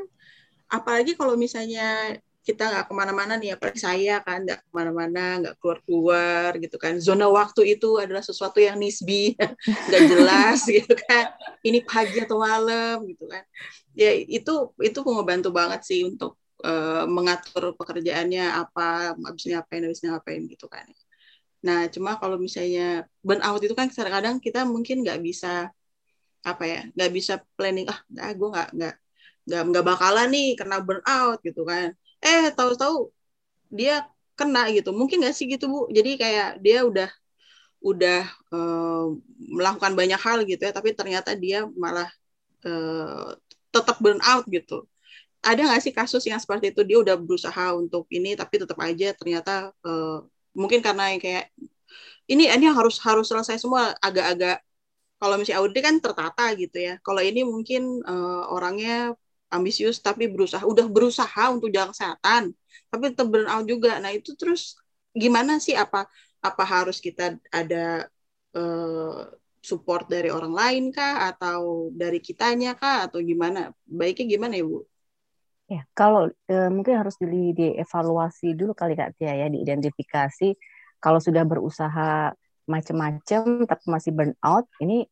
apalagi 0.69 1.17
kalau 1.17 1.33
misalnya 1.33 2.13
kita 2.41 2.73
nggak 2.73 2.85
ke 2.89 2.93
mana-mana 2.97 3.37
nih 3.37 3.53
apalagi 3.53 3.77
saya 3.77 4.17
kan 4.25 4.41
nggak 4.41 4.65
ke 4.65 4.71
mana-mana 4.73 5.37
nggak 5.45 5.55
keluar-keluar 5.61 6.57
gitu 6.57 6.77
kan. 6.81 6.97
Zona 6.97 7.29
waktu 7.29 7.77
itu 7.77 8.01
adalah 8.01 8.25
sesuatu 8.25 8.57
yang 8.57 8.81
nisbi 8.81 9.37
nggak 9.87 10.03
jelas 10.09 10.65
gitu 10.75 10.93
kan. 11.05 11.37
Ini 11.61 11.85
pagi 11.85 12.17
atau 12.25 12.41
malam 12.41 13.05
gitu 13.05 13.29
kan. 13.29 13.45
Ya 13.93 14.09
itu 14.17 14.73
itu 14.81 14.99
membantu 15.05 15.53
banget 15.53 15.85
sih 15.85 16.01
untuk 16.01 16.41
uh, 16.65 17.05
mengatur 17.05 17.77
pekerjaannya 17.77 18.45
apa 18.57 19.13
habisnya 19.13 19.61
ngapain 19.61 19.81
habisnya 19.85 20.09
ngapain 20.17 20.41
gitu 20.49 20.65
kan. 20.65 20.89
Nah 21.61 21.85
cuma 21.93 22.17
kalau 22.17 22.41
misalnya 22.41 23.05
burnout 23.21 23.61
itu 23.61 23.77
kan 23.77 23.93
kadang-kadang 23.93 24.41
kita 24.41 24.65
mungkin 24.65 25.05
nggak 25.05 25.21
bisa 25.21 25.69
apa 26.41 26.63
ya 26.65 26.81
nggak 26.97 27.11
bisa 27.13 27.33
planning 27.53 27.85
ah 27.85 28.33
gue 28.33 28.49
nggak 28.49 28.69
nggak 28.73 28.95
nggak 29.45 29.61
nggak 29.69 29.85
bakalan 29.85 30.27
nih 30.33 30.57
kena 30.57 30.81
burnout 30.81 31.37
gitu 31.45 31.61
kan 31.65 31.93
eh 32.31 32.45
tahu-tahu 32.57 32.95
dia 33.77 33.91
kena 34.39 34.61
gitu. 34.75 34.89
Mungkin 34.99 35.17
nggak 35.21 35.35
sih 35.37 35.45
gitu 35.53 35.65
bu? 35.73 35.79
Jadi 35.97 36.09
kayak 36.21 36.47
dia 36.65 36.77
udah 36.89 37.09
udah 37.81 38.19
uh, 38.53 39.05
melakukan 39.57 39.93
banyak 39.99 40.19
hal 40.25 40.37
gitu 40.45 40.61
ya 40.67 40.71
tapi 40.77 40.89
ternyata 40.99 41.33
dia 41.43 41.65
malah 41.83 42.09
uh, 42.67 43.33
tetap 43.73 43.97
burnout 44.03 44.45
gitu. 44.55 44.85
Ada 45.41 45.61
nggak 45.67 45.81
sih 45.85 45.93
kasus 45.99 46.23
yang 46.29 46.37
seperti 46.43 46.65
itu? 46.73 46.81
Dia 46.89 46.97
udah 47.03 47.15
berusaha 47.17 47.65
untuk 47.81 48.05
ini 48.13 48.37
tapi 48.37 48.55
tetap 48.61 48.77
aja 48.87 49.07
ternyata 49.19 49.73
uh, 49.87 50.21
mungkin 50.53 50.79
karena 50.85 51.03
kayak 51.23 51.49
ini 52.31 52.43
ini 52.47 52.65
harus 52.69 52.95
harus 53.01 53.25
selesai 53.31 53.57
semua. 53.63 53.97
Agak-agak 53.97 54.61
kalau 55.21 55.35
misalnya 55.37 55.59
audit 55.61 55.81
kan 55.87 55.95
tertata 56.05 56.43
gitu 56.61 56.77
ya. 56.87 56.93
Kalau 57.05 57.21
ini 57.21 57.41
mungkin 57.45 58.01
orangnya 58.53 59.13
ambisius 59.51 59.99
tapi 59.99 60.31
berusaha 60.31 60.63
udah 60.63 60.87
berusaha 60.87 61.43
untuk 61.51 61.69
jaga 61.69 61.91
kesehatan 61.91 62.55
tapi 62.91 63.15
tetap 63.15 63.27
burnout 63.31 63.65
juga. 63.67 63.97
Nah 64.03 64.11
itu 64.11 64.35
terus 64.35 64.75
gimana 65.15 65.63
sih? 65.63 65.73
Apa 65.75 66.07
apa 66.43 66.63
harus 66.67 66.99
kita 66.99 67.39
ada 67.47 68.07
uh, 68.55 69.31
support 69.63 70.11
dari 70.11 70.27
orang 70.27 70.51
lain 70.51 70.83
kah? 70.91 71.31
Atau 71.31 71.91
dari 71.95 72.19
kitanya 72.19 72.75
kah? 72.75 73.07
Atau 73.07 73.23
gimana? 73.23 73.71
Baiknya 73.87 74.35
gimana 74.35 74.59
ya 74.59 74.67
bu? 74.67 74.83
Ya 75.71 75.87
kalau 75.95 76.27
e, 76.27 76.55
mungkin 76.67 76.99
harus 76.99 77.15
di, 77.15 77.55
dievaluasi 77.55 78.59
dulu 78.59 78.75
kali 78.75 78.91
kak 78.91 79.15
Tia 79.15 79.39
ya 79.39 79.47
diidentifikasi. 79.47 80.59
Kalau 80.99 81.23
sudah 81.23 81.47
berusaha 81.47 82.35
macam-macam 82.67 83.63
tapi 83.63 83.83
masih 83.87 84.11
burnout 84.11 84.67
ini 84.83 85.07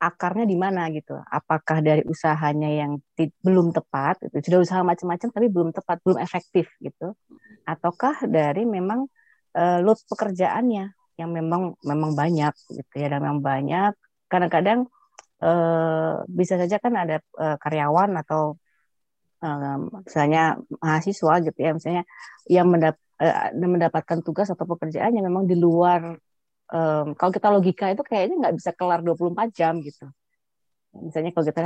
akarnya 0.00 0.48
di 0.48 0.56
mana 0.56 0.88
gitu. 0.88 1.12
Apakah 1.28 1.84
dari 1.84 2.00
usahanya 2.08 2.72
yang 2.72 2.96
belum 3.44 3.76
tepat, 3.76 4.24
itu 4.24 4.48
sudah 4.48 4.60
usaha 4.64 4.80
macam-macam 4.80 5.28
tapi 5.28 5.46
belum 5.52 5.76
tepat, 5.76 6.00
belum 6.00 6.18
efektif 6.24 6.72
gitu, 6.80 7.12
ataukah 7.68 8.24
dari 8.24 8.64
memang 8.64 9.04
uh, 9.52 9.78
load 9.84 10.00
pekerjaannya 10.08 10.96
yang 11.20 11.30
memang 11.30 11.76
memang 11.84 12.16
banyak 12.16 12.56
gitu 12.72 12.94
ya, 12.96 13.12
dan 13.12 13.20
memang 13.20 13.44
banyak. 13.44 13.92
Kadang-kadang 14.32 14.88
uh, 15.44 16.24
bisa 16.24 16.56
saja 16.56 16.80
kan 16.80 16.96
ada 16.96 17.20
uh, 17.36 17.60
karyawan 17.60 18.16
atau 18.24 18.56
uh, 19.44 19.78
misalnya 20.00 20.56
mahasiswa 20.80 21.34
gitu 21.44 21.58
ya, 21.60 21.76
misalnya 21.76 22.08
yang 22.48 22.66
mendap 22.72 22.96
mendapatkan 23.52 24.24
tugas 24.24 24.48
atau 24.48 24.64
pekerjaan 24.64 25.12
yang 25.12 25.28
memang 25.28 25.44
di 25.44 25.52
luar 25.52 26.16
um, 26.70 27.06
kalau 27.18 27.32
kita 27.34 27.48
logika 27.50 27.86
itu 27.92 28.02
kayaknya 28.06 28.36
nggak 28.48 28.54
bisa 28.58 28.70
kelar 28.74 29.00
24 29.02 29.50
jam 29.54 29.78
gitu. 29.82 30.06
Misalnya 30.90 31.30
kalau 31.34 31.46
kita 31.46 31.60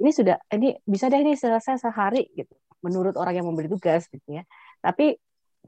ini 0.00 0.10
sudah 0.12 0.36
ini 0.56 0.68
bisa 0.88 1.12
deh 1.12 1.20
ini 1.20 1.36
selesai 1.36 1.80
sehari 1.80 2.28
gitu 2.32 2.54
menurut 2.80 3.12
orang 3.20 3.40
yang 3.40 3.46
memberi 3.48 3.68
tugas 3.68 4.08
gitu 4.08 4.40
ya. 4.40 4.44
Tapi 4.80 5.16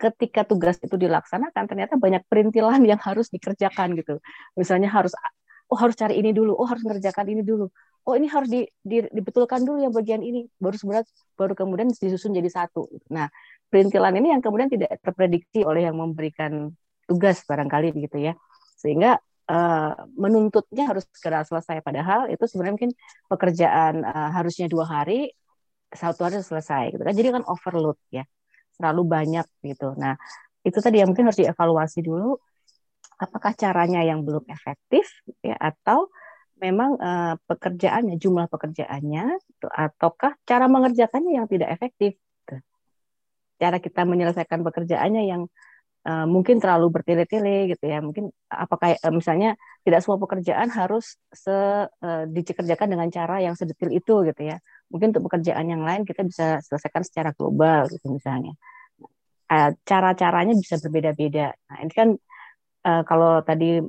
ketika 0.01 0.49
tugas 0.49 0.81
itu 0.81 0.97
dilaksanakan 0.97 1.69
ternyata 1.69 2.01
banyak 2.01 2.25
perintilan 2.25 2.81
yang 2.85 3.01
harus 3.01 3.29
dikerjakan 3.29 3.97
gitu. 4.01 4.21
Misalnya 4.57 4.89
harus 4.89 5.13
oh 5.69 5.77
harus 5.77 5.97
cari 5.97 6.21
ini 6.21 6.33
dulu, 6.33 6.57
oh 6.57 6.65
harus 6.69 6.85
mengerjakan 6.85 7.29
ini 7.29 7.43
dulu. 7.45 7.69
Oh 8.03 8.19
ini 8.19 8.27
harus 8.27 8.51
di, 8.51 8.67
di, 8.83 8.99
dibetulkan 9.15 9.63
dulu 9.63 9.79
yang 9.79 9.95
bagian 9.95 10.27
ini 10.27 10.51
baru 10.59 10.75
sebenarnya 10.75 11.07
baru 11.39 11.55
kemudian 11.55 11.87
disusun 11.95 12.35
jadi 12.35 12.51
satu. 12.51 12.91
Nah, 13.15 13.31
perintilan 13.71 14.11
ini 14.19 14.35
yang 14.35 14.43
kemudian 14.43 14.67
tidak 14.67 14.99
terprediksi 15.07 15.63
oleh 15.63 15.87
yang 15.87 15.95
memberikan 15.95 16.75
tugas 17.07 17.47
barangkali 17.47 17.95
gitu 18.03 18.19
ya 18.19 18.35
sehingga 18.83 19.23
uh, 19.47 19.95
menuntutnya 20.19 20.91
harus 20.91 21.07
segera 21.15 21.47
selesai. 21.47 21.79
Padahal 21.87 22.27
itu 22.35 22.43
sebenarnya 22.51 22.75
mungkin 22.75 22.93
pekerjaan 23.31 24.03
uh, 24.03 24.31
harusnya 24.35 24.67
dua 24.67 24.91
hari 24.91 25.31
satu 25.93 26.27
hari 26.27 26.43
selesai 26.43 26.99
gitu 26.99 27.03
kan. 27.07 27.15
Jadi 27.15 27.29
kan 27.31 27.45
overload 27.47 27.99
ya. 28.11 28.27
Terlalu 28.75 29.03
banyak 29.07 29.47
gitu. 29.63 29.95
Nah 29.95 30.19
itu 30.67 30.79
tadi 30.83 30.99
yang 30.99 31.15
mungkin 31.15 31.31
harus 31.31 31.39
dievaluasi 31.39 32.03
dulu. 32.03 32.35
Apakah 33.23 33.55
caranya 33.55 34.03
yang 34.03 34.27
belum 34.27 34.43
efektif 34.51 35.07
ya 35.47 35.55
atau 35.55 36.11
memang 36.59 36.95
uh, 36.99 37.35
pekerjaannya 37.51 38.23
jumlah 38.23 38.47
pekerjaannya 38.47 39.25
gitu, 39.51 39.67
ataukah 39.67 40.39
cara 40.47 40.71
mengerjakannya 40.71 41.35
yang 41.43 41.47
tidak 41.51 41.75
efektif 41.75 42.15
gitu. 42.15 42.55
cara 43.59 43.83
kita 43.83 44.07
menyelesaikan 44.07 44.63
pekerjaannya 44.63 45.23
yang 45.27 45.43
uh, 46.07 46.27
mungkin 46.27 46.59
terlalu 46.59 46.91
bertele-tele 46.91 47.73
gitu 47.75 47.85
ya. 47.87 47.99
Mungkin 48.03 48.31
apakah 48.51 48.99
uh, 48.99 49.13
misalnya 49.15 49.55
tidak 49.87 50.03
semua 50.03 50.19
pekerjaan 50.23 50.69
harus 50.71 51.19
se 51.31 51.53
uh, 51.89 52.25
dikerjakan 52.29 52.89
dengan 52.95 53.09
cara 53.11 53.43
yang 53.43 53.55
sedetil 53.59 53.91
itu 53.95 54.27
gitu 54.27 54.43
ya. 54.43 54.57
Mungkin 54.91 55.17
untuk 55.17 55.31
pekerjaan 55.31 55.67
yang 55.71 55.83
lain 55.83 56.03
kita 56.05 56.23
bisa 56.27 56.61
selesaikan 56.63 57.03
secara 57.07 57.31
global 57.35 57.89
gitu 57.91 58.13
misalnya. 58.13 58.55
Uh, 59.53 59.77
cara-caranya 59.85 60.57
bisa 60.57 60.81
berbeda-beda. 60.81 61.53
Nah 61.69 61.79
ini 61.85 61.93
kan 61.93 62.09
uh, 62.89 63.03
kalau 63.05 63.45
tadi 63.45 63.81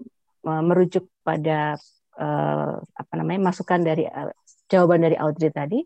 uh, 0.46 0.64
merujuk 0.64 1.08
pada 1.24 1.80
uh, 2.20 2.74
apa 2.84 3.14
namanya 3.16 3.54
masukan 3.54 3.80
dari 3.82 4.06
uh, 4.06 4.32
jawaban 4.68 5.06
dari 5.06 5.16
Audrey 5.16 5.50
tadi 5.54 5.80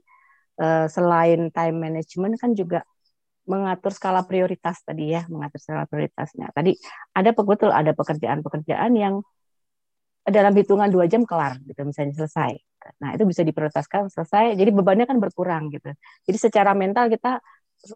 uh, 0.62 0.86
selain 0.90 1.54
time 1.54 1.78
management 1.78 2.40
kan 2.42 2.52
juga 2.58 2.82
mengatur 3.48 3.96
skala 3.96 4.28
prioritas 4.28 4.84
tadi 4.84 5.16
ya, 5.16 5.24
mengatur 5.32 5.60
skala 5.64 5.88
prioritasnya. 5.88 6.52
Tadi 6.52 6.76
ada 7.16 7.32
betul 7.32 7.72
ada 7.72 7.92
pekerjaan-pekerjaan 7.96 8.92
yang 8.94 9.24
dalam 10.28 10.52
hitungan 10.60 10.92
dua 10.92 11.08
jam 11.08 11.24
kelar, 11.24 11.56
gitu 11.64 11.88
misalnya 11.88 12.14
selesai. 12.20 12.52
Nah 13.00 13.16
itu 13.16 13.24
bisa 13.24 13.48
diprioritaskan 13.48 14.12
selesai, 14.12 14.60
jadi 14.60 14.70
bebannya 14.76 15.08
kan 15.08 15.18
berkurang 15.24 15.72
gitu. 15.72 15.96
Jadi 16.28 16.38
secara 16.38 16.76
mental 16.76 17.08
kita 17.08 17.40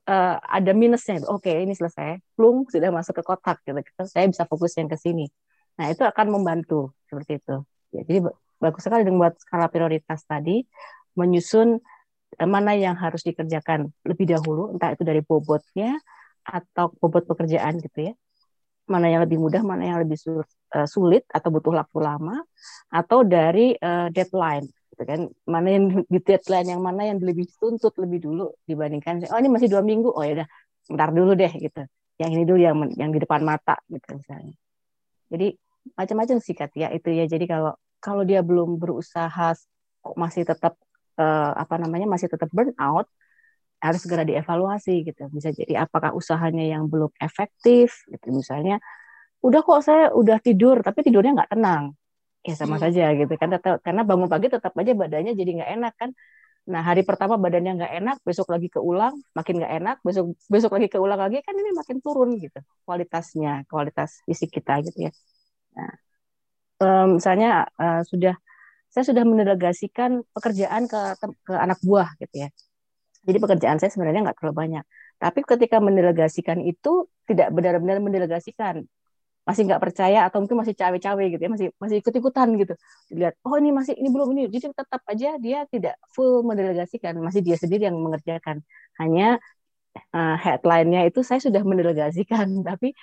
uh, 0.08 0.36
ada 0.40 0.72
minusnya. 0.72 1.20
Oke 1.28 1.52
okay, 1.52 1.68
ini 1.68 1.76
selesai, 1.76 2.24
plung 2.40 2.64
sudah 2.72 2.88
masuk 2.88 3.20
ke 3.20 3.24
kotak 3.28 3.60
gitu. 3.68 3.76
Saya 4.08 4.32
bisa 4.32 4.48
fokus 4.48 4.80
yang 4.80 4.88
ke 4.88 4.96
sini. 4.96 5.28
Nah, 5.76 5.92
itu 5.92 6.04
akan 6.08 6.28
membantu 6.32 6.96
seperti 7.08 7.44
itu. 7.44 7.56
Ya, 7.92 8.02
jadi 8.08 8.20
bagus 8.62 8.82
sekali 8.86 9.04
dengan 9.04 9.28
buat 9.28 9.36
skala 9.42 9.68
prioritas 9.68 10.24
tadi 10.24 10.64
menyusun 11.20 11.84
mana 12.40 12.72
yang 12.78 12.96
harus 12.96 13.22
dikerjakan 13.28 13.92
lebih 14.08 14.26
dahulu, 14.32 14.72
entah 14.76 14.96
itu 14.96 15.04
dari 15.04 15.20
bobotnya 15.20 16.00
atau 16.42 16.90
bobot 16.98 17.28
pekerjaan 17.28 17.78
gitu 17.84 18.12
ya. 18.12 18.14
Mana 18.90 19.08
yang 19.08 19.22
lebih 19.24 19.38
mudah, 19.40 19.62
mana 19.64 19.84
yang 19.88 20.00
lebih 20.04 20.18
eh, 20.76 20.88
sulit 20.88 21.24
atau 21.30 21.50
butuh 21.54 21.76
waktu 21.76 22.00
lama, 22.02 22.44
atau 22.92 23.24
dari 23.24 23.76
uh, 23.80 24.12
deadline 24.12 24.68
gitu 24.92 25.04
kan. 25.08 25.20
Mana 25.48 25.68
yang 25.76 25.86
di 26.14 26.20
deadline 26.20 26.68
yang 26.76 26.82
mana 26.84 27.08
yang 27.08 27.20
lebih 27.22 27.48
tuntut 27.60 27.96
lebih 28.00 28.24
dulu 28.26 28.52
dibandingkan 28.68 29.28
oh 29.32 29.40
ini 29.40 29.50
masih 29.52 29.68
dua 29.72 29.84
minggu, 29.86 30.10
oh 30.12 30.24
ya 30.24 30.44
udah 30.44 30.48
sebentar 30.84 31.10
dulu 31.14 31.32
deh 31.38 31.52
gitu. 31.56 31.84
Yang 32.20 32.32
ini 32.38 32.44
dulu 32.48 32.60
yang 32.60 32.76
yang 32.98 33.10
di 33.14 33.20
depan 33.22 33.42
mata 33.46 33.80
gitu 33.88 34.18
misalnya. 34.18 34.56
Jadi 35.32 35.56
macam-macam 35.96 36.38
sih 36.44 36.56
ya 36.76 36.88
itu 36.92 37.10
ya. 37.12 37.26
Jadi 37.30 37.46
kalau 37.48 37.74
kalau 38.02 38.26
dia 38.26 38.42
belum 38.42 38.82
berusaha 38.82 39.56
kok 40.02 40.16
masih 40.18 40.44
tetap 40.44 40.74
uh, 41.18 41.52
apa 41.58 41.76
namanya 41.82 42.08
masih 42.08 42.28
tetap 42.32 42.48
burn 42.52 42.72
out 42.80 43.08
harus 43.82 44.00
segera 44.06 44.22
dievaluasi 44.22 45.02
gitu. 45.10 45.26
Bisa 45.34 45.50
jadi 45.52 45.84
apakah 45.84 46.14
usahanya 46.14 46.62
yang 46.62 46.86
belum 46.86 47.10
efektif 47.18 48.06
gitu. 48.08 48.30
Misalnya 48.30 48.78
udah 49.42 49.62
kok 49.66 49.82
saya 49.82 50.14
udah 50.14 50.38
tidur 50.38 50.86
tapi 50.86 51.02
tidurnya 51.02 51.34
nggak 51.34 51.52
tenang. 51.58 51.98
Ya 52.46 52.54
sama 52.58 52.78
hmm. 52.78 52.84
saja 52.86 53.06
gitu 53.18 53.34
kan. 53.42 53.50
Tetap, 53.50 53.82
karena 53.82 54.06
bangun 54.06 54.30
pagi 54.30 54.48
tetap 54.54 54.72
aja 54.78 54.94
badannya 54.94 55.34
jadi 55.34 55.52
nggak 55.62 55.72
enak 55.82 55.94
kan. 55.98 56.10
Nah 56.70 56.82
hari 56.86 57.02
pertama 57.02 57.42
badannya 57.42 57.74
nggak 57.82 57.94
enak 58.06 58.18
besok 58.22 58.54
lagi 58.54 58.70
keulang 58.70 59.18
makin 59.34 59.66
nggak 59.66 59.74
enak 59.82 59.98
besok 60.06 60.38
besok 60.46 60.78
lagi 60.78 60.94
keulang 60.94 61.18
lagi 61.18 61.42
kan 61.42 61.58
ini 61.58 61.74
makin 61.74 61.98
turun 62.06 62.38
gitu 62.38 62.62
kualitasnya 62.86 63.66
kualitas 63.66 64.22
fisik 64.30 64.54
kita 64.54 64.78
gitu 64.86 65.10
ya. 65.10 65.12
Nah 65.74 65.92
um, 66.86 67.18
misalnya 67.18 67.66
uh, 67.82 68.06
sudah 68.06 68.38
saya 68.92 69.04
sudah 69.08 69.24
mendelegasikan 69.24 70.22
pekerjaan 70.36 70.86
ke 70.92 71.00
ke 71.48 71.54
anak 71.56 71.80
buah 71.82 72.12
gitu 72.20 72.48
ya 72.48 72.50
jadi 73.22 73.38
pekerjaan 73.38 73.78
saya 73.78 73.92
sebenarnya 73.94 74.22
nggak 74.26 74.38
terlalu 74.42 74.56
banyak. 74.58 74.86
Tapi 75.22 75.40
ketika 75.46 75.78
mendelegasikan 75.78 76.58
itu 76.66 77.06
tidak 77.30 77.54
benar-benar 77.54 78.02
mendelegasikan, 78.02 78.82
masih 79.46 79.70
nggak 79.70 79.82
percaya 79.82 80.26
atau 80.26 80.42
mungkin 80.42 80.58
masih 80.62 80.74
cawe-cawe 80.74 81.24
gitu 81.30 81.42
ya, 81.42 81.50
masih 81.54 81.68
masih 81.78 81.98
ikut-ikutan 82.02 82.50
gitu. 82.58 82.74
Dilihat, 83.14 83.38
oh 83.46 83.56
ini 83.62 83.70
masih 83.70 83.94
ini 83.94 84.10
belum 84.10 84.34
ini. 84.34 84.42
Jadi 84.50 84.74
tetap 84.74 85.02
aja 85.06 85.38
dia 85.38 85.60
tidak 85.70 85.96
full 86.14 86.42
mendelegasikan, 86.42 87.14
masih 87.22 87.42
dia 87.46 87.58
sendiri 87.62 87.90
yang 87.90 87.98
mengerjakan. 88.02 88.66
Hanya 88.98 89.38
uh, 90.18 90.36
headline-nya 90.42 91.06
itu 91.06 91.22
saya 91.22 91.38
sudah 91.38 91.62
mendelegasikan, 91.62 92.50
tapi 92.70 92.98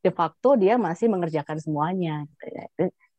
de 0.00 0.10
facto 0.14 0.54
dia 0.54 0.78
masih 0.78 1.10
mengerjakan 1.10 1.58
semuanya. 1.58 2.22
Gitu 2.38 2.46
ya. 2.54 2.64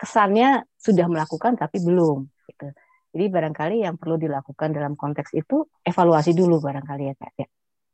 Kesannya 0.01 0.65
sudah 0.81 1.05
melakukan 1.05 1.53
tapi 1.53 1.77
belum. 1.77 2.25
Gitu. 2.49 2.67
Jadi 3.11 3.25
barangkali 3.29 3.85
yang 3.85 4.01
perlu 4.01 4.17
dilakukan 4.17 4.73
dalam 4.73 4.97
konteks 4.97 5.37
itu 5.37 5.67
evaluasi 5.85 6.33
dulu 6.33 6.57
barangkali 6.57 7.03
ya 7.11 7.15
Kak 7.15 7.33
ya. 7.37 7.47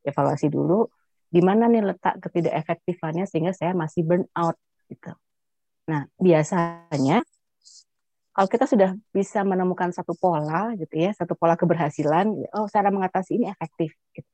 Evaluasi 0.07 0.47
dulu 0.47 0.87
di 1.27 1.43
mana 1.43 1.67
nih 1.67 1.83
letak 1.83 2.23
ketidakefektifannya 2.23 3.27
sehingga 3.27 3.51
saya 3.51 3.75
masih 3.75 4.07
burn 4.07 4.23
out 4.39 4.55
gitu. 4.87 5.11
Nah, 5.91 6.07
biasanya 6.15 7.23
kalau 8.31 8.47
kita 8.53 8.69
sudah 8.69 8.93
bisa 9.09 9.41
menemukan 9.41 9.89
satu 9.89 10.13
pola 10.13 10.71
gitu 10.77 10.93
ya, 10.93 11.09
satu 11.11 11.33
pola 11.33 11.57
keberhasilan, 11.57 12.29
oh 12.53 12.69
cara 12.69 12.93
mengatasi 12.93 13.41
ini 13.41 13.49
efektif 13.49 13.97
gitu. 14.13 14.29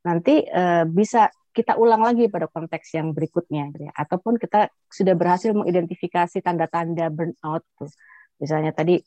Nanti 0.00 0.40
e, 0.48 0.88
bisa 0.88 1.28
kita 1.54 1.78
ulang 1.78 2.02
lagi 2.02 2.26
pada 2.26 2.50
konteks 2.50 2.98
yang 2.98 3.14
berikutnya 3.14 3.70
gitu 3.70 3.86
ya. 3.86 3.92
Ataupun 3.94 4.36
kita 4.42 4.68
sudah 4.90 5.14
berhasil 5.14 5.54
mengidentifikasi 5.54 6.42
tanda-tanda 6.42 7.08
burnout 7.14 7.62
tuh. 7.78 7.88
Misalnya 8.42 8.74
tadi 8.74 8.98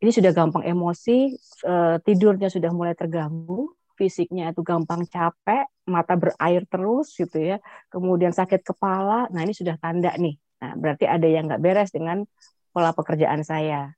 ini 0.00 0.10
sudah 0.10 0.32
gampang 0.32 0.64
emosi, 0.64 1.36
uh, 1.68 2.00
tidurnya 2.00 2.48
sudah 2.48 2.72
mulai 2.72 2.96
terganggu, 2.96 3.76
fisiknya 4.00 4.56
itu 4.56 4.64
gampang 4.64 5.04
capek, 5.04 5.68
mata 5.84 6.16
berair 6.16 6.64
terus 6.64 7.12
gitu 7.12 7.36
ya, 7.36 7.60
kemudian 7.92 8.32
sakit 8.32 8.64
kepala, 8.64 9.28
nah 9.28 9.44
ini 9.44 9.52
sudah 9.52 9.76
tanda 9.76 10.16
nih. 10.16 10.40
Nah, 10.64 10.72
berarti 10.80 11.04
ada 11.04 11.28
yang 11.28 11.52
nggak 11.52 11.60
beres 11.60 11.92
dengan 11.92 12.24
pola 12.72 12.96
pekerjaan 12.96 13.44
saya. 13.44 13.92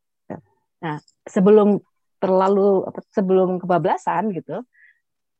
Nah, 0.83 0.99
sebelum 1.23 1.79
terlalu 2.19 2.83
sebelum 3.15 3.63
kebablasan 3.63 4.35
gitu, 4.35 4.67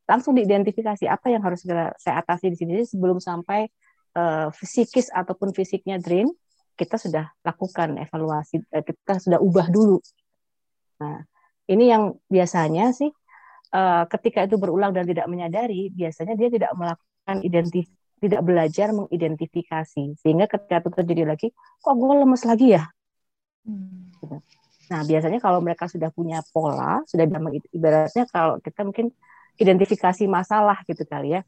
langsung 0.03 0.35
diidentifikasi 0.35 1.07
apa 1.07 1.31
yang 1.31 1.41
harus 1.43 1.63
saya 1.99 2.15
atasi 2.19 2.51
di 2.51 2.57
sini 2.59 2.83
sebelum 2.83 3.23
sampai 3.23 3.71
uh, 4.19 4.51
psikis 4.51 5.07
ataupun 5.13 5.55
fisiknya 5.55 5.99
drain, 5.99 6.27
kita 6.75 6.99
sudah 6.99 7.31
lakukan 7.45 7.95
evaluasi, 8.01 8.59
eh, 8.73 8.83
kita 8.83 9.21
sudah 9.21 9.39
ubah 9.39 9.69
dulu 9.69 10.01
Nah, 11.03 11.19
ini 11.67 11.89
yang 11.91 12.15
biasanya 12.31 12.95
sih 12.95 13.09
uh, 13.75 14.03
ketika 14.07 14.45
itu 14.47 14.55
berulang 14.55 14.95
dan 14.95 15.03
tidak 15.03 15.27
menyadari, 15.27 15.89
biasanya 15.91 16.39
dia 16.39 16.49
tidak 16.51 16.71
melakukan 16.77 17.37
identif 17.43 17.87
tidak 18.23 18.39
belajar 18.39 18.95
mengidentifikasi 18.95 20.15
sehingga 20.15 20.47
ketika 20.47 20.79
itu 20.79 20.89
terjadi 20.95 21.23
lagi, 21.27 21.47
kok 21.83 21.91
gue 21.91 22.13
lemes 22.23 22.43
lagi 22.47 22.79
ya? 22.79 22.87
Hmm. 23.67 24.07
Nah, 24.87 25.01
biasanya 25.03 25.43
kalau 25.43 25.59
mereka 25.59 25.91
sudah 25.91 26.07
punya 26.07 26.39
pola, 26.55 27.03
sudah 27.03 27.27
ibaratnya 27.75 28.23
kalau 28.31 28.63
kita 28.63 28.87
mungkin 28.87 29.11
identifikasi 29.59 30.23
masalah 30.29 30.81
gitu 30.87 31.03
kali 31.05 31.37
ya. 31.37 31.41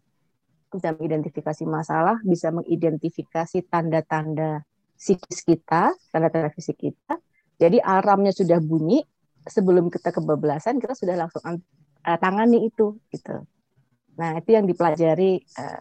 Bisa 0.70 0.92
mengidentifikasi 0.92 1.64
masalah, 1.64 2.20
bisa 2.26 2.52
mengidentifikasi 2.52 3.64
tanda-tanda 3.72 4.66
psikis 5.00 5.46
kita, 5.46 5.94
tanda-tanda 6.12 6.52
fisik 6.52 6.80
kita. 6.80 7.16
Jadi 7.56 7.80
alarmnya 7.80 8.36
sudah 8.36 8.60
bunyi, 8.60 9.00
sebelum 9.46 9.94
kita 9.94 10.10
kebablasan 10.10 10.82
kita 10.82 10.98
sudah 10.98 11.16
langsung 11.16 11.42
uh, 11.46 12.18
tangani 12.18 12.68
itu 12.68 12.98
gitu. 13.14 13.46
Nah 14.18 14.42
itu 14.42 14.50
yang 14.58 14.66
dipelajari 14.66 15.46
uh, 15.62 15.80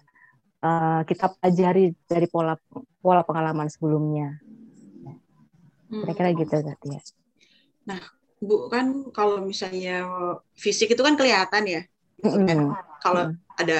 uh, 0.60 1.00
kita 1.08 1.32
pelajari 1.40 1.96
dari 2.04 2.26
pola 2.28 2.54
pola 3.00 3.24
pengalaman 3.24 3.68
sebelumnya. 3.72 4.36
Kira-kira 5.88 6.30
hmm. 6.32 6.38
gitu 6.44 6.54
tadi 6.60 6.88
ya. 6.92 7.02
Nah 7.88 8.00
bu 8.44 8.68
kan 8.68 9.08
kalau 9.14 9.40
misalnya 9.40 10.04
fisik 10.52 10.92
itu 10.92 11.00
kan 11.00 11.16
kelihatan 11.16 11.64
ya. 11.64 11.82
Gitu 12.20 12.38
kan. 12.44 12.58
Mm 12.58 12.70
-hmm. 12.70 13.00
Kalau 13.02 13.22
mm. 13.32 13.44
ada 13.54 13.78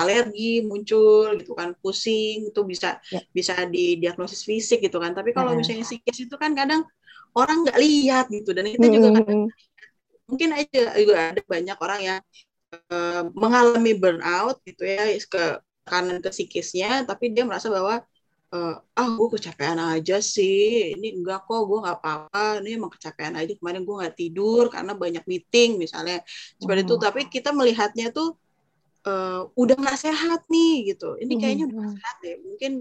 alergi 0.00 0.64
muncul 0.64 1.36
gitu 1.36 1.52
kan 1.52 1.76
pusing 1.84 2.48
itu 2.48 2.60
bisa 2.64 2.96
yeah. 3.12 3.20
bisa 3.36 3.52
didiagnosis 3.68 4.48
fisik 4.48 4.80
gitu 4.80 4.96
kan 4.96 5.12
tapi 5.12 5.36
kalau 5.36 5.52
misalnya 5.52 5.84
psikis 5.84 6.24
itu 6.24 6.36
kan 6.40 6.56
kadang 6.56 6.88
orang 7.36 7.68
nggak 7.68 7.78
lihat 7.78 8.26
gitu 8.32 8.50
dan 8.56 8.64
kita 8.72 8.86
juga 8.90 9.08
hmm. 9.22 9.46
mungkin 10.26 10.50
aja 10.56 10.82
juga 10.96 11.14
ada 11.36 11.42
banyak 11.44 11.78
orang 11.78 12.00
yang 12.00 12.20
uh, 12.90 13.22
mengalami 13.36 13.92
burnout 13.94 14.58
gitu 14.64 14.88
ya 14.88 15.04
ke 15.20 15.44
kanan 15.84 16.18
ke 16.24 16.30
psikisnya 16.32 17.04
tapi 17.04 17.30
dia 17.34 17.44
merasa 17.44 17.68
bahwa 17.68 18.02
uh, 18.54 18.76
ah 18.82 19.08
gue 19.14 19.28
kecapean 19.38 19.78
aja 19.78 20.18
sih 20.18 20.94
ini 20.94 21.18
enggak 21.18 21.46
kok 21.46 21.62
gue 21.66 21.78
nggak 21.80 21.98
apa-apa 22.02 22.62
ini 22.62 22.78
emang 22.78 22.92
kecapean 22.92 23.34
aja 23.38 23.52
kemarin 23.56 23.82
gue 23.86 23.96
nggak 24.02 24.16
tidur 24.18 24.64
karena 24.68 24.92
banyak 24.94 25.24
meeting 25.26 25.78
misalnya 25.78 26.22
seperti 26.58 26.82
oh. 26.84 26.86
itu 26.86 26.94
tapi 26.98 27.20
kita 27.30 27.50
melihatnya 27.54 28.10
tuh 28.10 28.34
uh, 29.06 29.48
udah 29.56 29.76
nggak 29.76 30.00
sehat 30.00 30.44
nih 30.50 30.92
gitu. 30.92 31.16
Ini 31.20 31.32
kayaknya 31.40 31.64
udah 31.70 31.78
gak 31.80 31.94
sehat 31.96 32.16
deh. 32.24 32.36
Mungkin 32.44 32.72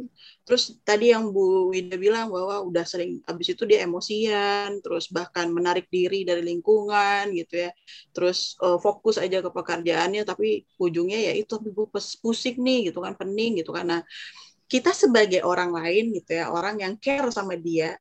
terus 0.44 0.64
tadi 0.84 1.14
yang 1.14 1.32
Bu 1.32 1.72
Winda 1.72 1.96
bilang 1.96 2.32
bahwa 2.34 2.60
udah 2.66 2.84
sering 2.84 3.24
habis 3.24 3.54
itu 3.54 3.64
dia 3.64 3.86
emosian, 3.86 4.84
terus 4.84 5.08
bahkan 5.12 5.52
menarik 5.52 5.88
diri 5.88 6.28
dari 6.28 6.44
lingkungan 6.44 7.32
gitu 7.36 7.70
ya. 7.70 7.72
Terus 8.12 8.60
uh, 8.60 8.80
fokus 8.82 9.20
aja 9.20 9.40
ke 9.40 9.50
pekerjaannya 9.52 10.24
tapi 10.28 10.68
ujungnya 10.80 11.20
ya 11.32 11.34
itu 11.36 11.56
tapi 11.56 11.72
pusing 12.20 12.58
nih 12.60 12.92
gitu 12.92 13.00
kan, 13.04 13.16
pening 13.16 13.64
gitu. 13.64 13.72
Nah, 13.76 14.04
kita 14.70 14.94
sebagai 14.94 15.42
orang 15.42 15.74
lain 15.74 16.14
gitu 16.14 16.38
ya, 16.38 16.54
orang 16.54 16.78
yang 16.80 16.94
care 17.02 17.28
sama 17.34 17.58
dia 17.58 17.98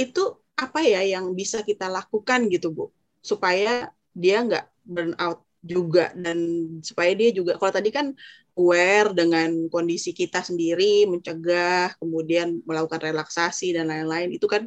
itu 0.00 0.24
apa 0.56 0.80
ya 0.80 1.04
yang 1.04 1.36
bisa 1.36 1.60
kita 1.62 1.86
lakukan 1.86 2.48
gitu 2.48 2.72
Bu? 2.72 2.88
Supaya 3.20 3.92
dia 4.16 4.40
nggak 4.42 4.66
burn 4.88 5.12
out 5.20 5.44
juga 5.60 6.14
dan 6.16 6.38
supaya 6.80 7.12
dia 7.12 7.30
juga 7.34 7.60
kalau 7.60 7.72
tadi 7.74 7.90
kan 7.92 8.16
aware 8.56 9.12
dengan 9.14 9.68
kondisi 9.70 10.10
kita 10.16 10.42
sendiri 10.42 11.06
mencegah 11.06 11.94
kemudian 12.00 12.62
melakukan 12.64 12.98
relaksasi 13.04 13.74
dan 13.76 13.90
lain-lain 13.90 14.34
itu 14.34 14.46
kan 14.50 14.66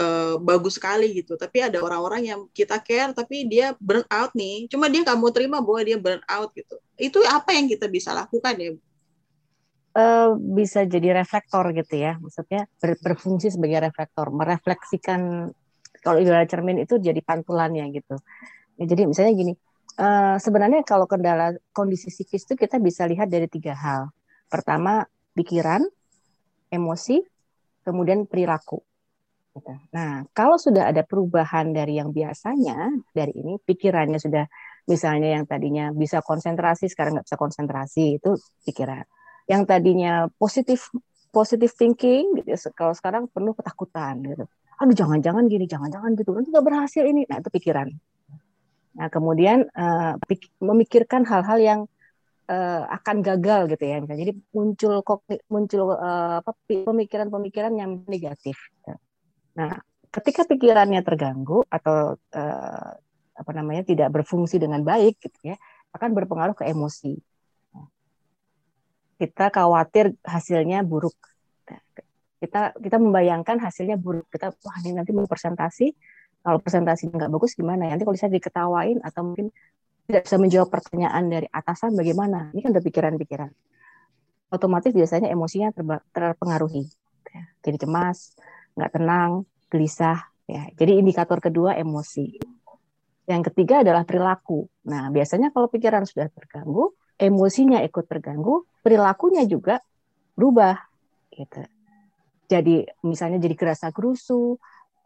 uh, 0.00 0.36
bagus 0.40 0.76
sekali 0.76 1.16
gitu. 1.16 1.36
Tapi 1.36 1.64
ada 1.64 1.80
orang-orang 1.80 2.28
yang 2.32 2.40
kita 2.52 2.80
care 2.84 3.12
tapi 3.16 3.48
dia 3.48 3.72
burn 3.80 4.04
out 4.12 4.32
nih. 4.36 4.68
Cuma 4.68 4.88
dia 4.92 5.04
nggak 5.04 5.18
mau 5.20 5.32
terima 5.32 5.62
bahwa 5.64 5.80
dia 5.84 5.96
burn 5.96 6.20
out 6.28 6.52
gitu. 6.52 6.76
Itu 6.96 7.24
apa 7.24 7.56
yang 7.56 7.66
kita 7.68 7.88
bisa 7.88 8.12
lakukan 8.12 8.54
ya 8.60 8.70
Uh, 9.96 10.36
bisa 10.36 10.84
jadi 10.84 11.24
reflektor 11.24 11.72
gitu 11.72 11.96
ya, 11.96 12.20
maksudnya 12.20 12.68
ber, 12.76 13.00
berfungsi 13.00 13.48
sebagai 13.48 13.80
reflektor, 13.80 14.28
merefleksikan 14.28 15.48
kalau 16.04 16.20
ibarat 16.20 16.52
cermin 16.52 16.84
itu 16.84 17.00
jadi 17.00 17.16
pantulannya 17.24 17.88
gitu. 17.96 18.20
Ya, 18.76 18.84
jadi 18.84 19.08
misalnya 19.08 19.32
gini, 19.32 19.54
Uh, 19.96 20.36
sebenarnya 20.36 20.84
kalau 20.84 21.08
kendala 21.08 21.56
kondisi 21.72 22.12
psikis 22.12 22.44
itu 22.44 22.52
kita 22.52 22.76
bisa 22.76 23.08
lihat 23.08 23.32
dari 23.32 23.48
tiga 23.48 23.72
hal. 23.72 24.12
Pertama, 24.44 25.08
pikiran, 25.32 25.88
emosi, 26.68 27.24
kemudian 27.80 28.28
perilaku. 28.28 28.84
Gitu. 29.56 29.72
Nah, 29.96 30.28
kalau 30.36 30.60
sudah 30.60 30.92
ada 30.92 31.00
perubahan 31.00 31.72
dari 31.72 31.96
yang 31.96 32.12
biasanya, 32.12 32.92
dari 33.16 33.40
ini 33.40 33.56
pikirannya 33.56 34.20
sudah 34.20 34.44
misalnya 34.84 35.40
yang 35.40 35.48
tadinya 35.48 35.96
bisa 35.96 36.20
konsentrasi 36.20 36.92
sekarang 36.92 37.16
nggak 37.16 37.32
bisa 37.32 37.40
konsentrasi 37.40 38.20
itu 38.20 38.36
pikiran. 38.68 39.00
Yang 39.46 39.62
tadinya 39.70 40.12
positif 40.36 40.90
positif 41.30 41.74
thinking 41.76 42.42
gitu, 42.42 42.52
kalau 42.74 42.96
sekarang 42.96 43.30
penuh 43.30 43.52
ketakutan 43.54 44.18
gitu. 44.24 44.44
Aduh 44.76 44.94
jangan-jangan 44.96 45.46
gini, 45.48 45.64
jangan-jangan 45.64 46.12
gitu, 46.18 46.30
nanti 46.34 46.48
nggak 46.52 46.66
berhasil 46.66 47.02
ini. 47.04 47.24
Nah 47.30 47.40
itu 47.40 47.50
pikiran. 47.52 47.88
Nah 48.96 49.08
kemudian 49.12 49.68
uh, 49.72 50.16
memikirkan 50.60 51.28
hal-hal 51.28 51.58
yang 51.60 51.80
uh, 52.50 52.82
akan 52.90 53.22
gagal 53.22 53.70
gitu 53.76 53.84
ya. 53.84 54.00
Jadi 54.02 54.32
muncul 54.54 55.02
muncul 55.50 55.82
uh, 55.94 56.40
pemikiran-pemikiran 56.66 57.72
yang 57.76 58.02
negatif. 58.08 58.56
Nah, 59.56 59.76
ketika 60.12 60.44
pikirannya 60.44 61.00
terganggu 61.00 61.64
atau 61.68 62.16
uh, 62.16 62.90
apa 63.36 63.50
namanya 63.52 63.84
tidak 63.84 64.08
berfungsi 64.12 64.56
dengan 64.56 64.80
baik 64.80 65.20
gitu 65.20 65.52
ya, 65.52 65.56
akan 65.92 66.12
berpengaruh 66.16 66.56
ke 66.56 66.64
emosi. 66.68 67.16
Kita 69.16 69.48
khawatir 69.48 70.12
hasilnya 70.22 70.84
buruk. 70.84 71.16
Kita 72.36 72.76
kita 72.76 72.96
membayangkan 73.00 73.56
hasilnya 73.58 73.96
buruk. 73.96 74.28
Kita 74.28 74.52
wah 74.52 74.76
ini 74.84 74.92
nanti 74.92 75.16
mau 75.16 75.24
presentasi, 75.24 75.88
kalau 76.46 76.62
presentasinya 76.62 77.26
nggak 77.26 77.32
bagus 77.32 77.58
gimana? 77.58 77.90
Nanti 77.90 78.06
kalau 78.06 78.14
bisa 78.14 78.30
diketawain 78.30 79.02
atau 79.02 79.26
mungkin 79.26 79.50
tidak 80.06 80.30
bisa 80.30 80.36
menjawab 80.38 80.68
pertanyaan 80.70 81.24
dari 81.26 81.50
atasan 81.50 81.98
bagaimana? 81.98 82.54
Ini 82.54 82.60
kan 82.62 82.70
udah 82.70 82.84
pikiran-pikiran. 82.86 83.50
Otomatis 84.54 84.94
biasanya 84.94 85.26
emosinya 85.34 85.74
terpengaruhi. 86.14 86.86
Jadi 87.66 87.76
cemas, 87.82 88.38
nggak 88.78 88.90
tenang, 88.94 89.42
gelisah. 89.66 90.22
Ya, 90.46 90.70
jadi 90.78 91.02
indikator 91.02 91.42
kedua 91.42 91.74
emosi. 91.74 92.38
Yang 93.26 93.50
ketiga 93.50 93.82
adalah 93.82 94.06
perilaku. 94.06 94.70
Nah, 94.86 95.10
biasanya 95.10 95.50
kalau 95.50 95.66
pikiran 95.66 96.06
sudah 96.06 96.30
terganggu, 96.30 96.94
emosinya 97.16 97.80
ikut 97.84 98.04
terganggu, 98.08 98.68
perilakunya 98.80 99.44
juga 99.48 99.80
berubah. 100.36 100.76
Gitu. 101.32 101.64
Jadi 102.46 102.86
misalnya 103.02 103.42
jadi 103.42 103.56
kerasa 103.58 103.90
gerusu, 103.90 104.56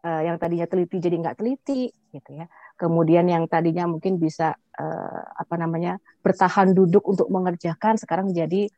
uh, 0.05 0.23
yang 0.23 0.37
tadinya 0.37 0.69
teliti 0.69 1.01
jadi 1.01 1.17
nggak 1.17 1.41
teliti, 1.41 1.89
gitu 2.13 2.31
ya. 2.37 2.47
Kemudian 2.77 3.27
yang 3.31 3.49
tadinya 3.49 3.89
mungkin 3.89 4.21
bisa 4.21 4.53
uh, 4.57 5.23
apa 5.35 5.55
namanya 5.57 5.97
bertahan 6.21 6.77
duduk 6.77 7.09
untuk 7.09 7.33
mengerjakan, 7.33 7.97
sekarang 7.97 8.35
jadi 8.35 8.69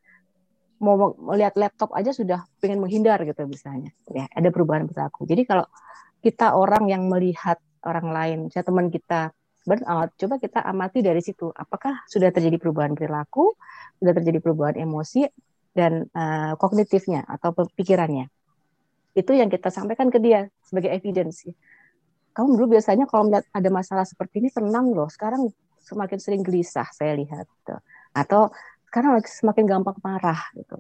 mau 0.83 1.15
melihat 1.15 1.55
laptop 1.55 1.95
aja 1.95 2.11
sudah 2.11 2.43
pengen 2.59 2.83
menghindar 2.83 3.23
gitu 3.23 3.47
misalnya 3.47 3.95
ya 4.11 4.27
ada 4.35 4.51
perubahan 4.51 4.91
perilaku 4.91 5.23
jadi 5.31 5.47
kalau 5.47 5.67
kita 6.27 6.59
orang 6.59 6.91
yang 6.91 7.07
melihat 7.07 7.63
orang 7.87 8.11
lain 8.11 8.39
saya 8.51 8.67
teman 8.67 8.91
kita 8.91 9.31
burnout. 9.63 10.11
Coba 10.19 10.39
kita 10.39 10.61
amati 10.63 11.01
dari 11.01 11.23
situ. 11.23 11.51
Apakah 11.55 12.03
sudah 12.11 12.31
terjadi 12.35 12.59
perubahan 12.59 12.95
perilaku 12.95 13.55
sudah 14.03 14.13
terjadi 14.19 14.39
perubahan 14.43 14.77
emosi 14.83 15.27
dan 15.73 16.07
uh, 16.13 16.59
kognitifnya 16.59 17.25
atau 17.27 17.55
pikirannya? 17.55 18.29
Itu 19.13 19.37
yang 19.37 19.53
kita 19.53 19.69
sampaikan 19.69 20.09
ke 20.09 20.19
dia 20.19 20.49
sebagai 20.65 20.91
evidence. 20.91 21.47
Kamu 22.33 22.57
dulu 22.57 22.77
biasanya 22.79 23.05
kalau 23.05 23.29
melihat 23.29 23.45
ada 23.53 23.69
masalah 23.69 24.09
seperti 24.09 24.41
ini 24.41 24.49
tenang 24.49 24.91
loh. 24.91 25.07
Sekarang 25.13 25.53
semakin 25.83 26.19
sering 26.23 26.43
gelisah 26.47 26.87
saya 26.95 27.19
lihat 27.19 27.45
gitu. 27.45 27.77
atau 28.13 28.53
lagi 28.93 29.25
semakin 29.25 29.65
gampang 29.65 29.97
marah 30.05 30.37
gitu. 30.53 30.77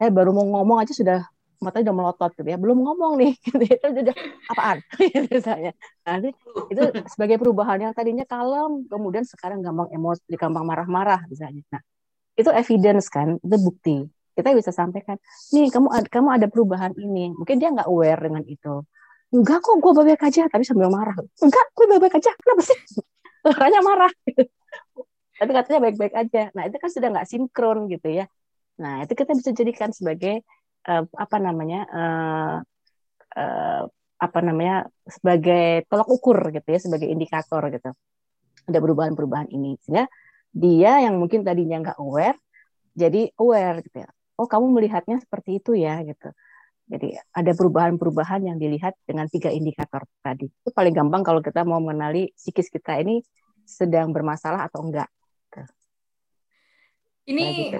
Eh 0.00 0.08
baru 0.08 0.32
mau 0.32 0.48
ngomong 0.48 0.80
aja 0.80 0.96
sudah 0.96 1.20
matanya 1.60 1.92
udah 1.92 1.96
melotot 1.96 2.30
gitu 2.34 2.48
ya, 2.48 2.58
belum 2.58 2.78
ngomong 2.80 3.12
nih 3.20 3.32
gitu 3.46 3.64
ya, 3.64 3.78
udah 3.84 4.16
apaan 4.50 4.78
misalnya. 5.32 5.72
Nanti 6.04 6.32
itu 6.72 6.82
sebagai 7.12 7.36
perubahan 7.36 7.78
yang 7.80 7.92
tadinya 7.94 8.24
kalem, 8.24 8.88
kemudian 8.88 9.24
sekarang 9.28 9.60
gampang 9.60 9.88
emosi, 9.92 10.24
gampang 10.34 10.64
marah-marah 10.64 11.24
misalnya. 11.28 11.62
Nah, 11.70 11.82
itu 12.34 12.50
evidence 12.50 13.06
kan, 13.12 13.36
itu 13.38 13.56
bukti. 13.60 13.96
Kita 14.34 14.56
bisa 14.56 14.72
sampaikan, 14.72 15.20
nih 15.52 15.68
kamu 15.68 15.88
kamu 16.08 16.28
ada 16.40 16.46
perubahan 16.48 16.96
ini. 16.96 17.36
Mungkin 17.36 17.60
dia 17.60 17.68
nggak 17.70 17.88
aware 17.88 18.20
dengan 18.24 18.42
itu. 18.48 18.82
Enggak 19.30 19.62
kok, 19.62 19.78
gue 19.78 19.92
baik 19.94 20.26
aja, 20.26 20.48
tapi 20.50 20.64
sambil 20.66 20.90
marah. 20.90 21.14
Enggak, 21.38 21.66
gue 21.76 21.86
baik 21.86 22.18
aja, 22.18 22.32
kenapa 22.34 22.62
sih? 22.66 22.78
Orangnya 23.46 23.80
marah 23.84 24.12
tapi 25.40 25.56
katanya 25.56 25.80
baik-baik 25.88 26.14
aja. 26.20 26.42
Nah 26.52 26.68
itu 26.68 26.76
kan 26.76 26.90
sudah 26.92 27.08
nggak 27.08 27.28
sinkron 27.32 27.88
gitu 27.88 28.08
ya. 28.12 28.28
Nah 28.76 29.08
itu 29.08 29.16
kita 29.16 29.32
bisa 29.32 29.56
jadikan 29.56 29.88
sebagai 29.88 30.44
uh, 30.90 31.04
apa 31.14 31.36
namanya 31.38 31.80
uh, 31.86 32.56
uh, 33.38 33.82
apa 34.20 34.38
namanya 34.42 34.90
sebagai 35.06 35.86
tolak 35.86 36.08
ukur 36.10 36.50
gitu 36.50 36.66
ya, 36.66 36.78
sebagai 36.82 37.06
indikator 37.06 37.62
gitu. 37.70 37.94
Ada 38.66 38.78
perubahan-perubahan 38.82 39.48
ini 39.54 39.78
sehingga 39.80 40.10
dia 40.50 41.06
yang 41.06 41.22
mungkin 41.22 41.46
tadinya 41.46 41.78
nggak 41.78 41.98
aware 42.02 42.36
jadi 42.98 43.30
aware 43.38 43.86
gitu 43.86 44.02
ya. 44.02 44.10
Oh 44.34 44.50
kamu 44.50 44.66
melihatnya 44.74 45.22
seperti 45.22 45.62
itu 45.62 45.78
ya 45.78 46.02
gitu. 46.02 46.34
Jadi 46.90 47.14
ada 47.14 47.52
perubahan-perubahan 47.54 48.50
yang 48.50 48.58
dilihat 48.58 48.98
dengan 49.06 49.30
tiga 49.30 49.54
indikator 49.54 50.02
tadi. 50.26 50.50
Itu 50.50 50.74
paling 50.74 50.90
gampang 50.90 51.22
kalau 51.22 51.38
kita 51.38 51.62
mau 51.62 51.78
mengenali 51.78 52.34
psikis 52.34 52.66
kita 52.66 52.98
ini 52.98 53.22
sedang 53.62 54.10
bermasalah 54.10 54.66
atau 54.66 54.82
enggak. 54.82 55.06
Ini 57.30 57.44
gitu. 57.70 57.78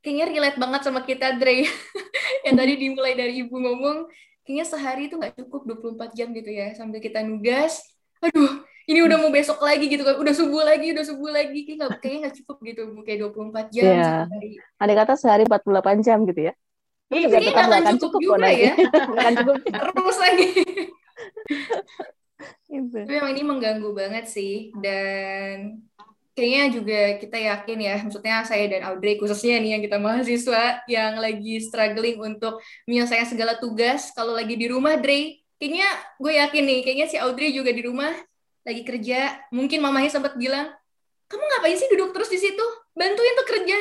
Kayaknya 0.00 0.26
relate 0.32 0.58
banget 0.58 0.80
sama 0.84 1.00
kita, 1.04 1.36
Dre. 1.36 1.64
yang 2.48 2.56
tadi 2.56 2.72
dimulai 2.76 3.14
dari 3.16 3.44
Ibu 3.44 3.56
ngomong, 3.56 4.08
kayaknya 4.44 4.66
sehari 4.66 5.08
itu 5.08 5.20
nggak 5.20 5.36
cukup 5.46 5.78
24 5.80 6.16
jam 6.16 6.28
gitu 6.32 6.50
ya, 6.50 6.72
sambil 6.76 6.98
kita 6.98 7.20
nugas. 7.20 7.84
Aduh, 8.20 8.64
ini 8.90 9.00
udah 9.06 9.16
mau 9.20 9.30
besok 9.32 9.60
lagi 9.62 9.86
gitu 9.86 10.02
kan, 10.02 10.16
udah 10.18 10.34
subuh 10.34 10.64
lagi, 10.66 10.92
udah 10.92 11.04
subuh 11.06 11.30
lagi, 11.30 11.62
kayak 11.64 11.78
gak, 11.78 11.90
kayaknya 12.04 12.18
nggak 12.26 12.36
cukup 12.42 12.56
gitu, 12.66 12.82
kayak 13.06 13.18
24 13.30 13.70
jam 13.72 13.84
yeah. 13.86 14.04
sehari. 14.26 14.50
Ada 14.80 14.92
kata 14.98 15.12
sehari 15.16 15.44
48 15.46 16.06
jam 16.06 16.18
gitu 16.26 16.40
ya. 16.50 16.52
Ini 17.10 17.18
juga 17.26 17.38
tetap 17.42 17.64
nggak 17.66 17.80
akan 17.82 17.96
cukup, 17.98 18.20
cukup 18.22 18.38
juga 18.38 18.50
ya. 18.50 18.72
akan 19.20 19.34
cukup. 19.42 19.56
Terus 19.94 20.18
lagi. 20.18 20.46
Gitu. 22.70 22.98
Tapi 23.02 23.12
memang 23.18 23.32
ini 23.34 23.42
mengganggu 23.42 23.90
banget 23.92 24.24
sih, 24.30 24.70
dan 24.78 25.84
kayaknya 26.32 26.64
juga 26.70 27.00
kita 27.18 27.38
yakin 27.38 27.78
ya, 27.78 27.94
maksudnya 28.00 28.36
saya 28.46 28.64
dan 28.70 28.82
Audrey 28.86 29.18
khususnya 29.18 29.58
nih 29.60 29.76
yang 29.76 29.82
kita 29.82 29.98
mahasiswa 29.98 30.84
yang 30.86 31.18
lagi 31.18 31.60
struggling 31.60 32.16
untuk 32.22 32.62
menyelesaikan 32.86 33.28
segala 33.28 33.58
tugas 33.58 34.14
kalau 34.14 34.32
lagi 34.32 34.54
di 34.54 34.66
rumah, 34.70 34.96
Dre, 34.96 35.42
kayaknya 35.60 35.88
gue 36.16 36.32
yakin 36.38 36.62
nih, 36.64 36.80
kayaknya 36.86 37.06
si 37.10 37.16
Audrey 37.20 37.52
juga 37.52 37.74
di 37.74 37.82
rumah 37.84 38.14
lagi 38.64 38.82
kerja, 38.84 39.40
mungkin 39.52 39.80
mamanya 39.80 40.10
sempat 40.12 40.36
bilang, 40.36 40.70
kamu 41.30 41.42
ngapain 41.42 41.76
sih 41.78 41.88
duduk 41.92 42.10
terus 42.16 42.30
di 42.32 42.38
situ? 42.42 42.66
Bantuin 42.92 43.34
tuh 43.38 43.46
kerja. 43.46 43.78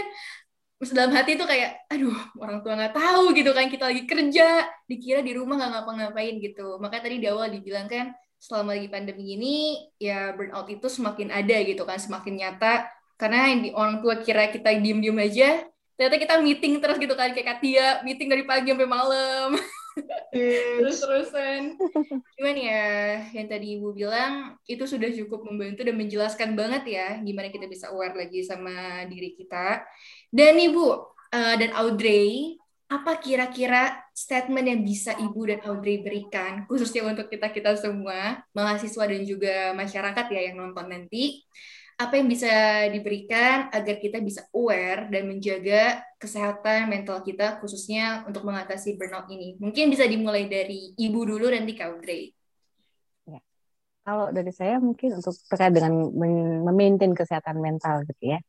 Terus 0.80 0.92
dalam 0.96 1.12
hati 1.12 1.36
tuh 1.36 1.44
kayak, 1.44 1.92
aduh 1.92 2.16
orang 2.40 2.64
tua 2.64 2.80
nggak 2.80 2.96
tahu 2.96 3.36
gitu 3.36 3.52
kan 3.52 3.68
kita 3.68 3.92
lagi 3.92 4.08
kerja, 4.08 4.64
dikira 4.88 5.20
di 5.20 5.36
rumah 5.36 5.60
nggak 5.60 5.72
ngapa-ngapain 5.76 6.40
gitu. 6.40 6.80
Makanya 6.80 7.04
tadi 7.04 7.18
di 7.20 7.28
awal 7.28 7.52
dibilang 7.52 7.88
kan, 7.92 8.16
selama 8.40 8.74
lagi 8.74 8.88
pandemi 8.88 9.36
ini 9.36 9.56
ya 10.00 10.32
burnout 10.34 10.72
itu 10.72 10.88
semakin 10.88 11.30
ada 11.30 11.56
gitu 11.62 11.84
kan 11.84 12.00
semakin 12.00 12.40
nyata. 12.40 12.88
Karena 13.20 13.52
yang 13.52 13.60
di 13.68 13.70
orang 13.76 14.00
tua 14.00 14.24
kira 14.24 14.48
kita 14.48 14.72
diem-diem 14.80 15.20
aja 15.20 15.68
ternyata 16.00 16.16
kita 16.16 16.36
meeting 16.40 16.80
terus 16.80 16.96
gitu 16.96 17.12
kan 17.12 17.36
kayak 17.36 17.60
Katia 17.60 18.00
meeting 18.08 18.32
dari 18.32 18.48
pagi 18.48 18.72
sampai 18.72 18.88
malam. 18.88 19.60
Terus 20.80 21.04
terusan 21.04 21.76
cuman 22.40 22.56
ya 22.56 23.20
yang 23.36 23.52
tadi 23.52 23.76
ibu 23.76 23.92
bilang 23.92 24.56
itu 24.64 24.88
sudah 24.88 25.12
cukup 25.12 25.44
membantu 25.44 25.84
dan 25.84 26.00
menjelaskan 26.00 26.56
banget 26.56 26.84
ya 26.88 27.08
gimana 27.20 27.52
kita 27.52 27.68
bisa 27.68 27.92
aware 27.92 28.16
lagi 28.16 28.40
sama 28.48 29.04
diri 29.12 29.36
kita. 29.36 29.84
Dan 30.32 30.56
ibu 30.56 31.04
uh, 31.36 31.56
dan 31.60 31.76
Audrey 31.76 32.56
apa 32.90 33.22
kira-kira 33.22 34.02
statement 34.18 34.66
yang 34.66 34.82
bisa 34.82 35.14
Ibu 35.14 35.42
dan 35.46 35.62
Audrey 35.70 36.02
berikan, 36.02 36.66
khususnya 36.66 37.06
untuk 37.06 37.30
kita-kita 37.30 37.78
semua, 37.78 38.42
mahasiswa 38.58 39.06
dan 39.06 39.22
juga 39.30 39.78
masyarakat 39.78 40.26
ya 40.34 40.42
yang 40.50 40.58
nonton 40.58 40.90
nanti, 40.90 41.46
apa 42.02 42.18
yang 42.18 42.26
bisa 42.26 42.50
diberikan 42.90 43.70
agar 43.70 44.02
kita 44.02 44.18
bisa 44.26 44.42
aware 44.58 45.06
dan 45.14 45.30
menjaga 45.30 46.02
kesehatan 46.18 46.90
mental 46.90 47.22
kita, 47.22 47.62
khususnya 47.62 48.26
untuk 48.26 48.42
mengatasi 48.42 48.98
burnout 48.98 49.30
ini. 49.30 49.54
Mungkin 49.62 49.94
bisa 49.94 50.10
dimulai 50.10 50.50
dari 50.50 50.98
Ibu 50.98 51.30
dulu, 51.30 51.46
nanti 51.54 51.78
ke 51.78 51.86
Audrey. 51.86 52.34
Ya. 53.30 53.38
Kalau 54.02 54.34
dari 54.34 54.50
saya 54.50 54.82
mungkin 54.82 55.22
untuk 55.22 55.38
terkait 55.46 55.78
dengan 55.78 56.10
memaintain 56.66 57.14
kesehatan 57.14 57.62
mental 57.62 58.02
gitu 58.10 58.34
ya, 58.34 58.42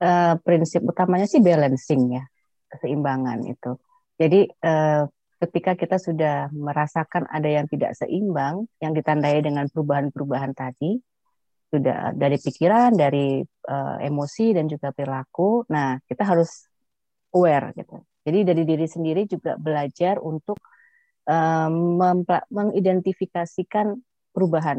uh, 0.00 0.40
prinsip 0.40 0.80
utamanya 0.80 1.28
sih 1.28 1.44
balancing 1.44 2.16
ya 2.16 2.24
keseimbangan 2.72 3.44
itu. 3.44 3.76
Jadi 4.16 4.48
eh, 4.48 5.02
ketika 5.42 5.76
kita 5.76 5.96
sudah 6.00 6.48
merasakan 6.54 7.28
ada 7.28 7.48
yang 7.50 7.68
tidak 7.68 7.92
seimbang, 7.98 8.64
yang 8.80 8.96
ditandai 8.96 9.44
dengan 9.44 9.68
perubahan-perubahan 9.68 10.56
tadi, 10.56 10.96
sudah 11.72 12.12
dari 12.16 12.36
pikiran, 12.40 12.96
dari 12.96 13.44
eh, 13.44 13.96
emosi 14.08 14.56
dan 14.56 14.66
juga 14.68 14.92
perilaku. 14.96 15.68
Nah, 15.68 16.00
kita 16.08 16.24
harus 16.24 16.68
aware 17.36 17.76
gitu. 17.76 18.00
Jadi 18.22 18.38
dari 18.46 18.62
diri 18.62 18.86
sendiri 18.86 19.26
juga 19.26 19.58
belajar 19.58 20.22
untuk 20.22 20.60
um, 21.26 22.06
mengidentifikasikan 22.50 23.98
perubahan. 24.30 24.78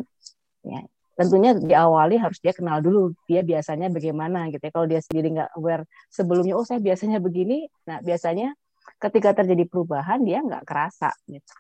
Ya, 0.64 0.88
tentunya 1.14 1.54
diawali 1.54 2.18
harus 2.18 2.42
dia 2.42 2.54
kenal 2.54 2.82
dulu 2.82 3.14
dia 3.30 3.46
biasanya 3.46 3.90
bagaimana 3.94 4.50
gitu 4.50 4.64
ya. 4.66 4.72
Kalau 4.74 4.88
dia 4.90 5.02
sendiri 5.02 5.28
nggak 5.38 5.52
aware 5.58 5.86
sebelumnya, 6.10 6.58
oh 6.58 6.66
saya 6.66 6.82
biasanya 6.82 7.22
begini, 7.22 7.70
nah 7.86 8.02
biasanya 8.02 8.54
ketika 8.98 9.44
terjadi 9.44 9.68
perubahan 9.70 10.26
dia 10.26 10.42
nggak 10.42 10.64
kerasa 10.66 11.12
gitu. 11.30 11.54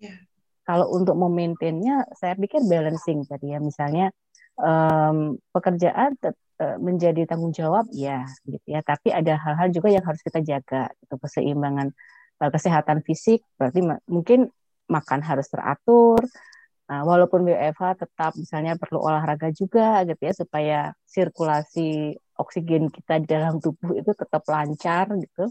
Yeah. 0.00 0.18
Kalau 0.66 0.90
untuk 0.90 1.14
memaintainnya, 1.14 2.10
saya 2.18 2.34
pikir 2.34 2.58
balancing 2.66 3.22
tadi 3.22 3.54
ya, 3.54 3.62
misalnya 3.62 4.10
um, 4.58 5.38
pekerjaan 5.54 6.18
uh, 6.58 6.74
menjadi 6.82 7.22
tanggung 7.22 7.54
jawab 7.54 7.86
ya, 7.94 8.26
gitu 8.42 8.66
ya. 8.66 8.82
Tapi 8.82 9.14
ada 9.14 9.38
hal-hal 9.38 9.70
juga 9.70 9.94
yang 9.94 10.02
harus 10.02 10.18
kita 10.26 10.42
jaga, 10.42 10.90
itu 10.90 11.14
keseimbangan 11.22 11.94
uh, 12.42 12.50
kesehatan 12.50 13.06
fisik, 13.06 13.46
berarti 13.54 13.78
mungkin 14.10 14.50
makan 14.90 15.22
harus 15.22 15.46
teratur, 15.46 16.18
Nah, 16.86 17.02
walaupun 17.02 17.42
WFH 17.50 18.06
tetap 18.06 18.32
misalnya 18.38 18.78
perlu 18.78 19.02
olahraga 19.02 19.50
juga 19.50 20.06
gitu 20.06 20.22
ya 20.22 20.32
supaya 20.34 20.78
sirkulasi 21.02 22.14
oksigen 22.38 22.94
kita 22.94 23.18
di 23.18 23.26
dalam 23.26 23.58
tubuh 23.58 23.98
itu 23.98 24.14
tetap 24.14 24.46
lancar 24.46 25.10
gitu. 25.18 25.50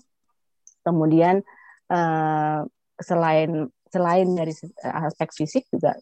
Kemudian 0.85 1.43
eh, 1.91 2.59
selain 3.03 3.51
selain 3.91 4.27
dari 4.31 4.53
aspek 4.79 5.29
fisik 5.35 5.67
juga 5.67 5.99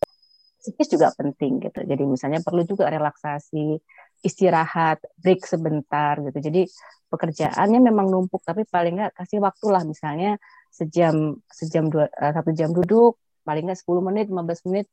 psikis 0.62 0.88
juga 0.94 1.10
penting 1.18 1.66
gitu. 1.66 1.82
Jadi 1.82 2.04
misalnya 2.08 2.40
perlu 2.40 2.64
juga 2.64 2.88
relaksasi, 2.88 3.76
istirahat, 4.24 5.02
break 5.20 5.44
sebentar 5.50 6.22
gitu. 6.24 6.40
Jadi 6.40 6.62
pekerjaannya 7.10 7.80
memang 7.90 8.08
numpuk 8.10 8.42
tapi 8.46 8.70
paling 8.70 9.02
nggak 9.02 9.14
kasih 9.18 9.42
waktu 9.42 9.66
lah 9.70 9.84
misalnya 9.86 10.38
sejam 10.74 11.38
sejam 11.50 11.90
dua 11.90 12.10
eh, 12.10 12.34
satu 12.34 12.50
jam 12.58 12.70
duduk 12.74 13.18
paling 13.46 13.70
nggak 13.70 13.80
10 13.86 14.02
menit 14.02 14.26
15 14.32 14.68
menit 14.72 14.88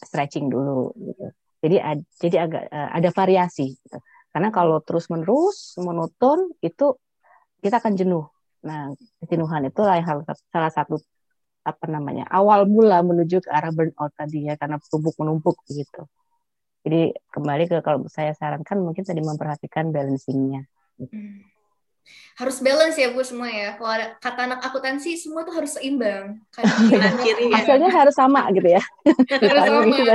stretching 0.00 0.48
dulu 0.48 0.92
gitu. 0.96 1.26
Jadi 1.60 1.76
ad, 1.76 2.00
jadi 2.16 2.36
agak 2.48 2.64
uh, 2.72 2.90
ada 2.96 3.10
variasi 3.12 3.76
gitu. 3.76 3.98
Karena 4.32 4.48
kalau 4.48 4.80
terus-menerus 4.80 5.76
monoton 5.76 6.54
itu 6.64 6.96
kita 7.60 7.82
akan 7.82 7.92
jenuh. 7.98 8.24
Nah, 8.64 8.92
kejenuhan 9.24 9.68
itu 9.68 9.80
hal 9.84 10.24
salah 10.52 10.72
satu 10.72 11.00
apa 11.60 11.84
namanya 11.92 12.24
awal 12.32 12.64
mula 12.64 13.04
menuju 13.04 13.44
ke 13.44 13.52
arah 13.52 13.68
burnout 13.68 14.16
tadi 14.16 14.48
ya 14.48 14.56
karena 14.56 14.80
tubuh 14.80 15.12
menumpuk 15.20 15.60
begitu. 15.68 16.08
Jadi 16.80 17.12
kembali 17.28 17.68
ke 17.68 17.84
kalau 17.84 18.08
saya 18.08 18.32
sarankan 18.32 18.80
mungkin 18.80 19.04
tadi 19.04 19.20
memperhatikan 19.20 19.92
balancingnya. 19.92 20.64
Hmm 20.96 21.50
harus 22.40 22.56
balance 22.64 22.96
ya 22.96 23.12
bu 23.12 23.20
semua 23.20 23.52
ya. 23.52 23.76
Kalau 23.76 23.90
ada, 23.92 24.06
kata 24.16 24.40
anak 24.48 24.60
akuntansi 24.64 25.20
semua 25.20 25.44
tuh 25.44 25.52
harus 25.52 25.76
seimbang. 25.76 26.40
Kanan 26.56 27.16
kiri 27.20 27.52
ya. 27.52 27.60
hasilnya 27.60 27.90
harus 27.92 28.16
sama 28.16 28.48
gitu 28.56 28.68
ya. 28.68 28.82
Harus 29.44 29.62
sama. 29.68 29.84
gitu. 29.92 30.14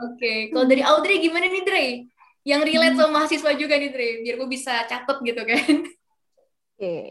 oke 0.00 0.16
okay. 0.16 0.38
kalau 0.54 0.64
dari 0.64 0.82
Audrey 0.82 1.22
gimana 1.22 1.46
nih 1.46 1.62
Dre? 1.62 1.86
Yang 2.42 2.60
relate 2.72 2.96
sama 2.96 3.10
mahasiswa 3.20 3.50
juga 3.54 3.74
nih 3.76 3.90
Dre 3.92 4.08
biar 4.24 4.34
gue 4.40 4.48
bisa 4.48 4.72
catet 4.90 5.18
gitu 5.22 5.42
kan. 5.46 5.72
Oke. 6.74 6.80
Okay. 6.80 7.02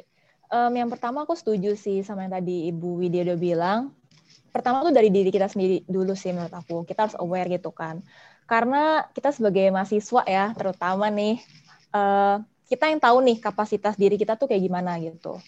um, 0.49 0.73
yang 0.73 0.89
pertama 0.89 1.23
aku 1.23 1.37
setuju 1.37 1.77
sih 1.77 2.01
sama 2.01 2.25
yang 2.25 2.33
tadi 2.35 2.67
Ibu 2.73 2.99
Widya 2.99 3.23
udah 3.31 3.39
bilang. 3.39 3.81
Pertama 4.49 4.81
tuh 4.81 4.89
dari 4.89 5.13
diri 5.13 5.29
kita 5.29 5.45
sendiri 5.45 5.85
dulu 5.85 6.17
sih 6.17 6.33
menurut 6.33 6.51
aku. 6.51 6.83
Kita 6.83 7.05
harus 7.05 7.17
aware 7.21 7.47
gitu 7.53 7.69
kan. 7.69 8.01
Karena 8.49 9.05
kita 9.13 9.29
sebagai 9.29 9.69
mahasiswa 9.69 10.25
ya 10.25 10.51
terutama 10.57 11.05
nih 11.13 11.37
uh, 11.93 12.41
kita 12.69 12.85
yang 12.85 13.01
tahu 13.01 13.17
nih 13.25 13.41
kapasitas 13.41 13.97
diri 13.97 14.15
kita 14.15 14.37
tuh 14.37 14.45
kayak 14.45 14.61
gimana 14.61 15.01
gitu. 15.01 15.41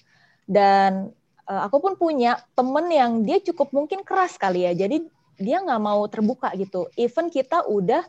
Dan 0.50 1.14
uh, 1.46 1.62
aku 1.70 1.78
pun 1.78 1.94
punya 1.94 2.42
temen 2.58 2.90
yang 2.90 3.22
dia 3.22 3.38
cukup 3.38 3.70
mungkin 3.70 4.02
keras 4.02 4.42
kali 4.42 4.66
ya. 4.66 4.74
Jadi 4.74 5.06
dia 5.38 5.62
nggak 5.62 5.82
mau 5.82 6.02
terbuka 6.10 6.50
gitu. 6.58 6.90
Even 6.98 7.30
kita 7.30 7.62
udah 7.70 8.02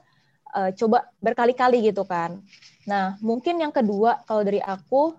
uh, 0.56 0.70
coba 0.72 1.12
berkali-kali 1.20 1.92
gitu 1.92 2.08
kan. 2.08 2.40
Nah 2.88 3.20
mungkin 3.20 3.60
yang 3.60 3.70
kedua 3.70 4.24
kalau 4.24 4.42
dari 4.42 4.64
aku 4.64 5.12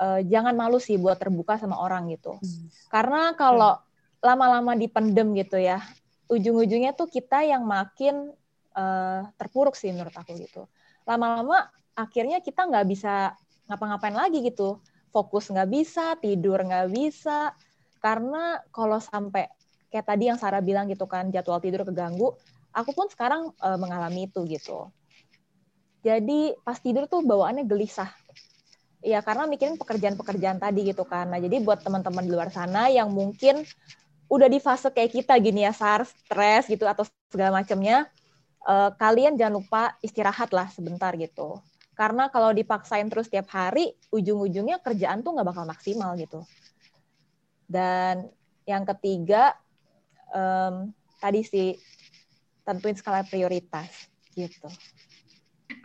uh, 0.00 0.20
jangan 0.24 0.56
malu 0.56 0.80
sih 0.80 0.96
buat 0.96 1.20
terbuka 1.20 1.60
sama 1.60 1.76
orang 1.76 2.08
gitu. 2.12 2.40
Hmm. 2.40 2.66
Karena 2.88 3.36
kalau 3.36 3.76
lama-lama 4.24 4.74
dipendem 4.74 5.36
gitu 5.36 5.60
ya, 5.60 5.84
ujung-ujungnya 6.32 6.96
tuh 6.96 7.06
kita 7.12 7.44
yang 7.44 7.62
makin 7.62 8.32
uh, 8.74 9.20
terpuruk 9.36 9.76
sih 9.76 9.92
menurut 9.92 10.16
aku 10.16 10.34
gitu. 10.36 10.64
Lama-lama 11.04 11.68
akhirnya 11.98 12.38
kita 12.38 12.70
nggak 12.70 12.86
bisa 12.86 13.34
ngapa-ngapain 13.66 14.14
lagi 14.14 14.46
gitu. 14.46 14.78
Fokus 15.10 15.50
nggak 15.50 15.68
bisa 15.68 16.14
tidur 16.22 16.62
nggak 16.62 16.94
bisa. 16.94 17.50
Karena 17.98 18.62
kalau 18.70 19.02
sampai 19.02 19.50
kayak 19.90 20.06
tadi 20.06 20.30
yang 20.30 20.38
Sarah 20.38 20.62
bilang 20.62 20.86
gitu 20.86 21.10
kan 21.10 21.34
jadwal 21.34 21.58
tidur 21.58 21.82
keganggu 21.82 22.38
aku 22.78 22.94
pun 22.94 23.10
sekarang 23.10 23.50
e, 23.58 23.68
mengalami 23.80 24.30
itu 24.30 24.46
gitu. 24.46 24.92
Jadi 26.06 26.54
pas 26.62 26.78
tidur 26.78 27.10
tuh 27.10 27.26
bawaannya 27.26 27.66
gelisah. 27.66 28.08
Ya 29.02 29.22
karena 29.22 29.50
mikirin 29.50 29.78
pekerjaan-pekerjaan 29.78 30.62
tadi 30.62 30.86
gitu 30.86 31.02
kan. 31.02 31.30
Nah 31.30 31.42
jadi 31.42 31.58
buat 31.62 31.82
teman-teman 31.82 32.22
di 32.22 32.30
luar 32.30 32.50
sana 32.54 32.86
yang 32.86 33.10
mungkin 33.10 33.66
udah 34.28 34.46
di 34.46 34.60
fase 34.60 34.92
kayak 34.92 35.10
kita 35.10 35.34
gini 35.40 35.64
ya 35.64 35.72
SAR 35.72 36.04
stres 36.04 36.68
gitu 36.68 36.84
atau 36.84 37.08
segala 37.32 37.64
macamnya 37.64 38.06
eh, 38.68 38.90
kalian 39.00 39.40
jangan 39.40 39.54
lupa 39.58 39.82
istirahat 40.04 40.52
lah 40.52 40.68
sebentar 40.68 41.16
gitu 41.16 41.58
karena 41.98 42.30
kalau 42.30 42.54
dipaksain 42.54 43.10
terus 43.10 43.26
tiap 43.26 43.50
hari, 43.50 43.90
ujung-ujungnya 44.14 44.78
kerjaan 44.78 45.26
tuh 45.26 45.34
nggak 45.34 45.48
bakal 45.50 45.66
maksimal 45.66 46.14
gitu. 46.14 46.46
Dan 47.66 48.30
yang 48.62 48.86
ketiga, 48.86 49.58
um, 50.30 50.94
tadi 51.18 51.42
sih 51.42 51.74
tentuin 52.62 52.94
skala 52.94 53.26
prioritas 53.26 54.06
gitu. 54.38 54.70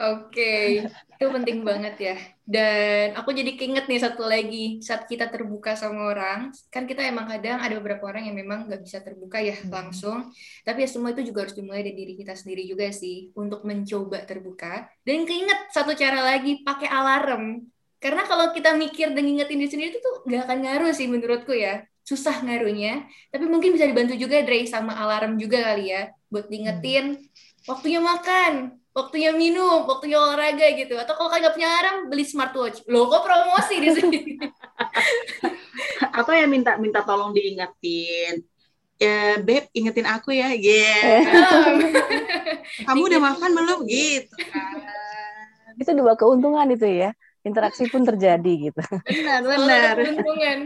Oke, 0.02 0.86
itu 0.90 1.26
penting 1.30 1.62
banget 1.62 1.96
ya. 2.00 2.16
Dan 2.44 3.16
aku 3.16 3.32
jadi 3.32 3.56
keinget 3.56 3.88
nih 3.88 4.02
satu 4.04 4.28
lagi, 4.28 4.84
saat 4.84 5.08
kita 5.08 5.32
terbuka 5.32 5.78
sama 5.80 6.12
orang, 6.12 6.52
kan 6.68 6.84
kita 6.84 7.06
emang 7.06 7.30
kadang 7.30 7.64
ada 7.64 7.78
beberapa 7.80 8.10
orang 8.12 8.28
yang 8.28 8.36
memang 8.36 8.68
nggak 8.68 8.84
bisa 8.84 9.00
terbuka 9.00 9.40
ya 9.40 9.56
hmm. 9.56 9.72
langsung, 9.72 10.34
tapi 10.68 10.84
ya 10.84 10.90
semua 10.92 11.16
itu 11.16 11.24
juga 11.24 11.48
harus 11.48 11.56
dimulai 11.56 11.86
dari 11.86 11.96
diri 11.96 12.14
kita 12.20 12.36
sendiri 12.36 12.68
juga 12.68 12.92
sih, 12.92 13.32
untuk 13.38 13.64
mencoba 13.64 14.28
terbuka. 14.28 14.92
Dan 15.06 15.24
keinget 15.24 15.72
satu 15.72 15.96
cara 15.96 16.20
lagi, 16.20 16.66
pakai 16.66 16.90
alarm. 16.92 17.64
Karena 18.04 18.28
kalau 18.28 18.52
kita 18.52 18.76
mikir 18.76 19.16
dan 19.16 19.24
ngingetin 19.24 19.64
diri 19.64 19.72
sendiri 19.72 19.90
itu 19.96 20.02
tuh 20.04 20.28
nggak 20.28 20.42
akan 20.50 20.58
ngaruh 20.68 20.92
sih 20.92 21.08
menurutku 21.08 21.56
ya. 21.56 21.88
Susah 22.04 22.44
ngaruhnya, 22.44 23.08
tapi 23.32 23.48
mungkin 23.48 23.72
bisa 23.72 23.88
dibantu 23.88 24.20
juga 24.20 24.44
Dre 24.44 24.68
sama 24.68 24.92
alarm 24.92 25.40
juga 25.40 25.72
kali 25.72 25.96
ya, 25.96 26.12
buat 26.28 26.52
diingetin 26.52 27.16
hmm. 27.16 27.72
waktunya 27.72 28.04
makan, 28.04 28.83
waktunya 28.94 29.34
minum, 29.34 29.84
waktunya 29.90 30.22
olahraga 30.22 30.70
gitu. 30.78 30.94
Atau 30.96 31.18
kalau 31.18 31.34
kalian 31.34 31.50
nggak 31.50 31.56
punya 31.58 31.70
alarm, 31.70 31.98
beli 32.14 32.26
smartwatch. 32.26 32.86
Loh, 32.86 33.10
kok 33.10 33.26
promosi 33.26 33.76
di 33.82 33.90
sini? 33.90 34.20
Atau 36.18 36.32
yang 36.38 36.50
minta 36.54 36.78
minta 36.78 37.02
tolong 37.02 37.34
diingetin. 37.34 38.46
Ya, 39.02 39.42
beb, 39.42 39.68
ingetin 39.74 40.06
aku 40.06 40.32
ya. 40.32 40.54
Yeah. 40.54 41.26
Kamu 42.88 43.10
udah 43.10 43.20
makan 43.20 43.52
belum? 43.52 43.80
Gitu 43.90 44.32
Itu 45.82 45.92
dua 45.98 46.14
keuntungan 46.14 46.70
itu 46.70 46.86
ya. 46.86 47.12
Interaksi 47.44 47.90
pun 47.92 48.08
terjadi 48.08 48.72
gitu. 48.72 48.80
Benar, 49.04 49.42
benar. 49.44 49.96
Keuntungan. 50.00 50.58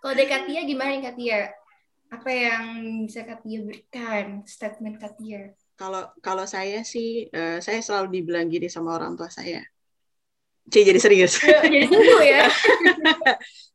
Kalau 0.00 0.14
dari 0.16 0.28
Katia 0.30 0.64
gimana 0.64 0.96
nih 0.96 1.04
Katia? 1.12 1.40
Apa 2.08 2.30
yang 2.32 2.64
bisa 3.04 3.20
Katia 3.28 3.58
berikan? 3.60 4.40
Statement 4.48 4.96
Katia? 4.96 5.52
Kalau 5.80 6.12
kalau 6.20 6.44
saya 6.44 6.84
sih 6.84 7.32
uh, 7.32 7.56
saya 7.64 7.80
selalu 7.80 8.20
dibilang 8.20 8.52
gini 8.52 8.68
sama 8.68 9.00
orang 9.00 9.16
tua 9.16 9.32
saya. 9.32 9.64
Cie 10.68 10.84
jadi 10.84 11.00
serius. 11.00 11.40
jadi 11.72 11.88
serius 11.88 12.20
ya. 12.20 12.44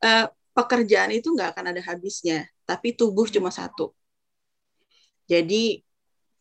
uh, 0.06 0.26
pekerjaan 0.58 1.10
itu 1.18 1.34
nggak 1.34 1.58
akan 1.58 1.74
ada 1.74 1.82
habisnya, 1.82 2.46
tapi 2.70 2.94
tubuh 2.94 3.26
cuma 3.26 3.50
satu. 3.50 3.90
Jadi 5.26 5.82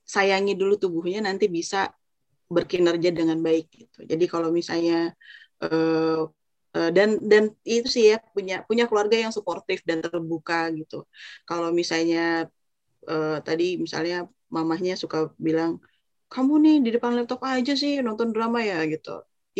sayangi 0.04 0.52
dulu 0.52 0.76
tubuhnya 0.76 1.24
nanti 1.24 1.48
bisa 1.48 1.88
berkinerja 2.52 3.08
dengan 3.08 3.40
baik 3.40 3.72
gitu. 3.72 4.04
Jadi 4.04 4.28
kalau 4.28 4.52
misalnya 4.52 5.16
uh, 5.64 6.28
uh, 6.76 6.90
dan 6.92 7.16
dan 7.24 7.56
itu 7.64 7.88
sih 7.88 8.12
ya 8.12 8.20
punya 8.36 8.68
punya 8.68 8.84
keluarga 8.84 9.16
yang 9.16 9.32
suportif 9.32 9.80
dan 9.88 10.04
terbuka 10.04 10.68
gitu. 10.76 11.08
Kalau 11.48 11.72
misalnya 11.72 12.52
uh, 13.08 13.40
tadi 13.40 13.80
misalnya 13.80 14.28
mamahnya 14.56 14.92
suka 15.02 15.18
bilang 15.46 15.70
kamu 16.32 16.52
nih 16.64 16.74
di 16.84 16.90
depan 16.96 17.12
laptop 17.16 17.40
aja 17.52 17.72
sih 17.82 17.92
nonton 18.06 18.28
drama 18.34 18.58
ya 18.70 18.76
gitu. 18.92 19.10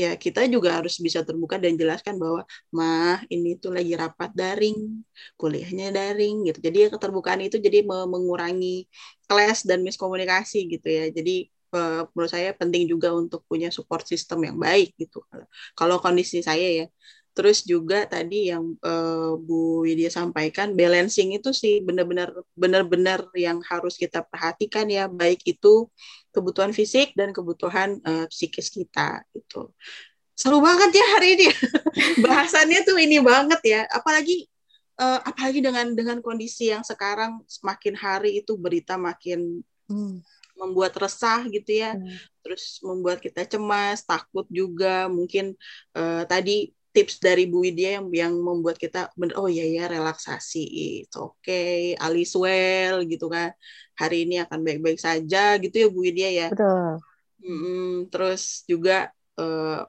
Ya 0.01 0.09
kita 0.25 0.41
juga 0.55 0.69
harus 0.79 0.95
bisa 1.07 1.21
terbuka 1.29 1.57
dan 1.63 1.73
jelaskan 1.83 2.15
bahwa 2.23 2.41
mah 2.77 3.23
ini 3.35 3.49
tuh 3.63 3.71
lagi 3.77 3.93
rapat 4.03 4.31
daring 4.41 4.77
kuliahnya 5.41 5.85
daring 5.97 6.35
gitu. 6.49 6.59
Jadi 6.67 6.79
keterbukaan 6.95 7.41
itu 7.47 7.57
jadi 7.67 7.79
mengurangi 8.13 8.67
kelas 9.29 9.59
dan 9.69 9.79
miskomunikasi 9.87 10.57
gitu 10.73 10.89
ya. 10.99 11.05
Jadi 11.17 11.31
uh, 11.77 12.11
menurut 12.15 12.33
saya 12.35 12.51
penting 12.61 12.83
juga 12.93 13.09
untuk 13.21 13.41
punya 13.51 13.69
support 13.77 14.05
system 14.13 14.39
yang 14.49 14.57
baik 14.67 14.89
gitu. 15.01 15.23
Kalau 15.79 15.97
kondisi 16.05 16.39
saya 16.49 16.67
ya 16.79 16.85
Terus 17.35 17.67
juga 17.67 18.07
tadi 18.07 18.55
yang 18.55 18.79
uh, 18.79 19.35
Bu 19.35 19.83
Widya 19.83 20.07
sampaikan 20.07 20.79
balancing 20.79 21.35
itu 21.35 21.51
sih 21.51 21.83
benar-benar 21.83 22.31
benar-benar 22.55 23.27
yang 23.35 23.59
harus 23.67 23.99
kita 23.99 24.23
perhatikan 24.23 24.87
ya 24.87 25.11
baik 25.11 25.43
itu 25.43 25.91
kebutuhan 26.31 26.71
fisik 26.71 27.11
dan 27.19 27.35
kebutuhan 27.35 27.99
uh, 28.07 28.31
psikis 28.31 28.71
kita 28.71 29.27
itu. 29.35 29.67
Seru 30.39 30.63
banget 30.63 30.95
ya 30.95 31.07
hari 31.19 31.29
ini. 31.39 31.47
Bahasannya 32.27 32.87
tuh 32.87 32.99
ini 33.03 33.19
banget 33.19 33.61
ya. 33.67 33.81
Apalagi 33.91 34.47
uh, 35.03 35.19
apalagi 35.27 35.59
dengan 35.59 35.91
dengan 35.95 36.19
kondisi 36.23 36.71
yang 36.71 36.87
sekarang 36.87 37.43
semakin 37.51 37.95
hari 37.99 38.43
itu 38.43 38.55
berita 38.55 38.95
makin 38.95 39.63
hmm. 39.91 40.23
membuat 40.55 40.95
resah 40.99 41.43
gitu 41.51 41.83
ya. 41.83 41.99
Hmm. 41.99 42.15
Terus 42.47 42.79
membuat 42.83 43.19
kita 43.19 43.43
cemas, 43.43 44.07
takut 44.07 44.47
juga. 44.51 45.11
Mungkin 45.11 45.55
uh, 45.99 46.23
tadi 46.27 46.71
tips 46.95 47.19
dari 47.19 47.51
Bu 47.51 47.67
Widya 47.67 47.99
yang 47.99 48.07
yang 48.15 48.35
membuat 48.39 48.79
kita 48.79 49.11
bener 49.19 49.35
oh 49.35 49.51
iya 49.51 49.67
ya 49.67 49.85
relaksasi 49.91 50.63
itu 51.03 51.19
oke 51.19 51.43
okay, 51.43 51.99
alis 51.99 52.33
well 52.39 53.03
gitu 53.03 53.27
kan. 53.27 53.51
Hari 53.99 54.27
ini 54.27 54.43
akan 54.43 54.63
baik-baik 54.63 54.99
saja 55.03 55.59
gitu 55.59 55.75
ya 55.75 55.89
Bu 55.91 56.01
Widya 56.07 56.31
ya. 56.31 56.49
Betul. 56.55 57.03
Hmm, 57.43 58.07
terus 58.09 58.63
juga 58.71 59.11
uh, 59.37 59.83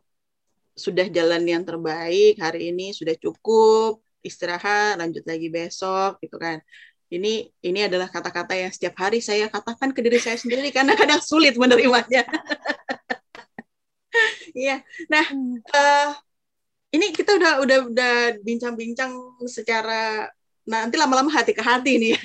sudah 0.75 1.07
jalan 1.07 1.45
yang 1.47 1.63
terbaik 1.63 2.35
hari 2.41 2.73
ini 2.73 2.91
sudah 2.91 3.15
cukup 3.15 4.03
istirahat 4.25 4.97
lanjut 4.97 5.23
lagi 5.29 5.47
besok 5.53 6.17
gitu 6.25 6.41
kan. 6.41 6.57
Ini 7.05 7.53
ini 7.61 7.79
adalah 7.85 8.09
kata-kata 8.09 8.57
yang 8.57 8.73
setiap 8.73 8.97
hari 8.97 9.21
saya 9.21 9.45
katakan 9.45 9.93
ke 9.93 10.01
diri 10.01 10.17
saya 10.17 10.41
sendiri 10.41 10.73
karena 10.73 10.97
kadang 10.97 11.21
sulit 11.21 11.53
menerimanya. 11.53 12.25
Iya. 14.55 14.79
Nah, 15.11 15.25
uh, 15.75 16.15
ini 16.95 17.11
kita 17.11 17.35
udah 17.35 17.53
udah 17.61 17.77
udah 17.91 18.15
bincang-bincang 18.39 19.11
secara 19.51 20.31
nah, 20.63 20.87
nanti 20.87 20.95
lama-lama 20.95 21.29
hati 21.29 21.51
ke 21.51 21.61
hati 21.61 21.99
nih 21.99 22.09
ya. 22.15 22.21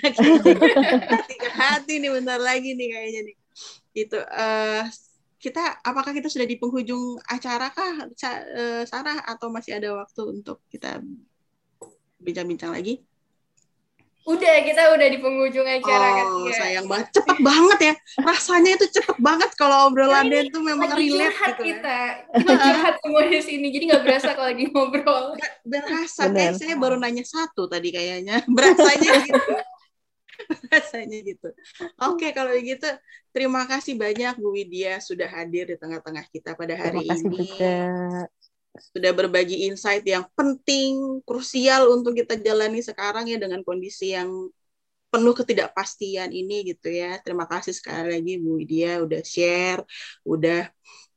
hati 1.18 1.34
ke 1.36 1.50
hati 1.50 1.94
nih 1.98 2.10
bentar 2.14 2.38
lagi 2.38 2.78
nih 2.78 2.88
kayaknya 2.94 3.20
nih. 3.26 3.36
Itu 3.92 4.18
uh, 4.22 4.86
kita 5.42 5.82
apakah 5.82 6.14
kita 6.14 6.30
sudah 6.30 6.46
di 6.46 6.60
penghujung 6.60 7.16
acara 7.24 7.72
kah 7.72 8.06
eh, 8.06 8.84
Sarah? 8.84 9.24
Atau 9.24 9.48
masih 9.48 9.80
ada 9.80 9.96
waktu 9.96 10.22
untuk 10.28 10.60
kita 10.68 11.00
bincang-bincang 12.20 12.76
lagi 12.76 13.00
Udah, 14.28 14.54
kita 14.60 14.92
udah 14.92 15.06
di 15.08 15.18
penghujung 15.18 15.64
acara 15.64 16.08
oh, 16.28 16.44
kan. 16.44 16.52
sayang 16.52 16.86
banget. 16.86 17.08
Cepet 17.16 17.38
banget 17.40 17.78
ya. 17.80 17.94
Rasanya 18.20 18.70
itu 18.76 18.86
cepet 18.92 19.16
banget 19.16 19.50
kalau 19.56 19.88
obrolannya 19.88 20.52
itu 20.52 20.60
memang 20.60 20.92
relate 20.92 21.32
gitu. 21.32 21.48
Ya. 21.48 21.56
kita. 21.56 21.98
Kita 22.44 22.54
curhat 22.60 22.94
semua 23.00 23.22
di 23.24 23.40
sini. 23.40 23.66
Jadi 23.72 23.84
nggak 23.88 24.02
berasa 24.04 24.28
kalau 24.36 24.48
lagi 24.52 24.64
ngobrol. 24.68 25.24
Gak 25.40 25.54
berasa. 25.64 26.22
Kayak 26.28 26.54
saya 26.60 26.74
baru 26.76 27.00
nanya 27.00 27.24
satu 27.24 27.64
tadi 27.64 27.88
kayaknya. 27.88 28.44
Berasanya 28.56 29.12
gitu. 29.24 29.52
Rasanya 30.68 31.18
gitu. 31.24 31.48
Oke, 32.04 32.28
okay, 32.28 32.30
kalau 32.36 32.52
begitu 32.52 32.88
terima 33.32 33.64
kasih 33.64 33.96
banyak 33.96 34.36
Bu 34.36 34.52
Widya 34.52 35.00
sudah 35.00 35.32
hadir 35.32 35.64
di 35.70 35.76
tengah-tengah 35.80 36.28
kita 36.28 36.58
pada 36.58 36.76
hari 36.76 37.08
terima 37.08 37.12
kasih 37.16 37.24
ini. 37.24 37.36
Juga 37.40 37.76
sudah 38.78 39.12
berbagi 39.12 39.66
insight 39.66 40.06
yang 40.06 40.24
penting, 40.38 41.20
krusial 41.26 41.90
untuk 41.90 42.14
kita 42.14 42.38
jalani 42.38 42.80
sekarang 42.80 43.26
ya 43.26 43.36
dengan 43.36 43.66
kondisi 43.66 44.14
yang 44.14 44.30
penuh 45.10 45.34
ketidakpastian 45.34 46.30
ini 46.30 46.70
gitu 46.70 46.88
ya. 46.88 47.18
Terima 47.18 47.44
kasih 47.50 47.74
sekali 47.74 48.14
lagi 48.14 48.38
Bu 48.38 48.62
Widya 48.62 49.02
udah 49.02 49.20
share, 49.26 49.82
udah 50.22 50.70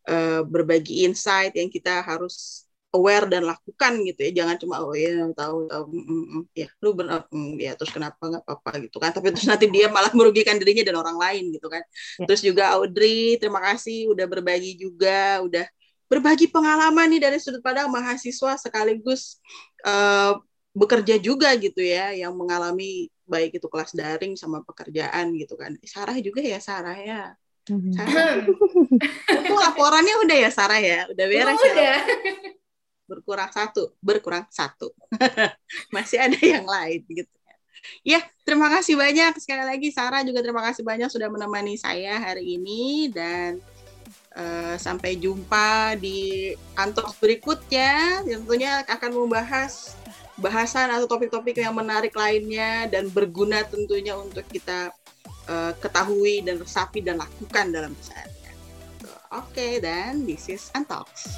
uh, 0.10 0.41
berbagi 0.43 1.06
insight 1.06 1.54
yang 1.54 1.70
kita 1.70 2.01
harus 2.01 2.66
aware 2.93 3.26
dan 3.30 3.45
lakukan 3.45 4.01
gitu 4.01 4.20
ya. 4.30 4.32
Jangan 4.43 4.56
cuma 4.58 4.82
oh 4.82 4.97
ya 4.97 5.30
tahu 5.34 5.70
tahu 5.70 5.86
mm, 5.93 6.06
mm, 6.10 6.43
ya 6.58 6.68
lu 6.82 6.89
benar 6.97 7.26
mm, 7.30 7.58
ya 7.58 7.72
terus 7.78 7.93
kenapa 7.93 8.22
nggak 8.22 8.43
apa-apa 8.49 8.72
gitu 8.89 8.97
kan. 8.97 9.14
Tapi 9.14 9.30
terus 9.30 9.45
nanti 9.45 9.70
dia 9.70 9.89
malah 9.93 10.10
merugikan 10.18 10.58
dirinya 10.58 10.89
dan 10.89 10.97
orang 10.97 11.18
lain 11.22 11.54
gitu 11.54 11.70
kan. 11.70 11.86
Ya. 12.18 12.26
Terus 12.26 12.41
juga 12.41 12.74
Audrey, 12.74 13.38
terima 13.38 13.62
kasih 13.62 14.10
udah 14.10 14.26
berbagi 14.26 14.74
juga, 14.74 15.38
udah 15.45 15.66
berbagi 16.14 16.45
pengalaman 16.45 17.09
nih 17.09 17.22
dari 17.26 17.38
sudut 17.41 17.66
pandang 17.66 17.89
mahasiswa 17.89 18.53
sekaligus 18.61 19.41
uh, 19.82 20.38
bekerja 20.78 21.18
juga 21.18 21.49
gitu 21.57 21.82
ya 21.82 22.14
yang 22.14 22.38
mengalami 22.38 23.09
baik 23.26 23.57
itu 23.57 23.66
kelas 23.66 23.97
daring 23.97 24.38
sama 24.38 24.61
pekerjaan 24.61 25.34
gitu 25.34 25.57
kan. 25.57 25.74
Sarah 25.82 26.14
juga 26.22 26.45
ya 26.45 26.61
Sarah 26.61 26.97
ya. 27.01 27.34
Mhm. 27.66 27.91
Sarah. 27.97 28.45
itu 29.41 29.53
laporannya 29.57 30.16
udah 30.22 30.38
ya 30.38 30.49
Sarah 30.53 30.78
ya, 30.78 31.09
udah 31.09 31.26
beres 31.26 31.57
oh, 31.57 31.66
ya. 31.66 31.74
Udah. 31.74 31.99
Berkurang 33.09 33.49
satu, 33.49 33.97
berkurang 33.97 34.45
satu. 34.53 34.93
Masih 35.95 36.22
ada 36.22 36.38
yang 36.38 36.70
lain 36.70 37.01
gitu. 37.09 37.34
Ya, 37.99 38.24
terima 38.47 38.72
kasih 38.72 38.95
banyak 38.95 39.43
sekali 39.43 39.64
lagi 39.68 39.91
Sarah 39.91 40.24
juga 40.24 40.39
terima 40.39 40.64
kasih 40.64 40.88
banyak 40.88 41.11
sudah 41.11 41.28
menemani 41.28 41.76
saya 41.76 42.16
hari 42.16 42.55
ini 42.55 43.11
dan 43.11 43.59
Uh, 44.34 44.73
sampai 44.81 45.13
jumpa 45.21 45.93
di 46.01 46.49
kantor 46.73 47.13
berikutnya 47.21 48.25
tentunya 48.25 48.81
akan 48.81 49.13
membahas 49.13 49.93
bahasan 50.41 50.89
atau 50.89 51.05
topik-topik 51.05 51.61
yang 51.61 51.77
menarik 51.77 52.17
lainnya 52.17 52.89
dan 52.89 53.13
berguna 53.13 53.61
tentunya 53.61 54.17
untuk 54.17 54.41
kita 54.49 54.89
uh, 55.45 55.77
ketahui 55.77 56.41
dan 56.41 56.57
resapi 56.57 57.05
dan 57.05 57.21
lakukan 57.21 57.69
dalam 57.69 57.93
keseharian. 57.93 58.57
Oke, 59.34 59.53
okay, 59.53 59.73
dan 59.77 60.25
this 60.25 60.49
is 60.49 60.69
Antox. 60.73 61.29